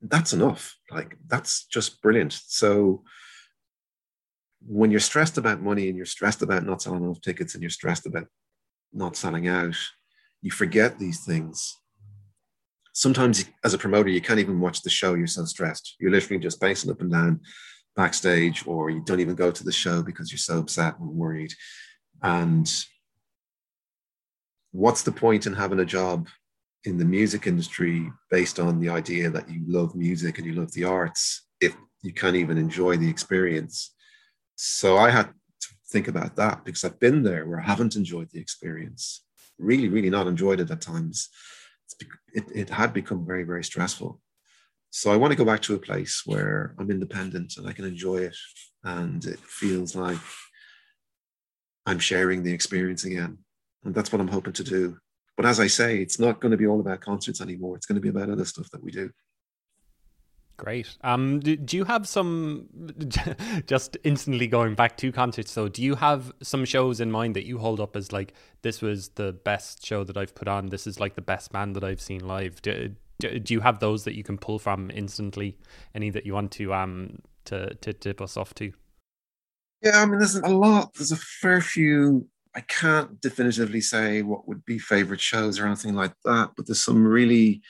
that's 0.01 0.33
enough. 0.33 0.77
Like 0.89 1.17
that's 1.27 1.65
just 1.65 2.01
brilliant. 2.01 2.33
So 2.33 3.03
when 4.65 4.91
you're 4.91 4.99
stressed 4.99 5.37
about 5.37 5.61
money 5.61 5.87
and 5.87 5.97
you're 5.97 6.05
stressed 6.05 6.41
about 6.41 6.65
not 6.65 6.81
selling 6.81 7.03
enough 7.03 7.21
tickets 7.21 7.53
and 7.53 7.63
you're 7.63 7.69
stressed 7.69 8.05
about 8.05 8.27
not 8.93 9.15
selling 9.15 9.47
out 9.47 9.75
you 10.43 10.51
forget 10.51 10.97
these 10.97 11.23
things. 11.23 11.77
Sometimes 12.93 13.45
as 13.63 13.73
a 13.73 13.77
promoter 13.77 14.09
you 14.09 14.21
can't 14.21 14.39
even 14.39 14.59
watch 14.59 14.81
the 14.81 14.89
show 14.89 15.13
you're 15.13 15.27
so 15.27 15.45
stressed. 15.45 15.95
You're 15.99 16.11
literally 16.11 16.41
just 16.41 16.61
pacing 16.61 16.91
up 16.91 17.01
and 17.01 17.11
down 17.11 17.41
backstage 17.95 18.65
or 18.65 18.89
you 18.89 19.01
don't 19.05 19.19
even 19.19 19.35
go 19.35 19.51
to 19.51 19.63
the 19.63 19.71
show 19.71 20.01
because 20.01 20.31
you're 20.31 20.37
so 20.37 20.59
upset 20.59 20.99
and 20.99 21.09
worried. 21.09 21.53
And 22.23 22.71
what's 24.71 25.03
the 25.03 25.11
point 25.11 25.45
in 25.45 25.53
having 25.53 25.79
a 25.79 25.85
job 25.85 26.27
in 26.85 26.97
the 26.97 27.05
music 27.05 27.45
industry 27.45 28.11
based 28.29 28.59
on 28.59 28.79
the 28.79 28.89
idea 28.89 29.29
that 29.29 29.49
you 29.49 29.61
love 29.67 29.95
music 29.95 30.37
and 30.37 30.47
you 30.47 30.53
love 30.53 30.71
the 30.71 30.83
arts 30.83 31.47
if 31.59 31.75
you 32.01 32.13
can't 32.13 32.35
even 32.35 32.57
enjoy 32.57 32.97
the 32.97 33.09
experience? 33.09 33.93
So 34.55 34.97
I 34.97 35.09
had 35.09 35.27
to 35.27 35.67
think 35.89 36.07
about 36.07 36.35
that 36.37 36.63
because 36.63 36.83
I've 36.83 36.99
been 36.99 37.23
there 37.23 37.45
where 37.45 37.59
I 37.59 37.63
haven't 37.63 37.95
enjoyed 37.95 38.29
the 38.31 38.39
experience, 38.39 39.23
really, 39.59 39.89
really 39.89 40.09
not 40.09 40.27
enjoyed 40.27 40.59
it 40.59 40.71
at 40.71 40.81
times. 40.81 41.29
It, 42.33 42.45
it 42.53 42.69
had 42.69 42.93
become 42.93 43.25
very, 43.25 43.43
very 43.43 43.63
stressful. 43.63 44.21
So 44.89 45.11
I 45.11 45.17
want 45.17 45.31
to 45.31 45.37
go 45.37 45.45
back 45.45 45.61
to 45.63 45.75
a 45.75 45.79
place 45.79 46.23
where 46.25 46.75
I'm 46.77 46.91
independent 46.91 47.57
and 47.57 47.67
I 47.67 47.73
can 47.73 47.85
enjoy 47.85 48.17
it 48.17 48.35
and 48.83 49.23
it 49.25 49.39
feels 49.39 49.95
like 49.95 50.17
I'm 51.85 51.99
sharing 51.99 52.43
the 52.43 52.53
experience 52.53 53.05
again 53.05 53.39
and 53.83 53.93
that's 53.93 54.11
what 54.11 54.21
I'm 54.21 54.27
hoping 54.27 54.53
to 54.53 54.63
do. 54.63 54.97
But 55.37 55.45
as 55.45 55.59
I 55.59 55.67
say, 55.67 55.97
it's 55.97 56.19
not 56.19 56.39
going 56.39 56.51
to 56.51 56.57
be 56.57 56.67
all 56.67 56.79
about 56.79 57.01
concerts 57.01 57.41
anymore. 57.41 57.75
It's 57.75 57.85
going 57.85 57.95
to 57.95 58.01
be 58.01 58.09
about 58.09 58.29
other 58.29 58.45
stuff 58.45 58.69
that 58.71 58.83
we 58.83 58.91
do. 58.91 59.09
Great. 60.57 60.95
Um, 61.01 61.39
do, 61.39 61.55
do 61.55 61.75
you 61.75 61.85
have 61.85 62.07
some, 62.07 62.67
just 63.65 63.97
instantly 64.03 64.45
going 64.45 64.75
back 64.75 64.97
to 64.97 65.11
concerts, 65.11 65.51
so 65.51 65.67
do 65.67 65.81
you 65.81 65.95
have 65.95 66.31
some 66.43 66.65
shows 66.65 66.99
in 66.99 67.09
mind 67.09 67.35
that 67.35 67.45
you 67.45 67.57
hold 67.57 67.79
up 67.79 67.95
as 67.95 68.11
like, 68.11 68.33
this 68.61 68.81
was 68.81 69.09
the 69.09 69.33
best 69.33 69.83
show 69.83 70.03
that 70.03 70.17
I've 70.17 70.35
put 70.35 70.47
on, 70.47 70.67
this 70.67 70.85
is 70.85 70.99
like 70.99 71.15
the 71.15 71.21
best 71.21 71.51
band 71.51 71.75
that 71.75 71.83
I've 71.83 72.01
seen 72.01 72.27
live? 72.27 72.61
Do, 72.61 72.93
do, 73.19 73.39
do 73.39 73.53
you 73.53 73.61
have 73.61 73.79
those 73.79 74.03
that 74.03 74.15
you 74.15 74.23
can 74.23 74.37
pull 74.37 74.59
from 74.59 74.91
instantly? 74.91 75.57
Any 75.95 76.09
that 76.09 76.25
you 76.25 76.33
want 76.33 76.51
to 76.53 76.73
um 76.73 77.19
to, 77.45 77.73
to 77.75 77.93
tip 77.93 78.21
us 78.21 78.37
off 78.37 78.53
to? 78.55 78.71
Yeah, 79.81 80.01
I 80.01 80.05
mean, 80.05 80.19
there's 80.19 80.35
a 80.35 80.47
lot. 80.47 80.93
There's 80.93 81.11
a 81.11 81.17
fair 81.17 81.61
few 81.61 82.27
I 82.55 82.61
can't 82.61 83.21
definitively 83.21 83.81
say 83.81 84.21
what 84.21 84.47
would 84.47 84.65
be 84.65 84.77
favorite 84.77 85.21
shows 85.21 85.59
or 85.59 85.67
anything 85.67 85.95
like 85.95 86.13
that, 86.25 86.51
but 86.55 86.67
there's 86.67 86.83
some 86.83 87.05
really, 87.05 87.61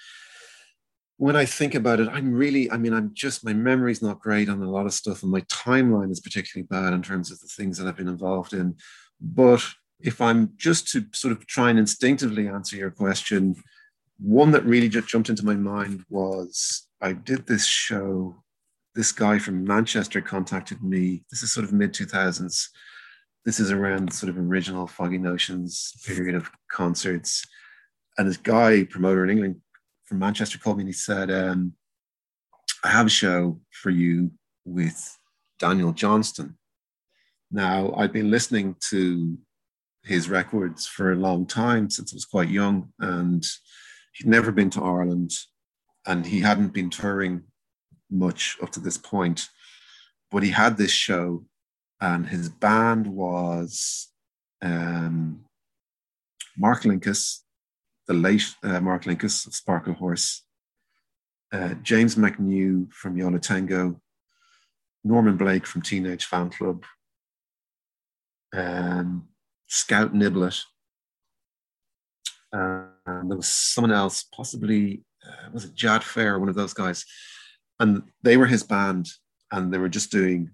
when 1.18 1.36
I 1.36 1.46
think 1.46 1.76
about 1.76 2.00
it, 2.00 2.10
I'm 2.12 2.34
really, 2.34 2.72
I 2.72 2.78
mean, 2.78 2.94
I'm 2.94 3.12
just, 3.14 3.46
my 3.46 3.54
memory's 3.54 4.02
not 4.02 4.22
great 4.22 4.50
on 4.50 4.62
a 4.62 4.72
lot 4.72 4.88
of 4.88 4.94
stuff, 4.94 5.22
and 5.22 5.32
my 5.32 5.42
timeline 5.42 6.12
is 6.12 6.20
particularly 6.20 6.66
bad 6.68 6.94
in 6.94 7.04
terms 7.04 7.32
of 7.32 7.40
the 7.40 7.48
things 7.48 7.78
that 7.78 7.88
I've 7.88 7.98
been 7.98 8.08
involved 8.08 8.54
in. 8.54 8.76
But 9.20 9.64
if 10.00 10.20
I'm 10.20 10.54
just 10.58 10.88
to 10.90 11.06
sort 11.14 11.32
of 11.32 11.46
try 11.46 11.70
and 11.70 11.78
instinctively 11.78 12.48
answer 12.48 12.76
your 12.76 12.90
question, 12.90 13.56
one 14.20 14.52
that 14.52 14.66
really 14.66 14.90
just 14.90 15.08
jumped 15.08 15.30
into 15.30 15.46
my 15.46 15.56
mind 15.56 16.06
was 16.10 16.88
I 17.02 17.14
did 17.14 17.46
this 17.46 17.66
show. 17.66 18.44
This 18.94 19.12
guy 19.12 19.40
from 19.40 19.64
Manchester 19.64 20.22
contacted 20.22 20.84
me. 20.84 21.24
This 21.32 21.44
is 21.44 21.54
sort 21.54 21.64
of 21.64 21.72
mid 21.72 21.94
2000s. 21.94 22.68
This 23.46 23.60
is 23.60 23.72
around 23.72 24.14
sort 24.14 24.30
of 24.30 24.38
original 24.38 24.88
Foggy 24.88 25.18
Notions 25.18 25.94
period 26.06 26.36
of 26.36 26.50
concerts. 26.72 27.46
And 28.18 28.28
this 28.28 28.38
guy, 28.38 28.84
promoter 28.84 29.24
in 29.24 29.32
England, 29.32 29.62
from 30.04 30.20
Manchester 30.20 30.60
called 30.60 30.78
me 30.78 30.82
and 30.82 30.90
he 30.90 30.94
said, 30.94 31.32
um, 31.32 31.74
I 32.84 32.90
have 32.90 33.08
a 33.08 33.10
show 33.10 33.60
for 33.72 33.90
you 33.90 34.32
with 34.66 35.18
Daniel 35.60 35.92
Johnston. 35.92 36.58
Now, 37.52 37.94
I'd 37.98 38.14
been 38.14 38.32
listening 38.32 38.76
to 38.90 39.38
his 40.04 40.30
records 40.30 40.88
for 40.88 41.12
a 41.12 41.16
long 41.16 41.46
time 41.46 41.90
since 41.90 42.14
I 42.14 42.16
was 42.16 42.26
quite 42.26 42.50
young, 42.50 42.92
and 43.00 43.44
he'd 44.14 44.28
never 44.28 44.52
been 44.52 44.70
to 44.72 44.84
Ireland 44.84 45.32
and 46.06 46.26
he 46.26 46.40
hadn't 46.40 46.74
been 46.74 46.90
touring 46.90 47.44
much 48.10 48.58
up 48.62 48.72
to 48.72 48.80
this 48.80 48.98
point. 48.98 49.48
But 50.32 50.44
he 50.44 50.50
had 50.50 50.78
this 50.78 50.92
show, 50.92 51.46
and 52.02 52.28
his 52.28 52.50
band 52.50 53.06
was 53.06 54.08
um, 54.62 55.46
Mark 56.58 56.82
Linkous, 56.84 57.42
the 58.08 58.14
late 58.14 58.44
uh, 58.64 58.82
Mark 58.82 59.06
Linkous 59.06 59.46
of 59.46 59.54
Sparklehorse, 59.54 60.40
uh, 61.54 61.76
James 61.84 62.16
McNew 62.16 62.92
from 62.92 63.18
Yo 63.18 63.28
La 63.28 63.38
Tengo, 63.38 64.02
Norman 65.04 65.38
Blake 65.38 65.68
from 65.68 65.84
Teenage 65.84 66.28
Fanclub, 66.28 66.84
um, 68.54 69.28
Scout 69.68 70.14
Niblett, 70.14 70.64
uh, 72.54 72.86
and 73.06 73.30
there 73.30 73.38
was 73.38 73.48
someone 73.48 73.92
else, 73.92 74.24
possibly 74.36 75.04
uh, 75.26 75.50
was 75.54 75.66
it 75.66 75.76
Jad 75.76 76.04
Fair, 76.04 76.40
one 76.40 76.50
of 76.50 76.56
those 76.56 76.74
guys, 76.74 77.06
and 77.80 78.04
they 78.24 78.38
were 78.38 78.48
his 78.48 78.64
band, 78.64 79.08
and 79.52 79.72
they 79.72 79.78
were 79.78 79.90
just 79.90 80.12
doing 80.12 80.52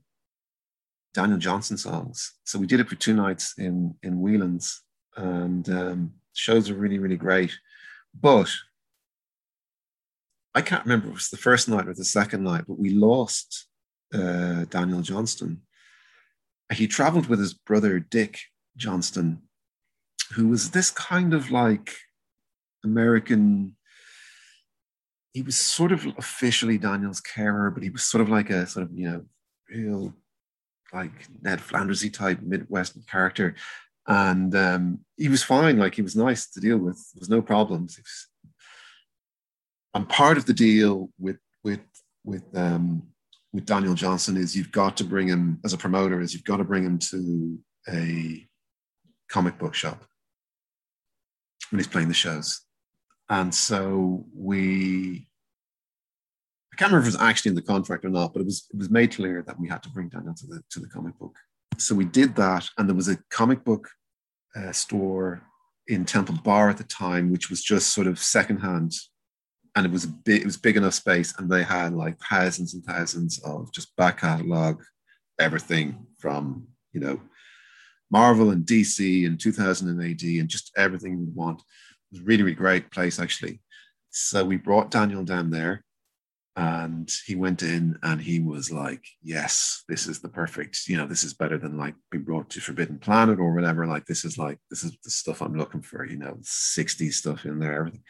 Daniel 1.18 1.40
Johnston 1.40 1.78
songs. 1.78 2.36
So 2.44 2.60
we 2.60 2.68
did 2.68 2.80
it 2.80 2.88
for 2.88 2.94
two 2.94 3.16
nights 3.16 3.56
in 3.58 3.96
in 4.04 4.22
Whelan's, 4.22 4.84
and 5.16 5.68
um, 5.68 6.14
shows 6.34 6.70
were 6.70 6.78
really, 6.78 7.00
really 7.00 7.18
great. 7.18 7.58
But 8.14 8.54
I 10.54 10.62
can't 10.62 10.86
remember 10.86 11.08
it 11.08 11.16
was 11.16 11.30
the 11.30 11.38
first 11.38 11.68
night 11.68 11.88
or 11.88 11.96
the 11.96 12.06
second 12.06 12.44
night, 12.44 12.66
but 12.68 12.78
we 12.78 12.92
lost 12.92 13.66
uh, 14.14 14.66
Daniel 14.66 15.02
Johnston. 15.02 15.64
He 16.72 16.86
traveled 16.86 17.26
with 17.26 17.40
his 17.40 17.56
brother 17.56 18.00
Dick 18.00 18.40
Johnston, 18.76 19.42
who 20.36 20.48
was 20.48 20.70
this 20.70 20.92
kind 20.92 21.34
of 21.34 21.50
like 21.50 21.96
American. 22.84 23.76
He 25.34 25.42
was 25.42 25.58
sort 25.58 25.92
of 25.92 26.06
officially 26.20 26.78
Daniel's 26.78 27.22
carer, 27.22 27.72
but 27.72 27.82
he 27.82 27.90
was 27.90 28.04
sort 28.04 28.22
of 28.22 28.30
like 28.30 28.52
a 28.52 28.68
sort 28.68 28.86
of, 28.86 28.92
you 28.94 29.10
know, 29.10 29.26
real 29.68 30.14
like 30.94 31.12
Ned 31.42 31.60
Flandersy 31.60 32.12
type 32.12 32.42
Midwestern 32.42 33.04
character 33.10 33.56
and 34.08 34.56
um, 34.56 35.00
he 35.18 35.28
was 35.28 35.44
fine. 35.44 35.78
Like 35.78 35.96
he 35.96 36.02
was 36.02 36.16
nice 36.16 36.50
to 36.52 36.60
deal 36.60 36.78
with. 36.78 36.96
There 37.14 37.20
was 37.20 37.30
no 37.30 37.42
problems. 37.42 37.98
Was, 37.98 38.28
and 39.94 40.08
part 40.08 40.38
of 40.38 40.46
the 40.46 40.54
deal 40.54 41.10
with 41.20 41.38
with 41.64 41.82
with 42.24 42.44
um, 42.56 43.04
with 43.52 43.66
Daniel 43.66 43.96
Johnston 43.96 44.38
is 44.38 44.56
you've 44.56 44.72
got 44.72 44.98
to 44.98 45.04
bring 45.04 45.28
him 45.28 45.60
as 45.66 45.74
a 45.74 45.78
promoter. 45.78 46.22
Is 46.22 46.34
you've 46.34 46.46
got 46.46 46.58
to 46.58 46.64
bring 46.64 46.86
him 46.86 47.00
to 47.00 47.60
a 47.90 48.48
comic 49.30 49.58
book 49.58 49.76
shop 49.76 50.04
when 51.70 51.80
he's 51.80 51.88
playing 51.88 52.08
the 52.08 52.14
shows. 52.14 52.62
And 53.30 53.54
so 53.54 54.26
we, 54.34 55.27
can't 56.78 56.92
remember 56.92 57.08
if 57.08 57.14
it 57.14 57.18
was 57.18 57.22
actually 57.22 57.50
in 57.50 57.56
the 57.56 57.62
contract 57.62 58.06
or 58.06 58.10
not, 58.10 58.34
but 58.34 58.42
it 58.42 58.46
was 58.46 58.68
it 58.72 58.78
was 58.78 58.90
made 58.90 59.16
clear 59.16 59.44
that 59.46 59.60
we 59.60 59.68
had 59.68 59.84
to 59.84 59.90
bring 59.90 60.10
Daniel 60.10 60.36
to 60.36 60.48
the 60.48 60.62
to 60.72 60.80
the 60.80 60.88
comic 60.88 61.18
book 61.18 61.36
so 61.78 61.96
we 61.96 62.06
did 62.06 62.36
that, 62.36 62.68
and 62.78 62.88
there 62.88 62.96
was 62.96 63.08
a 63.08 63.18
comic 63.30 63.64
book 63.64 63.90
uh, 64.56 64.72
store 64.72 65.42
in 65.88 66.06
Temple 66.06 66.36
Bar 66.44 66.70
at 66.70 66.78
the 66.78 66.84
time, 66.84 67.32
which 67.32 67.50
was 67.50 67.64
just 67.64 67.94
sort 67.94 68.08
of 68.08 68.20
secondhand, 68.20 68.94
and 69.76 69.86
it 69.86 69.92
was 69.92 70.06
a 70.06 70.10
big, 70.10 70.42
it 70.42 70.46
was 70.46 70.58
big 70.58 70.78
enough 70.78 70.96
space, 70.96 71.34
and 71.38 71.50
they 71.50 71.64
had 71.64 71.94
like 71.94 72.18
thousands 72.20 72.74
and 72.74 72.84
thousands 72.84 73.40
of 73.40 73.72
just 73.74 73.96
back 73.96 74.22
catalog, 74.22 74.82
everything 75.40 76.08
from 76.18 76.68
you 76.94 77.00
know 77.00 77.22
Marvel 78.10 78.50
and 78.50 78.66
DC 78.66 79.26
and 79.26 79.40
2000 79.40 80.02
AD 80.02 80.22
and 80.24 80.50
just 80.50 80.72
everything 80.76 81.20
you 81.20 81.32
want. 81.34 81.60
It 81.60 81.66
was 82.18 82.22
really, 82.22 82.44
really 82.44 82.56
great 82.56 82.90
place 82.92 83.20
actually. 83.20 83.62
So 84.10 84.44
we 84.44 84.58
brought 84.58 84.90
Daniel 84.90 85.24
down 85.24 85.52
there 85.52 85.84
and 86.58 87.12
he 87.28 87.36
went 87.36 87.62
in 87.62 88.00
and 88.02 88.20
he 88.20 88.40
was 88.40 88.72
like 88.72 89.06
yes 89.22 89.84
this 89.88 90.08
is 90.08 90.22
the 90.22 90.28
perfect 90.28 90.88
you 90.88 90.98
know 90.98 91.06
this 91.06 91.24
is 91.24 91.36
better 91.36 91.56
than 91.60 91.78
like 91.78 91.94
being 92.10 92.24
brought 92.24 92.50
to 92.50 92.60
forbidden 92.60 92.98
planet 92.98 93.40
or 93.40 93.54
whatever. 93.54 93.86
Like 93.86 94.08
this 94.08 94.26
is 94.26 94.40
like 94.40 94.58
this 94.72 94.84
is 94.84 94.98
the 95.04 95.12
stuff 95.12 95.42
i'm 95.42 95.56
looking 95.56 95.84
for 95.84 96.04
you 96.04 96.18
know 96.18 96.38
60s 96.42 97.14
stuff 97.14 97.46
in 97.46 97.60
there 97.60 97.80
everything. 97.80 98.04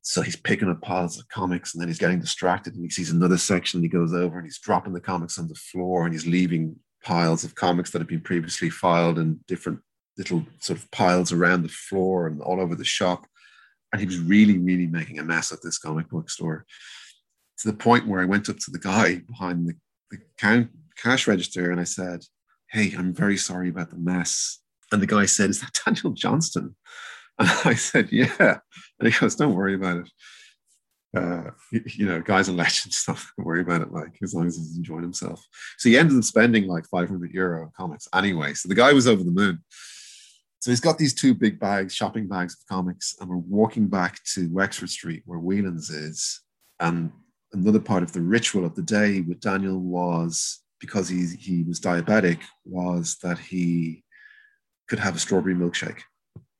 So 0.00 0.22
he's 0.22 0.34
picking 0.34 0.70
up 0.70 0.80
piles 0.80 1.18
of 1.18 1.28
comics 1.28 1.74
and 1.74 1.80
then 1.80 1.88
he's 1.88 1.98
getting 1.98 2.20
distracted 2.20 2.74
and 2.74 2.82
he 2.82 2.90
sees 2.90 3.10
another 3.10 3.38
section 3.38 3.78
and 3.78 3.84
he 3.84 3.90
goes 3.90 4.14
over 4.14 4.38
and 4.38 4.46
he's 4.46 4.58
dropping 4.58 4.94
the 4.94 5.00
comics 5.00 5.38
on 5.38 5.46
the 5.46 5.54
floor 5.54 6.04
and 6.04 6.14
he's 6.14 6.26
leaving 6.26 6.76
piles 7.04 7.44
of 7.44 7.54
comics 7.54 7.90
that 7.90 8.00
have 8.00 8.08
been 8.08 8.20
previously 8.20 8.70
filed 8.70 9.18
in 9.18 9.40
different 9.46 9.80
little 10.16 10.44
sort 10.58 10.78
of 10.78 10.90
piles 10.90 11.32
around 11.32 11.62
the 11.62 11.68
floor 11.68 12.26
and 12.26 12.40
all 12.40 12.60
over 12.60 12.74
the 12.74 12.84
shop. 12.84 13.26
And 13.92 14.00
he 14.00 14.06
was 14.06 14.18
really 14.18 14.58
really 14.58 14.86
making 14.86 15.18
a 15.18 15.22
mess 15.22 15.52
of 15.52 15.60
this 15.60 15.78
comic 15.78 16.08
book 16.08 16.30
store 16.30 16.64
to 17.62 17.70
the 17.70 17.76
point 17.76 18.08
where 18.08 18.20
I 18.20 18.24
went 18.24 18.48
up 18.48 18.58
to 18.58 18.70
the 18.70 18.78
guy 18.78 19.20
behind 19.28 19.68
the, 19.68 19.74
the 20.10 20.18
count, 20.36 20.70
cash 20.96 21.28
register 21.28 21.70
and 21.70 21.80
I 21.80 21.84
said, 21.84 22.24
Hey, 22.70 22.92
I'm 22.96 23.14
very 23.14 23.36
sorry 23.36 23.68
about 23.68 23.90
the 23.90 23.98
mess. 23.98 24.60
And 24.90 25.00
the 25.00 25.06
guy 25.06 25.26
said, 25.26 25.50
Is 25.50 25.60
that 25.60 25.78
Daniel 25.84 26.12
Johnston? 26.12 26.76
And 27.38 27.48
I 27.64 27.74
said, 27.74 28.10
Yeah. 28.12 28.58
And 28.98 29.10
he 29.10 29.18
goes, 29.18 29.36
Don't 29.36 29.54
worry 29.54 29.74
about 29.74 29.98
it. 29.98 30.10
Uh, 31.16 31.50
you, 31.70 32.06
know, 32.06 32.20
guy's 32.20 32.48
a 32.48 32.52
legend, 32.52 32.92
stuff. 32.94 33.32
Don't 33.36 33.46
worry 33.46 33.62
about 33.62 33.80
it, 33.80 33.92
like 33.92 34.18
as 34.22 34.34
long 34.34 34.46
as 34.46 34.56
he's 34.56 34.76
enjoying 34.76 35.02
himself. 35.02 35.42
So 35.78 35.88
he 35.88 35.96
ended 35.96 36.18
up 36.18 36.24
spending 36.24 36.66
like 36.66 36.84
500 36.90 37.32
euro 37.32 37.62
on 37.62 37.72
comics 37.76 38.08
anyway. 38.14 38.54
So 38.54 38.68
the 38.68 38.74
guy 38.74 38.92
was 38.92 39.06
over 39.06 39.22
the 39.22 39.30
moon. 39.30 39.62
So 40.60 40.70
he's 40.70 40.80
got 40.80 40.98
these 40.98 41.14
two 41.14 41.34
big 41.34 41.58
bags, 41.58 41.94
shopping 41.94 42.28
bags 42.28 42.54
of 42.54 42.66
comics, 42.66 43.16
and 43.20 43.28
we're 43.28 43.36
walking 43.36 43.88
back 43.88 44.22
to 44.34 44.48
Wexford 44.52 44.90
Street 44.90 45.22
where 45.26 45.38
Whelan's 45.38 45.90
is. 45.90 46.40
And 46.80 47.12
another 47.52 47.80
part 47.80 48.02
of 48.02 48.12
the 48.12 48.20
ritual 48.20 48.64
of 48.64 48.74
the 48.74 48.82
day 48.82 49.20
with 49.20 49.40
Daniel 49.40 49.78
was 49.78 50.60
because 50.80 51.08
he 51.08 51.26
he 51.38 51.62
was 51.62 51.80
diabetic 51.80 52.40
was 52.64 53.16
that 53.22 53.38
he 53.38 54.04
could 54.88 54.98
have 54.98 55.16
a 55.16 55.18
strawberry 55.18 55.54
milkshake. 55.54 56.00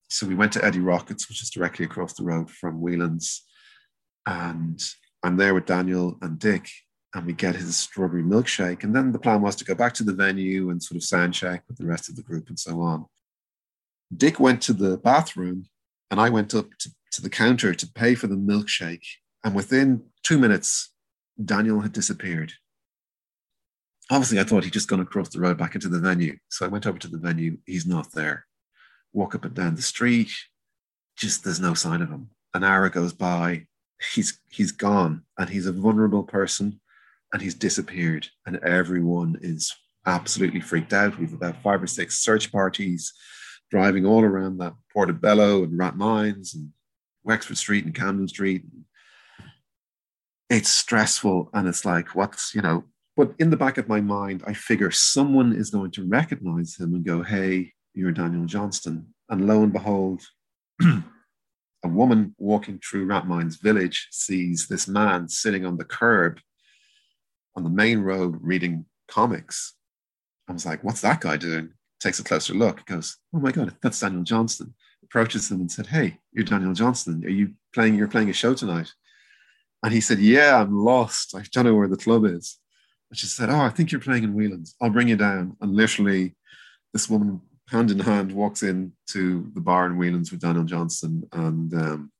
So 0.09 0.27
we 0.27 0.35
went 0.35 0.53
to 0.53 0.65
Eddie 0.65 0.81
Rocket's, 0.81 1.29
which 1.29 1.43
is 1.43 1.51
directly 1.51 1.85
across 1.85 2.13
the 2.13 2.25
road 2.25 2.51
from 2.51 2.81
Whelan's, 2.81 3.43
and 4.27 4.81
I'm 5.23 5.37
there 5.37 5.55
with 5.55 5.67
Daniel 5.67 6.19
and 6.21 6.39
Dick, 6.39 6.69
and 7.15 7.27
we 7.27 7.33
get 7.33 7.57
his 7.57 7.77
strawberry 7.77 8.23
milkshake. 8.23 8.85
And 8.85 8.95
then 8.95 9.13
the 9.13 9.19
plan 9.19 9.41
was 9.41 9.57
to 9.57 9.65
go 9.65 9.75
back 9.75 9.95
to 9.95 10.05
the 10.05 10.13
venue 10.13 10.71
and 10.71 10.83
sort 10.83 10.97
of 10.97 11.05
sound 11.05 11.35
check 11.35 11.65
with 11.69 11.79
the 11.79 11.87
rest 11.87 12.09
of 12.09 12.17
the 12.17 12.23
group 12.23 12.49
and 12.49 12.59
so 12.59 12.81
on. 12.81 13.07
Dick 14.15 14.39
went 14.39 14.61
to 14.63 14.73
the 14.73 14.99
bathroom, 14.99 15.67
and 16.11 16.21
I 16.21 16.29
went 16.29 16.55
up 16.55 16.67
to, 16.81 16.91
to 17.13 17.23
the 17.23 17.31
counter 17.31 17.75
to 17.75 17.93
pay 17.93 18.15
for 18.15 18.27
the 18.27 18.37
milkshake. 18.37 19.07
And 19.45 19.55
within 19.55 20.05
two 20.23 20.39
minutes, 20.39 20.93
Daniel 21.43 21.81
had 21.81 21.93
disappeared. 21.93 22.53
Obviously, 24.11 24.41
I 24.41 24.45
thought 24.45 24.65
he'd 24.65 24.73
just 24.73 24.89
gone 24.89 25.01
across 25.01 25.29
the 25.29 25.41
road 25.41 25.57
back 25.57 25.75
into 25.75 25.89
the 25.89 26.01
venue. 26.01 26.37
So 26.49 26.67
I 26.67 26.69
went 26.69 26.87
over 26.87 26.99
to 26.99 27.09
the 27.09 27.19
venue. 27.19 27.59
He's 27.67 27.87
not 27.87 28.13
there. 28.13 28.47
Walk 29.13 29.35
up 29.35 29.45
and 29.45 29.55
down 29.55 29.75
the 29.75 29.83
street. 29.83 30.31
Just 31.17 31.45
there's 31.45 31.61
no 31.61 31.75
sign 31.75 32.03
of 32.03 32.11
him. 32.11 32.31
An 32.55 32.65
hour 32.65 32.89
goes 32.89 33.13
by. 33.13 33.67
He's 34.15 34.41
he's 34.51 34.73
gone, 34.73 35.23
and 35.39 35.49
he's 35.49 35.67
a 35.67 35.73
vulnerable 35.73 36.25
person, 36.25 36.81
and 37.33 37.41
he's 37.41 37.55
disappeared. 37.55 38.29
And 38.47 38.57
everyone 38.59 39.39
is 39.41 39.73
absolutely 40.07 40.61
freaked 40.61 40.93
out. 40.93 41.19
We've 41.19 41.33
about 41.33 41.63
five 41.63 41.83
or 41.83 41.87
six 41.87 42.19
search 42.21 42.51
parties 42.51 43.13
driving 43.71 44.05
all 44.05 44.23
around 44.23 44.59
that 44.59 44.75
Portobello 44.93 45.65
and 45.65 45.79
Rathmines 45.79 46.55
and 46.55 46.71
Wexford 47.25 47.57
Street 47.57 47.87
and 47.87 47.95
Camden 47.95 48.29
Street, 48.29 48.65
it's 50.53 50.71
stressful 50.71 51.51
and 51.55 51.67
it's 51.69 51.85
like 51.85 52.15
what's 52.15 52.55
you 52.55 52.63
know 52.63 52.85
but 53.17 53.33
in 53.39 53.51
the 53.51 53.57
back 53.57 53.79
of 53.79 53.89
my 53.89 54.01
mind 54.01 54.43
i 54.47 54.53
figure 54.53 54.91
someone 54.91 55.55
is 55.55 55.71
going 55.71 55.91
to 55.91 56.07
recognize 56.07 56.77
him 56.79 56.95
and 56.95 57.05
go 57.05 57.23
hey 57.23 57.73
you're 57.95 58.13
daniel 58.13 58.45
johnston 58.45 59.07
and 59.29 59.47
lo 59.47 59.63
and 59.63 59.73
behold 59.73 60.23
a 61.85 61.89
woman 61.89 62.35
walking 62.39 62.79
through 62.79 63.07
Rathmines 63.07 63.61
village 63.61 64.09
sees 64.11 64.69
this 64.69 64.87
man 64.87 65.29
sitting 65.29 65.67
on 65.67 65.77
the 65.77 65.85
curb 65.85 66.41
on 67.57 67.65
the 67.65 67.71
main 67.71 68.01
road 68.01 68.39
reading 68.41 68.87
comics. 69.09 69.75
I 70.49 70.53
was 70.53 70.65
like, 70.65 70.83
what's 70.85 71.01
that 71.03 71.21
guy 71.21 71.37
doing? 71.37 71.71
Takes 72.01 72.19
a 72.19 72.25
closer 72.25 72.55
look, 72.55 72.85
goes, 72.87 73.17
oh 73.35 73.41
my 73.41 73.53
God, 73.53 73.77
that's 73.83 74.01
Daniel 74.01 74.23
Johnston. 74.23 74.75
Approaches 75.03 75.49
them 75.49 75.61
and 75.61 75.71
said, 75.71 75.87
hey, 75.87 76.19
you're 76.33 76.45
Daniel 76.45 76.73
Johnston. 76.73 77.25
Are 77.25 77.31
you 77.31 77.53
playing, 77.75 77.97
you're 77.97 78.09
playing 78.09 78.31
a 78.31 78.33
show 78.33 78.55
tonight? 78.55 78.93
And 79.83 79.93
he 79.93 80.01
said, 80.01 80.19
yeah, 80.19 80.61
I'm 80.61 80.77
lost. 80.77 81.35
I 81.35 81.43
don't 81.53 81.65
know 81.65 81.75
where 81.75 81.89
the 81.89 81.97
club 81.97 82.25
is. 82.25 82.59
And 83.11 83.19
she 83.19 83.27
said, 83.27 83.51
oh, 83.51 83.61
I 83.61 83.69
think 83.69 83.91
you're 83.91 84.01
playing 84.01 84.25
in 84.25 84.35
Whelan's. 84.35 84.75
I'll 84.81 84.91
bring 84.91 85.09
you 85.09 85.17
down. 85.17 85.57
And 85.61 85.75
literally 85.75 86.35
this 86.93 87.11
woman 87.11 87.41
hand 87.69 87.91
in 87.91 87.99
hand 87.99 88.33
walks 88.33 88.63
into 88.63 89.51
the 89.55 89.61
bar 89.61 89.87
in 89.87 89.97
Whelan's 89.97 90.31
with 90.31 90.41
Daniel 90.41 90.65
Johnston 90.65 91.29
and 91.33 91.75
um, 91.75 92.13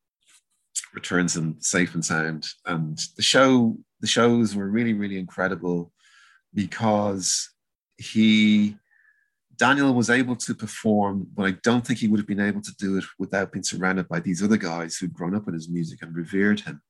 returns 0.93 1.37
him 1.37 1.57
safe 1.61 1.95
and 1.95 2.05
sound. 2.05 2.47
And 2.67 2.99
the 3.17 3.23
show, 3.23 3.77
the 4.01 4.07
shows 4.07 4.57
were 4.57 4.69
really, 4.69 4.93
really 4.93 5.19
incredible 5.19 5.93
because 6.55 7.51
he 7.97 8.77
Daniel 9.57 9.95
was 9.95 10.11
able 10.11 10.35
to 10.35 10.55
perform, 10.55 11.29
but 11.35 11.47
I 11.47 11.53
don't 11.63 11.87
think 11.87 12.01
he 12.01 12.09
would 12.09 12.19
have 12.19 12.27
been 12.27 12.41
able 12.41 12.63
to 12.63 12.75
do 12.79 12.97
it 12.99 13.05
without 13.19 13.53
being 13.53 13.63
surrounded 13.63 14.09
by 14.09 14.19
these 14.19 14.43
other 14.43 14.57
guys 14.57 14.97
who'd 14.97 15.13
grown 15.13 15.37
up 15.37 15.47
with 15.47 15.55
his 15.55 15.69
music 15.69 16.03
and 16.03 16.17
revered 16.17 16.61
him 16.61 16.83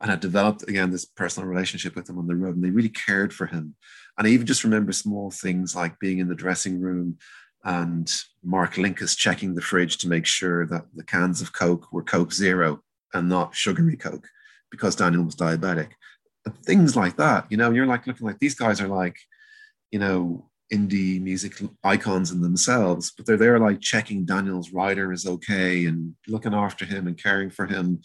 and 0.00 0.10
had 0.10 0.20
developed 0.20 0.62
again 0.68 0.90
this 0.90 1.04
personal 1.04 1.48
relationship 1.48 1.96
with 1.96 2.08
him 2.08 2.18
on 2.18 2.26
the 2.26 2.36
road. 2.36 2.54
And 2.54 2.64
they 2.64 2.70
really 2.70 2.88
cared 2.88 3.32
for 3.32 3.46
him. 3.46 3.74
And 4.16 4.26
I 4.26 4.30
even 4.30 4.46
just 4.46 4.64
remember 4.64 4.92
small 4.92 5.30
things 5.30 5.74
like 5.74 5.98
being 5.98 6.18
in 6.18 6.28
the 6.28 6.34
dressing 6.34 6.80
room 6.80 7.18
and 7.64 8.12
Mark 8.42 8.74
Linkous 8.74 9.16
checking 9.16 9.54
the 9.54 9.60
fridge 9.60 9.98
to 9.98 10.08
make 10.08 10.26
sure 10.26 10.66
that 10.66 10.86
the 10.94 11.04
cans 11.04 11.40
of 11.40 11.52
Coke 11.52 11.92
were 11.92 12.02
Coke 12.02 12.32
Zero 12.32 12.80
and 13.12 13.28
not 13.28 13.54
sugary 13.54 13.96
Coke 13.96 14.28
because 14.70 14.96
Daniel 14.96 15.24
was 15.24 15.34
diabetic. 15.34 15.90
Things 16.64 16.96
like 16.96 17.16
that, 17.16 17.46
you 17.50 17.56
know, 17.56 17.70
you're 17.72 17.86
like 17.86 18.06
looking 18.06 18.26
like 18.26 18.38
these 18.38 18.54
guys 18.54 18.80
are 18.80 18.88
like, 18.88 19.16
you 19.90 19.98
know, 19.98 20.48
indie 20.72 21.20
music 21.20 21.54
icons 21.82 22.30
in 22.30 22.40
themselves, 22.40 23.12
but 23.16 23.26
they're 23.26 23.36
there 23.36 23.58
like 23.58 23.80
checking 23.80 24.24
Daniel's 24.24 24.72
rider 24.72 25.12
is 25.12 25.26
okay 25.26 25.86
and 25.86 26.14
looking 26.26 26.54
after 26.54 26.84
him 26.84 27.06
and 27.06 27.22
caring 27.22 27.50
for 27.50 27.66
him 27.66 28.00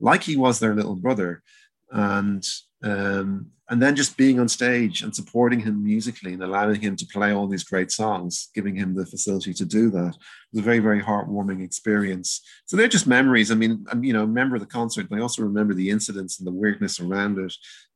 like 0.00 0.22
he 0.22 0.36
was 0.36 0.58
their 0.58 0.74
little 0.74 0.96
brother. 0.96 1.42
And 1.90 2.44
um, 2.82 3.50
and 3.70 3.82
then 3.82 3.96
just 3.96 4.16
being 4.16 4.40
on 4.40 4.48
stage 4.48 5.02
and 5.02 5.14
supporting 5.14 5.60
him 5.60 5.84
musically 5.84 6.32
and 6.32 6.42
allowing 6.42 6.80
him 6.80 6.96
to 6.96 7.06
play 7.06 7.32
all 7.32 7.46
these 7.46 7.64
great 7.64 7.90
songs, 7.90 8.48
giving 8.54 8.74
him 8.74 8.94
the 8.94 9.04
facility 9.04 9.52
to 9.52 9.64
do 9.66 9.90
that 9.90 10.16
was 10.52 10.60
a 10.60 10.62
very, 10.62 10.78
very 10.78 11.02
heartwarming 11.02 11.62
experience. 11.62 12.40
So 12.64 12.76
they're 12.76 12.88
just 12.88 13.06
memories. 13.06 13.50
I 13.50 13.56
mean, 13.56 13.84
I'm, 13.90 14.02
you 14.04 14.14
know, 14.14 14.22
remember 14.22 14.58
the 14.58 14.64
concert, 14.64 15.08
but 15.10 15.18
I 15.18 15.22
also 15.22 15.42
remember 15.42 15.74
the 15.74 15.90
incidents 15.90 16.38
and 16.38 16.46
the 16.46 16.52
weirdness 16.52 16.98
around 16.98 17.38
it, 17.38 17.52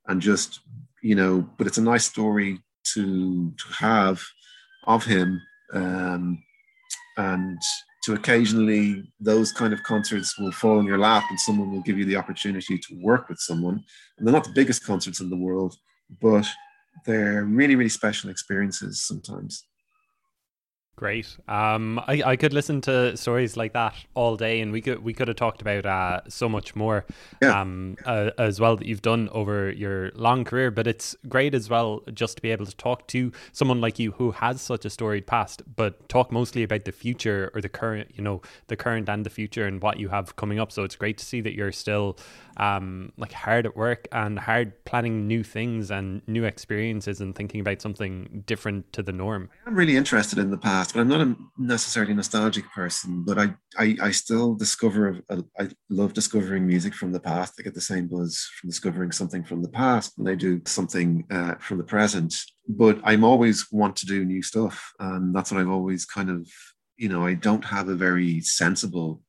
and 0.08 0.20
just, 0.20 0.60
you 1.02 1.14
know, 1.14 1.48
but 1.56 1.66
it's 1.66 1.78
a 1.78 1.82
nice 1.82 2.04
story 2.04 2.58
to 2.92 3.52
to 3.56 3.72
have 3.78 4.22
of 4.86 5.04
him, 5.04 5.40
um, 5.72 6.42
and 7.16 7.62
to 8.02 8.14
occasionally 8.14 9.04
those 9.20 9.52
kind 9.52 9.72
of 9.72 9.82
concerts 9.82 10.38
will 10.38 10.52
fall 10.52 10.80
in 10.80 10.86
your 10.86 10.98
lap 10.98 11.24
and 11.30 11.38
someone 11.38 11.70
will 11.70 11.82
give 11.82 11.98
you 11.98 12.04
the 12.04 12.16
opportunity 12.16 12.76
to 12.76 13.00
work 13.00 13.28
with 13.28 13.38
someone. 13.38 13.82
And 14.18 14.26
they're 14.26 14.34
not 14.34 14.44
the 14.44 14.52
biggest 14.52 14.84
concerts 14.84 15.20
in 15.20 15.30
the 15.30 15.36
world, 15.36 15.76
but 16.20 16.46
they're 17.06 17.44
really, 17.44 17.76
really 17.76 17.88
special 17.88 18.30
experiences 18.30 19.02
sometimes. 19.02 19.64
Great. 21.02 21.36
Um, 21.48 21.98
I, 22.06 22.22
I 22.24 22.36
could 22.36 22.52
listen 22.52 22.80
to 22.82 23.16
stories 23.16 23.56
like 23.56 23.72
that 23.72 23.92
all 24.14 24.36
day, 24.36 24.60
and 24.60 24.70
we 24.70 24.80
could 24.80 25.02
we 25.02 25.12
could 25.12 25.26
have 25.26 25.36
talked 25.36 25.60
about 25.60 25.84
uh, 25.84 26.20
so 26.28 26.48
much 26.48 26.76
more 26.76 27.04
yeah. 27.42 27.60
um, 27.60 27.96
uh, 28.06 28.30
as 28.38 28.60
well 28.60 28.76
that 28.76 28.86
you've 28.86 29.02
done 29.02 29.28
over 29.32 29.72
your 29.72 30.12
long 30.14 30.44
career. 30.44 30.70
But 30.70 30.86
it's 30.86 31.16
great 31.28 31.56
as 31.56 31.68
well 31.68 32.02
just 32.14 32.36
to 32.36 32.42
be 32.42 32.52
able 32.52 32.66
to 32.66 32.76
talk 32.76 33.08
to 33.08 33.32
someone 33.50 33.80
like 33.80 33.98
you 33.98 34.12
who 34.12 34.30
has 34.30 34.60
such 34.60 34.84
a 34.84 34.90
storied 34.90 35.26
past, 35.26 35.62
but 35.74 36.08
talk 36.08 36.30
mostly 36.30 36.62
about 36.62 36.84
the 36.84 36.92
future 36.92 37.50
or 37.52 37.60
the 37.60 37.68
current, 37.68 38.12
you 38.14 38.22
know, 38.22 38.40
the 38.68 38.76
current 38.76 39.08
and 39.08 39.26
the 39.26 39.30
future 39.30 39.66
and 39.66 39.82
what 39.82 39.98
you 39.98 40.08
have 40.08 40.36
coming 40.36 40.60
up. 40.60 40.70
So 40.70 40.84
it's 40.84 40.94
great 40.94 41.18
to 41.18 41.24
see 41.24 41.40
that 41.40 41.54
you're 41.54 41.72
still 41.72 42.16
um, 42.56 43.12
like 43.16 43.32
hard 43.32 43.66
at 43.66 43.76
work 43.76 44.08
and 44.12 44.38
hard 44.38 44.84
planning 44.84 45.26
new 45.26 45.42
things 45.42 45.90
and 45.90 46.22
new 46.28 46.44
experiences 46.44 47.20
and 47.20 47.34
thinking 47.34 47.60
about 47.60 47.80
something 47.80 48.44
different 48.46 48.92
to 48.92 49.02
the 49.02 49.12
norm. 49.12 49.48
I'm 49.66 49.74
really 49.74 49.96
interested 49.96 50.38
in 50.38 50.50
the 50.50 50.58
past, 50.58 50.91
but 50.92 51.00
I'm 51.00 51.08
not 51.08 51.20
a 51.20 51.36
necessarily 51.58 52.14
nostalgic 52.14 52.70
person. 52.72 53.24
But 53.24 53.38
I, 53.38 53.54
I, 53.78 53.96
I 54.02 54.10
still 54.10 54.54
discover, 54.54 55.20
I 55.58 55.68
love 55.88 56.12
discovering 56.12 56.66
music 56.66 56.94
from 56.94 57.12
the 57.12 57.20
past. 57.20 57.54
I 57.58 57.62
get 57.62 57.74
the 57.74 57.80
same 57.80 58.08
buzz 58.08 58.48
from 58.60 58.70
discovering 58.70 59.12
something 59.12 59.44
from 59.44 59.62
the 59.62 59.68
past 59.68 60.12
when 60.16 60.32
I 60.32 60.36
do 60.36 60.60
something 60.66 61.24
uh, 61.30 61.54
from 61.56 61.78
the 61.78 61.84
present. 61.84 62.34
But 62.68 63.00
I'm 63.04 63.24
always 63.24 63.70
want 63.72 63.96
to 63.96 64.06
do 64.06 64.24
new 64.24 64.42
stuff, 64.42 64.92
and 65.00 65.34
that's 65.34 65.50
what 65.50 65.60
I've 65.60 65.70
always 65.70 66.04
kind 66.04 66.30
of, 66.30 66.48
you 66.96 67.08
know, 67.08 67.26
I 67.26 67.34
don't 67.34 67.64
have 67.64 67.88
a 67.88 67.94
very 67.94 68.40
sensible 68.40 69.22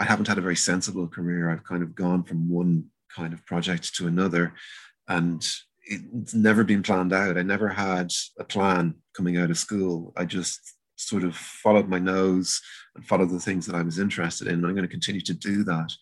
I 0.00 0.04
haven't 0.04 0.28
had 0.28 0.38
a 0.38 0.40
very 0.40 0.56
sensible 0.56 1.06
career. 1.06 1.50
I've 1.50 1.62
kind 1.62 1.82
of 1.82 1.94
gone 1.94 2.24
from 2.24 2.48
one 2.48 2.86
kind 3.14 3.34
of 3.34 3.44
project 3.44 3.94
to 3.96 4.06
another, 4.06 4.54
and 5.06 5.46
it's 5.82 6.34
never 6.34 6.64
been 6.64 6.82
planned 6.82 7.12
out. 7.12 7.36
I 7.36 7.42
never 7.42 7.68
had 7.68 8.10
a 8.38 8.44
plan 8.44 8.94
coming 9.14 9.36
out 9.36 9.50
of 9.50 9.58
school. 9.58 10.14
I 10.16 10.24
just 10.24 10.58
sort 11.00 11.24
of 11.24 11.36
followed 11.36 11.88
my 11.88 11.98
nose 11.98 12.60
and 12.94 13.06
followed 13.06 13.30
the 13.30 13.40
things 13.40 13.66
that 13.66 13.74
I 13.74 13.82
was 13.82 13.98
interested 13.98 14.48
in. 14.48 14.54
And 14.54 14.66
I'm 14.66 14.74
going 14.74 14.86
to 14.86 14.88
continue 14.88 15.20
to 15.22 15.34
do 15.34 15.64
that. 15.64 15.92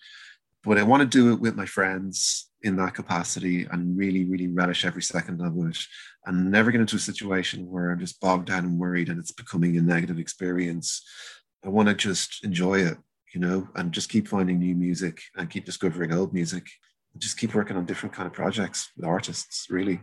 But 0.64 0.78
I 0.78 0.82
want 0.82 1.00
to 1.00 1.06
do 1.06 1.32
it 1.32 1.40
with 1.40 1.56
my 1.56 1.66
friends 1.66 2.50
in 2.62 2.76
that 2.76 2.94
capacity 2.94 3.66
and 3.70 3.96
really, 3.96 4.24
really 4.24 4.48
relish 4.48 4.84
every 4.84 5.02
second 5.02 5.40
of 5.40 5.56
it 5.68 5.78
and 6.26 6.50
never 6.50 6.72
get 6.72 6.80
into 6.80 6.96
a 6.96 7.00
situation 7.00 7.70
where 7.70 7.90
I'm 7.90 8.00
just 8.00 8.20
bogged 8.20 8.46
down 8.46 8.64
and 8.64 8.78
worried 8.78 9.08
and 9.08 9.18
it's 9.18 9.32
becoming 9.32 9.76
a 9.76 9.80
negative 9.80 10.18
experience. 10.18 11.02
I 11.64 11.68
want 11.68 11.88
to 11.88 11.94
just 11.94 12.44
enjoy 12.44 12.80
it 12.80 12.98
you 13.34 13.40
know, 13.40 13.68
and 13.74 13.92
just 13.92 14.08
keep 14.08 14.28
finding 14.28 14.58
new 14.58 14.74
music 14.74 15.20
and 15.36 15.50
keep 15.50 15.64
discovering 15.64 16.12
old 16.12 16.32
music. 16.32 16.66
Just 17.16 17.38
keep 17.38 17.54
working 17.54 17.76
on 17.76 17.86
different 17.86 18.14
kind 18.14 18.26
of 18.26 18.32
projects 18.32 18.90
with 18.96 19.06
artists, 19.06 19.66
really. 19.70 20.00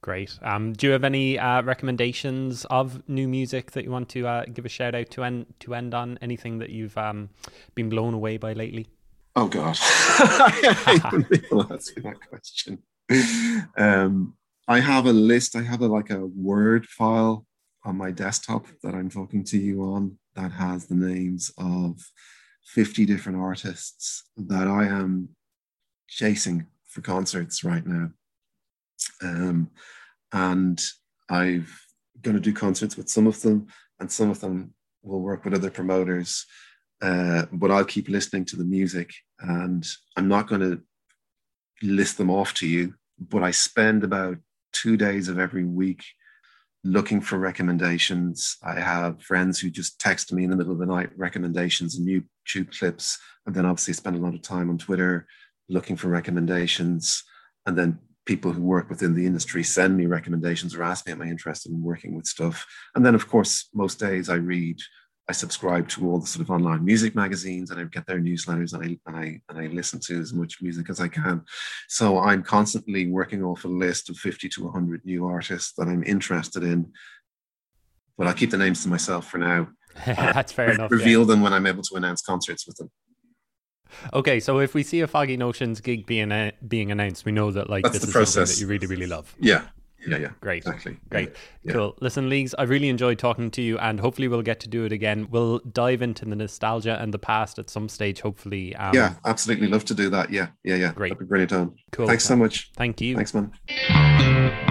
Great. 0.00 0.38
Um, 0.42 0.72
do 0.72 0.86
you 0.86 0.92
have 0.92 1.04
any 1.04 1.38
uh, 1.38 1.62
recommendations 1.62 2.64
of 2.66 3.06
new 3.08 3.26
music 3.26 3.72
that 3.72 3.84
you 3.84 3.90
want 3.90 4.08
to 4.10 4.26
uh, 4.28 4.44
give 4.44 4.64
a 4.64 4.68
shout 4.68 4.94
out 4.94 5.10
to 5.10 5.24
end 5.24 5.46
to 5.60 5.74
end 5.74 5.92
on? 5.92 6.18
Anything 6.22 6.58
that 6.58 6.70
you've 6.70 6.96
um, 6.96 7.30
been 7.74 7.88
blown 7.88 8.14
away 8.14 8.36
by 8.36 8.52
lately? 8.52 8.86
Oh 9.34 9.48
God, 9.48 9.76
I 9.80 11.00
hate 11.10 11.30
people 11.30 11.72
ask 11.72 11.94
that 11.94 12.16
question. 12.28 12.78
Um, 13.76 14.34
I 14.68 14.80
have 14.80 15.06
a 15.06 15.12
list. 15.12 15.56
I 15.56 15.62
have 15.62 15.80
a 15.80 15.86
like 15.86 16.10
a 16.10 16.26
Word 16.26 16.86
file 16.86 17.46
on 17.84 17.96
my 17.96 18.10
desktop 18.10 18.66
that 18.82 18.94
I'm 18.94 19.10
talking 19.10 19.42
to 19.44 19.58
you 19.58 19.82
on 19.82 20.18
that 20.34 20.52
has 20.52 20.86
the 20.86 20.94
names 20.94 21.50
of 21.58 22.00
50 22.66 23.06
different 23.06 23.38
artists 23.38 24.24
that 24.36 24.68
I 24.68 24.84
am 24.84 25.30
chasing 26.06 26.66
for 26.86 27.00
concerts 27.00 27.64
right 27.64 27.86
now. 27.86 28.10
Um, 29.22 29.70
and 30.32 30.82
I've 31.30 31.74
going 32.22 32.36
to 32.36 32.42
do 32.42 32.52
concerts 32.52 32.96
with 32.96 33.08
some 33.08 33.26
of 33.26 33.40
them, 33.42 33.66
and 34.00 34.10
some 34.10 34.30
of 34.30 34.40
them 34.40 34.74
will 35.02 35.20
work 35.20 35.44
with 35.44 35.54
other 35.54 35.70
promoters. 35.70 36.46
Uh, 37.00 37.44
but 37.52 37.70
I'll 37.70 37.84
keep 37.84 38.08
listening 38.08 38.44
to 38.46 38.56
the 38.56 38.64
music, 38.64 39.12
and 39.40 39.86
I'm 40.16 40.28
not 40.28 40.48
going 40.48 40.60
to 40.62 40.80
list 41.82 42.18
them 42.18 42.30
off 42.30 42.54
to 42.54 42.66
you. 42.66 42.94
But 43.18 43.42
I 43.42 43.50
spend 43.50 44.04
about 44.04 44.38
two 44.72 44.96
days 44.96 45.28
of 45.28 45.38
every 45.38 45.64
week 45.64 46.04
looking 46.84 47.20
for 47.20 47.38
recommendations. 47.38 48.56
I 48.62 48.78
have 48.80 49.22
friends 49.22 49.58
who 49.58 49.70
just 49.70 50.00
text 50.00 50.32
me 50.32 50.44
in 50.44 50.50
the 50.50 50.56
middle 50.56 50.72
of 50.72 50.78
the 50.78 50.86
night 50.86 51.10
recommendations 51.16 51.96
and 51.96 52.06
YouTube 52.06 52.76
clips, 52.76 53.18
and 53.46 53.54
then 53.54 53.66
obviously 53.66 53.94
spend 53.94 54.16
a 54.16 54.20
lot 54.20 54.34
of 54.34 54.42
time 54.42 54.70
on 54.70 54.78
Twitter 54.78 55.26
looking 55.68 55.96
for 55.96 56.08
recommendations. 56.08 57.22
And 57.66 57.76
then 57.76 57.98
people 58.28 58.52
who 58.52 58.62
work 58.62 58.88
within 58.88 59.14
the 59.14 59.26
industry 59.26 59.64
send 59.64 59.96
me 59.96 60.06
recommendations 60.06 60.74
or 60.74 60.84
ask 60.84 61.06
me, 61.06 61.12
Am 61.12 61.22
I 61.22 61.26
interested 61.26 61.72
in 61.72 61.82
working 61.82 62.14
with 62.14 62.26
stuff? 62.26 62.64
And 62.94 63.04
then, 63.04 63.16
of 63.16 63.26
course, 63.26 63.68
most 63.74 63.98
days 63.98 64.28
I 64.28 64.36
read 64.36 64.78
I 65.30 65.32
subscribe 65.32 65.88
to 65.90 66.08
all 66.08 66.20
the 66.20 66.26
sort 66.26 66.42
of 66.42 66.50
online 66.50 66.82
music 66.84 67.14
magazines 67.14 67.70
and 67.70 67.78
I 67.78 67.84
get 67.84 68.06
their 68.06 68.18
newsletters 68.18 68.72
and 68.72 68.82
I, 68.82 68.98
and 69.06 69.16
I 69.16 69.40
and 69.50 69.58
I 69.58 69.66
listen 69.66 70.00
to 70.06 70.18
as 70.18 70.32
much 70.32 70.62
music 70.62 70.88
as 70.88 71.00
I 71.00 71.08
can. 71.08 71.42
So 71.86 72.18
I'm 72.18 72.42
constantly 72.42 73.10
working 73.10 73.42
off 73.44 73.66
a 73.66 73.68
list 73.68 74.08
of 74.08 74.16
50 74.16 74.48
to 74.48 74.64
100 74.64 75.04
new 75.04 75.26
artists 75.26 75.74
that 75.76 75.86
I'm 75.86 76.02
interested 76.02 76.62
in. 76.62 76.92
But 78.16 78.26
I'll 78.26 78.34
keep 78.34 78.50
the 78.50 78.56
names 78.56 78.82
to 78.84 78.88
myself 78.88 79.28
for 79.28 79.36
now. 79.36 79.68
That's 80.06 80.52
fair 80.52 80.70
enough. 80.70 80.90
Reveal 80.90 81.20
yeah. 81.20 81.26
them 81.26 81.42
when 81.42 81.52
I'm 81.52 81.66
able 81.66 81.82
to 81.82 81.96
announce 81.96 82.22
concerts 82.22 82.66
with 82.66 82.76
them. 82.76 82.90
Okay, 84.12 84.40
so 84.40 84.58
if 84.58 84.74
we 84.74 84.82
see 84.82 85.00
a 85.00 85.06
Foggy 85.06 85.36
Notions 85.36 85.80
gig 85.80 86.06
being 86.06 86.32
uh, 86.32 86.50
being 86.66 86.90
announced, 86.90 87.24
we 87.24 87.32
know 87.32 87.50
that 87.50 87.68
like 87.70 87.84
That's 87.84 87.98
this 87.98 88.08
is 88.08 88.12
process. 88.12 88.34
something 88.34 88.54
that 88.54 88.60
you 88.60 88.66
really 88.66 88.86
really 88.86 89.06
love. 89.06 89.34
Yeah, 89.38 89.62
yeah, 90.06 90.18
yeah. 90.18 90.30
Great. 90.40 90.58
Exactly. 90.58 90.96
Great. 91.10 91.34
Yeah. 91.62 91.72
Cool. 91.72 91.96
Listen, 92.00 92.28
Leagues, 92.28 92.54
I 92.58 92.62
really 92.64 92.88
enjoyed 92.88 93.18
talking 93.18 93.50
to 93.52 93.62
you, 93.62 93.78
and 93.78 94.00
hopefully 94.00 94.28
we'll 94.28 94.42
get 94.42 94.60
to 94.60 94.68
do 94.68 94.84
it 94.84 94.92
again. 94.92 95.28
We'll 95.30 95.58
dive 95.60 96.02
into 96.02 96.24
the 96.24 96.36
nostalgia 96.36 96.98
and 97.00 97.12
the 97.12 97.18
past 97.18 97.58
at 97.58 97.68
some 97.70 97.88
stage, 97.88 98.20
hopefully. 98.20 98.74
Um, 98.76 98.94
Yeah, 98.94 99.14
absolutely. 99.24 99.66
Love 99.68 99.84
to 99.86 99.94
do 99.94 100.08
that. 100.10 100.30
Yeah, 100.30 100.48
yeah, 100.64 100.76
yeah. 100.76 100.92
Great. 100.92 101.10
That'd 101.10 101.20
be 101.20 101.26
brilliant, 101.26 101.52
Owen. 101.52 101.74
Cool. 101.92 102.06
Thanks 102.06 102.24
so 102.24 102.36
much. 102.36 102.70
Thank 102.76 103.00
you. 103.00 103.16
Thanks, 103.16 103.34
man. 103.34 104.64